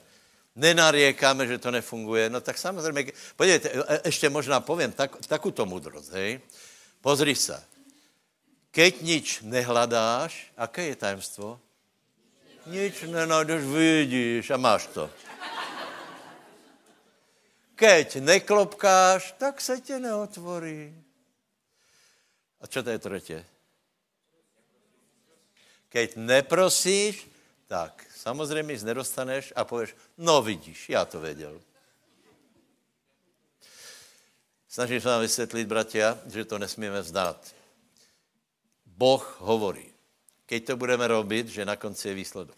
Nenariekáme, 0.56 1.48
že 1.48 1.58
to 1.58 1.72
nefunguje. 1.72 2.30
No 2.30 2.42
tak 2.42 2.58
samozřejmě, 2.58 3.12
podívejte, 3.36 3.70
e, 3.70 4.02
ještě 4.06 4.30
možná 4.30 4.60
povím 4.60 4.92
tak, 4.92 5.18
takovou 5.28 5.66
moudrost, 5.66 6.14
hej? 6.14 6.40
Pozri 7.02 7.36
se. 7.36 7.77
Keď 8.78 9.02
nič 9.02 9.42
nehledáš, 9.42 10.54
aké 10.54 10.94
je 10.94 11.02
tajemstvo? 11.02 11.58
Nič 12.70 13.10
nenajdeš, 13.10 13.66
vidíš 13.66 14.54
a 14.54 14.58
máš 14.62 14.86
to. 14.94 15.10
Keď 17.74 18.22
neklopkáš, 18.22 19.34
tak 19.42 19.62
se 19.62 19.82
tě 19.82 19.98
neotvorí. 19.98 20.94
A 22.62 22.68
čo 22.70 22.84
to 22.84 22.90
je 22.90 23.00
třetí? 23.00 23.46
Keď 25.90 26.16
neprosíš, 26.16 27.26
tak 27.66 28.06
samozřejmě 28.14 28.74
nic 28.74 28.84
nedostaneš 28.84 29.54
a 29.56 29.66
pověš, 29.66 29.96
no 30.18 30.42
vidíš, 30.42 30.90
já 30.90 31.06
to 31.06 31.20
věděl. 31.20 31.62
Snažím 34.70 35.02
se 35.02 35.10
vám 35.10 35.22
vysvětlit, 35.22 35.68
bratia, 35.68 36.20
že 36.30 36.46
to 36.46 36.60
nesmíme 36.60 37.02
vzdát. 37.02 37.57
Boh 38.98 39.22
hovorí 39.40 39.98
keď 40.48 40.62
to 40.64 40.74
budeme 40.80 41.04
robit, 41.12 41.52
že 41.52 41.68
na 41.68 41.76
konci 41.76 42.08
je 42.10 42.20
výsledok. 42.24 42.58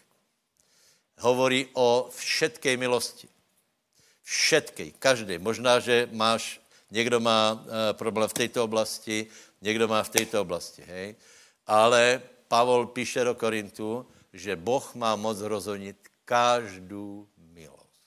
Hovorí 1.26 1.66
o 1.74 2.08
všetkej 2.08 2.78
milosti. 2.78 3.26
Všetkej, 4.22 4.94
každé. 5.02 5.42
Možná, 5.42 5.82
že 5.82 6.06
máš, 6.14 6.62
někdo 6.94 7.20
má 7.20 7.52
uh, 7.52 7.60
problém 7.98 8.30
v 8.30 8.46
této 8.46 8.64
oblasti, 8.64 9.26
někdo 9.60 9.90
má 9.90 10.02
v 10.06 10.08
této 10.08 10.40
oblasti, 10.40 10.86
hej. 10.86 11.18
Ale 11.66 12.22
Pavol 12.48 12.86
píše 12.94 13.26
do 13.26 13.34
Korintu, 13.34 14.06
že 14.32 14.56
Boh 14.56 14.94
má 14.94 15.18
moc 15.18 15.42
rozhodnit 15.42 15.98
každou 16.24 17.26
milost. 17.36 18.00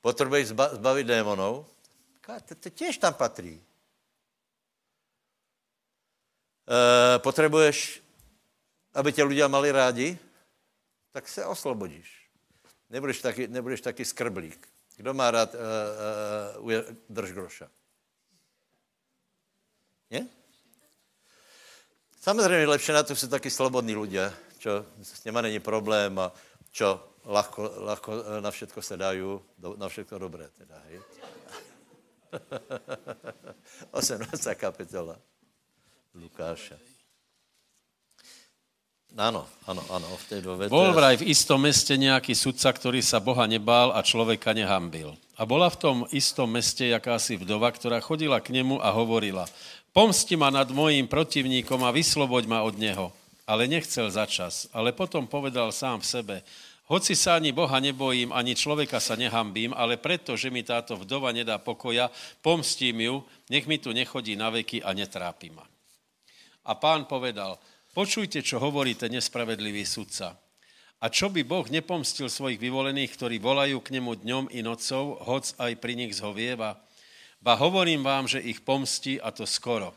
Potřebuješ 0.00 0.48
zbavit 0.48 1.06
démonů? 1.06 1.66
To 2.60 2.70
těž 2.70 2.98
tam 2.98 3.14
patří. 3.14 3.60
Uh, 6.68 7.22
potřebuješ 7.22 8.02
aby 8.94 9.12
tě 9.12 9.24
lidé 9.24 9.48
mali 9.48 9.72
rádi, 9.72 10.18
tak 11.12 11.28
se 11.28 11.46
oslobodíš. 11.46 12.28
Nebudeš 12.90 13.20
taky, 13.20 13.48
nebudeš 13.48 13.80
taky 13.80 14.04
skrblík. 14.04 14.68
Kdo 14.96 15.14
má 15.14 15.30
rád 15.30 15.54
uh, 15.54 16.64
uh, 16.64 16.80
drž 17.08 17.32
groša? 17.32 17.68
Ne? 20.10 20.28
Samozřejmě 22.20 22.66
lepší 22.66 22.92
na 22.92 23.02
to 23.02 23.16
jsou 23.16 23.28
taky 23.28 23.50
slobodní 23.50 23.96
lidé, 23.96 24.34
čo 24.58 24.86
s 25.02 25.24
něma 25.24 25.40
není 25.40 25.60
problém 25.60 26.18
a 26.18 26.32
čo 26.70 27.08
lahko, 27.24 27.72
lahko 27.76 28.12
na 28.40 28.50
všetko 28.50 28.82
se 28.82 28.96
dají, 28.96 29.40
na 29.76 29.88
všetko 29.88 30.18
dobré 30.18 30.48
teda, 30.48 30.82
hej. 30.88 31.00
18. 33.90 34.48
kapitola 34.54 35.18
Lukáše. 36.14 36.76
Ano, 39.16 39.48
ano, 39.66 39.84
ano, 39.90 40.16
v 40.16 40.24
té 40.28 40.40
době. 40.40 40.68
Bol 40.68 40.92
vraj 40.92 41.16
v 41.16 41.28
istom 41.28 41.60
meste 41.60 41.96
nějaký 41.96 42.34
sudca, 42.34 42.72
který 42.72 43.02
sa 43.02 43.20
Boha 43.20 43.46
nebál 43.46 43.92
a 43.92 44.02
člověka 44.02 44.52
nehambil. 44.52 45.16
A 45.36 45.44
bola 45.44 45.68
v 45.70 45.76
tom 45.76 45.96
istom 46.12 46.48
meste 46.48 46.86
jakási 46.86 47.36
vdova, 47.36 47.70
která 47.70 48.00
chodila 48.00 48.40
k 48.40 48.48
němu 48.48 48.80
a 48.84 48.90
hovorila, 48.90 49.44
pomsti 49.92 50.36
ma 50.36 50.50
nad 50.50 50.70
mojím 50.70 51.08
protivníkom 51.08 51.84
a 51.84 51.90
vysloboď 51.90 52.46
ma 52.46 52.62
od 52.62 52.78
něho. 52.78 53.12
Ale 53.46 53.68
nechcel 53.68 54.10
začas, 54.10 54.68
ale 54.72 54.92
potom 54.92 55.26
povedal 55.26 55.72
sám 55.72 56.00
v 56.00 56.06
sebe, 56.06 56.36
hoci 56.88 57.16
sa 57.16 57.40
ani 57.40 57.52
Boha 57.52 57.80
nebojím, 57.80 58.32
ani 58.32 58.52
člověka 58.52 59.00
sa 59.00 59.16
nehambím, 59.16 59.72
ale 59.72 59.96
preto, 59.96 60.36
že 60.36 60.52
mi 60.52 60.60
táto 60.60 60.96
vdova 60.96 61.32
nedá 61.32 61.56
pokoja, 61.56 62.12
pomstím 62.44 63.00
ju, 63.00 63.24
nech 63.48 63.64
mi 63.64 63.80
tu 63.80 63.92
nechodí 63.92 64.36
na 64.36 64.50
veky 64.52 64.84
a 64.84 64.92
netrápi 64.92 65.50
ma. 65.50 65.71
A 66.64 66.74
pán 66.74 67.04
povedal, 67.04 67.58
Počujte, 67.92 68.40
čo 68.40 68.56
hovorí 68.56 68.96
ten 68.96 69.12
nespravedlivý 69.12 69.84
sudca. 69.84 70.32
A 71.04 71.12
čo 71.12 71.28
by 71.28 71.44
Boh 71.44 71.68
nepomstil 71.68 72.32
svojich 72.32 72.56
vyvolených, 72.56 73.12
ktorí 73.20 73.36
volajú 73.36 73.84
k 73.84 74.00
nemu 74.00 74.24
dňom 74.24 74.44
i 74.48 74.64
nocou, 74.64 75.20
hoc 75.20 75.52
aj 75.60 75.76
pri 75.76 76.00
nich 76.00 76.16
zhovieva? 76.16 76.80
Ba 77.44 77.52
hovorím 77.60 78.00
vám, 78.00 78.24
že 78.24 78.40
ich 78.40 78.64
pomstí 78.64 79.20
a 79.20 79.28
to 79.28 79.44
skoro. 79.44 79.92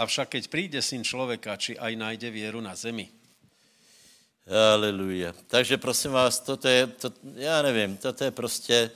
Avšak 0.00 0.40
keď 0.40 0.42
príde 0.48 0.80
syn 0.80 1.04
človeka, 1.04 1.60
či 1.60 1.76
aj 1.76 1.92
nájde 2.00 2.32
vieru 2.32 2.64
na 2.64 2.72
zemi? 2.72 3.12
Aleluja. 4.48 5.36
Takže 5.52 5.76
prosím 5.76 6.16
vás, 6.16 6.40
toto 6.40 6.64
je, 6.64 6.86
to, 6.86 7.12
já 7.36 7.60
nevím, 7.60 8.00
toto 8.00 8.24
je 8.24 8.30
prostě, 8.30 8.90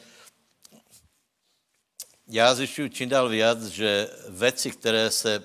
já 2.32 2.54
zjišťuji 2.54 2.90
čím 2.90 3.08
dál 3.08 3.28
víc, 3.28 3.66
že 3.66 4.08
věci, 4.28 4.70
které 4.70 5.10
se 5.10 5.42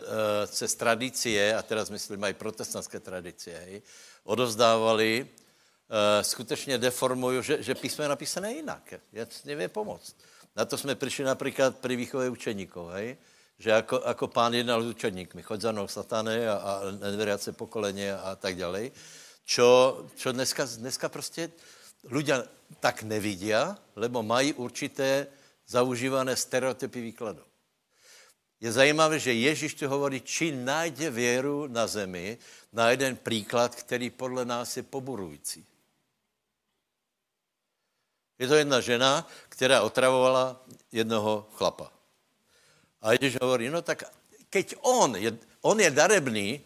cez 0.47 0.75
tradicie, 0.75 1.55
a 1.55 1.61
teraz 1.61 1.89
myslím 1.89 2.19
mají 2.19 2.33
protestantské 2.33 2.99
tradicie, 2.99 3.59
hej, 3.59 3.81
odovzdávali, 4.23 5.27
uh, 5.27 6.23
skutečně 6.23 6.77
deformují, 6.77 7.43
že, 7.43 7.63
že 7.63 7.75
písmo 7.75 8.03
je 8.03 8.09
napísané 8.09 8.53
jinak. 8.53 8.93
Já 9.13 9.25
nevím 9.45 9.69
pomoct. 9.69 10.15
Na 10.55 10.65
to 10.65 10.77
jsme 10.77 10.95
přišli 10.95 11.23
například 11.23 11.77
při 11.77 11.95
výchově 11.95 12.29
učeníků, 12.29 12.85
hej, 12.85 13.17
že 13.59 13.69
jako, 13.69 14.01
jako 14.07 14.27
pán 14.27 14.53
jednal 14.53 14.83
s 14.83 14.85
učeníkmi, 14.85 15.43
choď 15.43 15.61
za 15.61 15.71
mnou 15.71 15.87
satany 15.87 16.47
a, 16.47 16.53
a 16.53 16.81
neveriace 17.11 17.51
pokolení 17.51 18.11
a 18.11 18.35
tak 18.35 18.55
dále. 18.55 18.91
Čo, 19.45 20.03
čo 20.15 20.31
dneska, 20.31 20.65
dneska 20.65 21.09
prostě 21.09 21.51
ľudia 22.03 22.43
tak 22.79 23.03
nevidia, 23.03 23.77
lebo 23.95 24.23
mají 24.23 24.53
určité 24.53 25.27
zaužívané 25.67 26.35
stereotypy 26.35 27.01
výkladu. 27.01 27.43
Je 28.59 28.71
zajímavé, 28.71 29.19
že 29.19 29.33
Ježíš 29.33 29.73
tu 29.73 29.85
hovorí, 29.87 30.21
či 30.21 30.51
najde 30.51 31.09
věru 31.09 31.67
na 31.67 31.87
zemi, 31.87 32.37
na 32.73 32.89
jeden 32.89 33.15
příklad, 33.15 33.75
který 33.75 34.09
podle 34.09 34.45
nás 34.45 34.77
je 34.77 34.83
poburující. 34.83 35.65
Je 38.39 38.47
to 38.47 38.55
jedna 38.55 38.81
žena, 38.81 39.27
která 39.49 39.81
otravovala 39.81 40.65
jednoho 40.91 41.49
chlapa. 41.53 41.91
A 43.01 43.11
Ježíš 43.13 43.37
hovorí, 43.41 43.69
no 43.69 43.81
tak 43.81 44.03
keď 44.49 44.75
on 44.81 45.15
je, 45.15 45.37
on 45.61 45.79
je 45.79 45.91
darebný, 45.91 46.61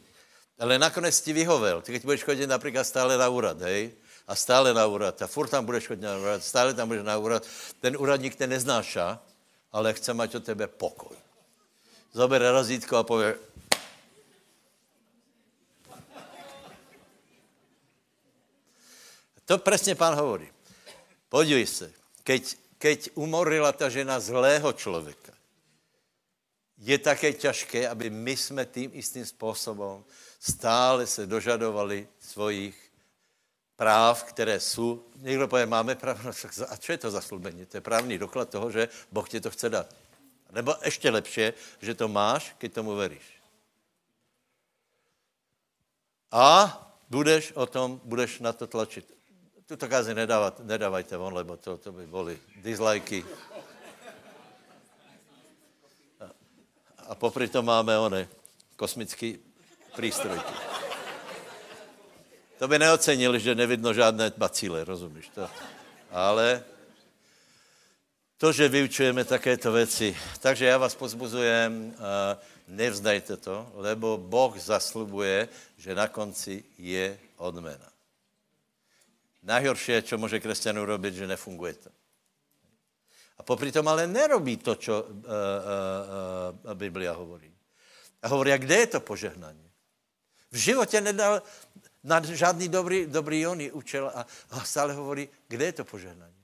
ale 0.60 0.80
nakonec 0.80 1.22
ti 1.22 1.34
vyhovel, 1.34 1.82
ty 1.82 1.92
keď 1.92 2.06
budeš 2.06 2.24
chodit 2.24 2.48
například 2.48 2.84
stále 2.84 3.18
na 3.18 3.30
úrad, 3.30 3.62
hej, 3.62 3.92
a 4.32 4.36
stále 4.36 4.72
na 4.72 4.88
úrad. 4.88 5.20
A 5.20 5.28
furt 5.28 5.52
tam 5.52 5.68
budeš 5.68 5.92
chodit 5.92 6.08
na 6.08 6.16
úrad, 6.16 6.40
stále 6.40 6.72
tam 6.72 6.88
budeš 6.88 7.04
na 7.04 7.20
úrad. 7.20 7.44
Ten 7.84 8.00
úradník 8.00 8.40
te 8.40 8.48
neznáša, 8.48 9.20
ale 9.76 9.92
chce 9.92 10.16
mať 10.16 10.36
o 10.36 10.40
tebe 10.40 10.72
pokoj. 10.72 11.20
Zabere 12.16 12.52
razítko 12.52 12.98
a 12.98 13.04
pově, 13.04 13.36
To 19.46 19.58
přesně 19.58 19.96
pán 19.96 20.16
hovorí. 20.16 20.48
Podívej 21.30 21.68
se, 21.68 21.92
keď, 22.24 22.56
keď 22.78 23.10
umorila 23.16 23.72
ta 23.72 23.90
žena 23.90 24.20
zlého 24.20 24.74
člověka, 24.74 25.34
je 26.78 26.98
také 26.98 27.34
těžké, 27.34 27.90
aby 27.90 28.10
my 28.10 28.38
jsme 28.38 28.66
tím 28.66 28.92
istým 28.94 29.26
způsobem 29.26 30.04
stále 30.40 31.08
se 31.08 31.28
dožadovali 31.28 32.08
svojich 32.20 32.91
práv, 33.82 34.24
které 34.24 34.60
jsou. 34.60 35.04
Někdo 35.16 35.48
pově, 35.48 35.66
máme 35.66 35.96
právo, 35.96 36.20
no, 36.24 36.32
a 36.70 36.78
co 36.78 36.92
je 36.92 36.98
to 36.98 37.12
za 37.12 37.22
slubení? 37.22 37.66
To 37.66 37.78
je 37.78 37.82
právní 37.82 38.18
doklad 38.18 38.50
toho, 38.50 38.72
že 38.72 38.90
Boh 39.12 39.30
ti 39.30 39.42
to 39.42 39.50
chce 39.50 39.70
dát. 39.70 39.96
Nebo 40.52 40.76
ještě 40.86 41.10
lepší, 41.10 41.42
že 41.82 41.94
to 41.98 42.08
máš, 42.08 42.56
když 42.60 42.72
tomu 42.72 42.96
veríš. 42.96 43.42
A 46.32 46.46
budeš 47.10 47.52
o 47.58 47.66
tom, 47.66 48.02
budeš 48.04 48.40
na 48.40 48.54
to 48.54 48.68
tlačit. 48.68 49.14
Tuto 49.66 49.90
kázi 49.90 50.14
nedávat, 50.14 50.60
nedávajte 50.60 51.18
von, 51.18 51.34
lebo 51.34 51.58
to, 51.58 51.78
to 51.78 51.92
by 51.92 52.06
boli 52.06 52.38
dislikey. 52.62 53.26
A 57.10 57.16
popri 57.16 57.50
tom 57.50 57.66
máme 57.66 57.98
one, 57.98 58.30
kosmický 58.78 59.40
přístrojky. 59.98 60.71
To 62.62 62.70
by 62.70 62.78
neocenili, 62.78 63.42
že 63.42 63.58
nevidno 63.58 63.90
žádné 63.90 64.38
bacíle, 64.38 64.86
rozumíš 64.86 65.34
to? 65.34 65.50
Ale 66.14 66.62
to, 68.38 68.54
že 68.54 68.70
vyučujeme 68.70 69.26
takéto 69.26 69.74
věci. 69.74 70.14
Takže 70.40 70.66
já 70.66 70.78
vás 70.78 70.94
pozbuzujem, 70.94 71.98
nevzdajte 72.68 73.38
to, 73.38 73.66
lebo 73.74 74.18
Boh 74.18 74.54
zaslubuje, 74.62 75.50
že 75.78 75.98
na 75.98 76.06
konci 76.06 76.62
je 76.78 77.18
odmena. 77.42 77.90
Najhoršie, 79.42 80.06
čo 80.06 80.22
může 80.22 80.38
křesťan 80.38 80.78
urobiť, 80.86 81.14
že 81.14 81.34
nefunguje 81.34 81.74
to. 81.74 81.90
A 83.38 83.44
popri 83.44 83.74
tom 83.74 83.90
ale 83.90 84.06
nerobí 84.06 84.62
to, 84.62 84.78
čo 84.78 85.02
uh, 85.02 85.10
uh, 85.10 85.18
uh, 86.62 86.74
Biblia 86.78 87.18
hovorí. 87.18 87.50
A 88.22 88.30
hovorí, 88.30 88.54
a 88.54 88.62
kde 88.62 88.86
je 88.86 88.88
to 88.88 89.00
požehnání? 89.02 89.66
V 90.52 90.58
životě 90.58 91.02
nedal 91.02 91.42
na 92.04 92.22
žádný 92.24 92.68
dobrý, 92.68 93.06
dobrý 93.06 93.48
ony 93.48 93.72
učil 93.72 94.12
a, 94.16 94.26
a 94.50 94.64
stále 94.64 94.94
hovorí, 94.94 95.30
kde 95.48 95.66
je 95.66 95.74
to 95.74 95.86
požehnání? 95.86 96.42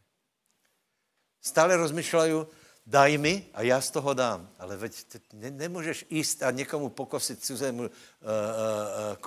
Stále 1.42 1.78
rozmýšlejí, 1.78 2.46
daj 2.86 3.18
mi 3.18 3.46
a 3.54 3.62
já 3.62 3.82
z 3.82 3.92
toho 3.92 4.14
dám. 4.14 4.50
Ale 4.60 4.78
veď 4.78 5.06
ne, 5.34 5.52
nemůžeš 5.52 6.06
jíst 6.10 6.44
a 6.44 6.52
někomu 6.52 6.90
pokosit 6.90 7.44
cizému 7.44 7.84
uh, 7.84 7.90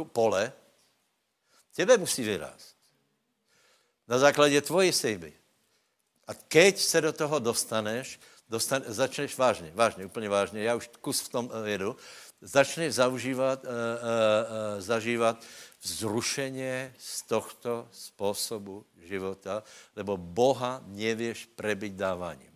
uh, 0.00 0.06
pole. 0.06 0.52
Tebe 1.74 1.98
musí 1.98 2.22
vyrást. 2.22 2.76
Na 4.08 4.18
základě 4.18 4.60
tvojí 4.60 4.92
sejby. 4.92 5.32
A 6.26 6.34
keď 6.34 6.80
se 6.80 7.00
do 7.00 7.12
toho 7.12 7.38
dostaneš, 7.38 8.20
dostane, 8.50 8.84
začneš 8.88 9.38
vážně, 9.38 9.72
vážně, 9.74 10.06
úplně 10.06 10.28
vážně, 10.28 10.62
já 10.62 10.74
už 10.74 10.90
kus 11.00 11.20
v 11.20 11.28
tom 11.28 11.50
eh, 11.52 11.70
jedu, 11.70 11.96
začneš 12.40 12.94
zaužívat, 12.94 13.64
uh, 13.64 13.70
uh, 13.70 14.80
zažívat 14.80 15.44
vzrušeně 15.80 16.94
z 16.98 17.22
tohto 17.22 17.88
způsobu 17.92 18.86
života, 18.96 19.62
lebo 19.96 20.16
Boha 20.16 20.82
nevěš 20.86 21.46
prebyť 21.46 21.92
dáváním. 21.92 22.52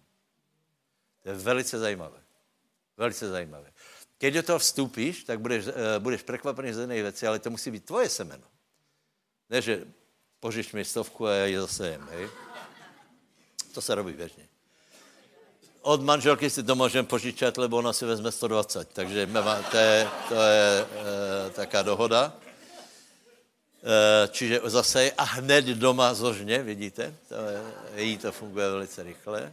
To 1.23 1.29
je 1.29 1.35
velice 1.35 1.79
zajímavé. 1.79 2.21
Velice 2.97 3.29
zajímavé. 3.29 3.73
Keď 4.19 4.35
do 4.35 4.43
toho 4.43 4.59
vstupíš, 4.59 5.25
tak 5.25 5.41
budeš, 5.41 5.65
budeš 5.99 6.23
překvapený 6.23 6.73
z 6.73 6.79
jedné 6.79 7.03
věci, 7.03 7.27
ale 7.27 7.39
to 7.39 7.51
musí 7.51 7.71
být 7.71 7.85
tvoje 7.85 8.09
semeno. 8.09 8.49
Ne, 9.51 9.63
že 9.63 9.85
požič 10.41 10.73
mi 10.73 10.85
stovku 10.85 11.27
a 11.27 11.35
já 11.35 11.47
ji 11.47 11.59
zasejem, 11.59 12.09
hej? 12.11 12.29
To 13.75 13.81
se 13.81 13.95
robí 13.95 14.13
běžně. 14.13 14.54
Od 15.85 16.01
manželky 16.01 16.51
si 16.51 16.63
to 16.63 16.75
můžeme 16.75 17.09
požičat, 17.09 17.59
lebo 17.59 17.77
ona 17.77 17.93
si 17.93 18.05
vezme 18.05 18.33
120, 18.33 18.89
takže 18.93 19.29
to 19.71 19.77
je, 19.77 20.09
to 20.29 20.35
je 20.35 20.81
e, 20.81 21.51
taká 21.51 21.83
dohoda. 21.83 22.33
E, 23.85 24.29
čiže 24.29 24.61
zase 24.65 25.13
a 25.13 25.25
hned 25.25 25.65
doma 25.65 26.15
zožně, 26.15 26.63
vidíte? 26.63 27.15
To 27.29 27.35
je, 27.35 27.63
jí 28.05 28.19
to 28.19 28.33
funguje 28.33 28.71
velice 28.71 29.03
rychle. 29.03 29.53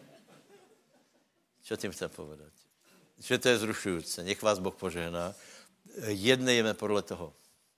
Co 1.64 1.76
tím 1.76 1.92
chcem 1.92 2.10
povedat? 2.10 2.54
Že 3.20 3.38
to 3.38 3.50
je 3.50 3.58
zrušující. 3.58 4.24
Nech 4.24 4.42
vás 4.42 4.60
Boh 4.60 4.76
požehná. 4.76 5.34
Jednejme 6.08 6.74
podle 6.74 7.02
toho. 7.02 7.34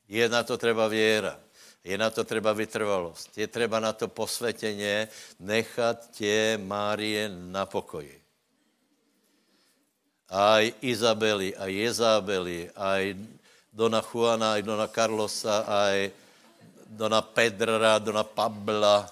Je 0.08 0.30
na 0.30 0.44
to 0.44 0.58
třeba 0.58 0.88
věra. 0.88 1.40
Je 1.84 1.98
na 1.98 2.10
to 2.10 2.24
třeba 2.24 2.54
vytrvalost. 2.54 3.38
Je 3.38 3.48
třeba 3.48 3.80
na 3.80 3.94
to 3.94 4.08
posvětěně 4.08 5.08
nechat 5.40 6.12
tě, 6.12 6.60
Márie, 6.64 7.30
na 7.30 7.66
pokoji. 7.66 8.23
Aj 10.30 10.74
Izabeli, 10.82 11.56
aj 11.56 11.72
Jezabeli, 11.72 12.70
aj 12.76 13.16
Dona 13.74 14.02
Juana, 14.02 14.54
aj 14.54 14.62
Dona 14.62 14.88
Carlosa, 14.88 15.66
aj 15.66 16.12
Dona 16.88 17.22
Pedra, 17.22 18.00
Dona 18.00 18.24
Pabla. 18.24 19.10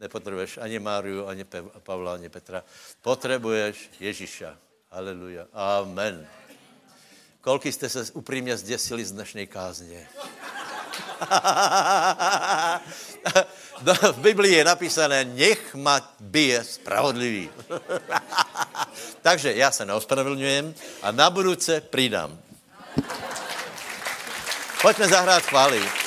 Nepotřebuješ 0.00 0.58
ani 0.58 0.78
Máriu, 0.78 1.26
ani 1.26 1.44
Pavla, 1.82 2.14
ani 2.14 2.28
Petra. 2.28 2.62
Potřebuješ 3.02 3.90
Ježíša. 4.00 4.56
Haleluja. 4.90 5.46
Amen. 5.52 6.26
Kolky 7.40 7.72
jste 7.72 7.88
se 7.88 8.12
upřímně 8.12 8.56
zděsili 8.56 9.04
z 9.04 9.12
dnešní 9.12 9.46
kázně? 9.46 10.08
v 14.12 14.18
Biblii 14.18 14.54
je 14.54 14.64
napísané, 14.64 15.24
nech 15.24 15.74
ma 15.74 16.14
bije 16.20 16.64
spravodlivý. 16.64 17.50
Takže 19.22 19.54
já 19.54 19.70
se 19.70 19.84
neospravedlňujem 19.84 20.74
a 21.02 21.10
na 21.10 21.30
budouce 21.30 21.80
přidám. 21.80 22.38
Pojďme 24.82 25.08
zahrát 25.08 25.42
chválit. 25.42 26.03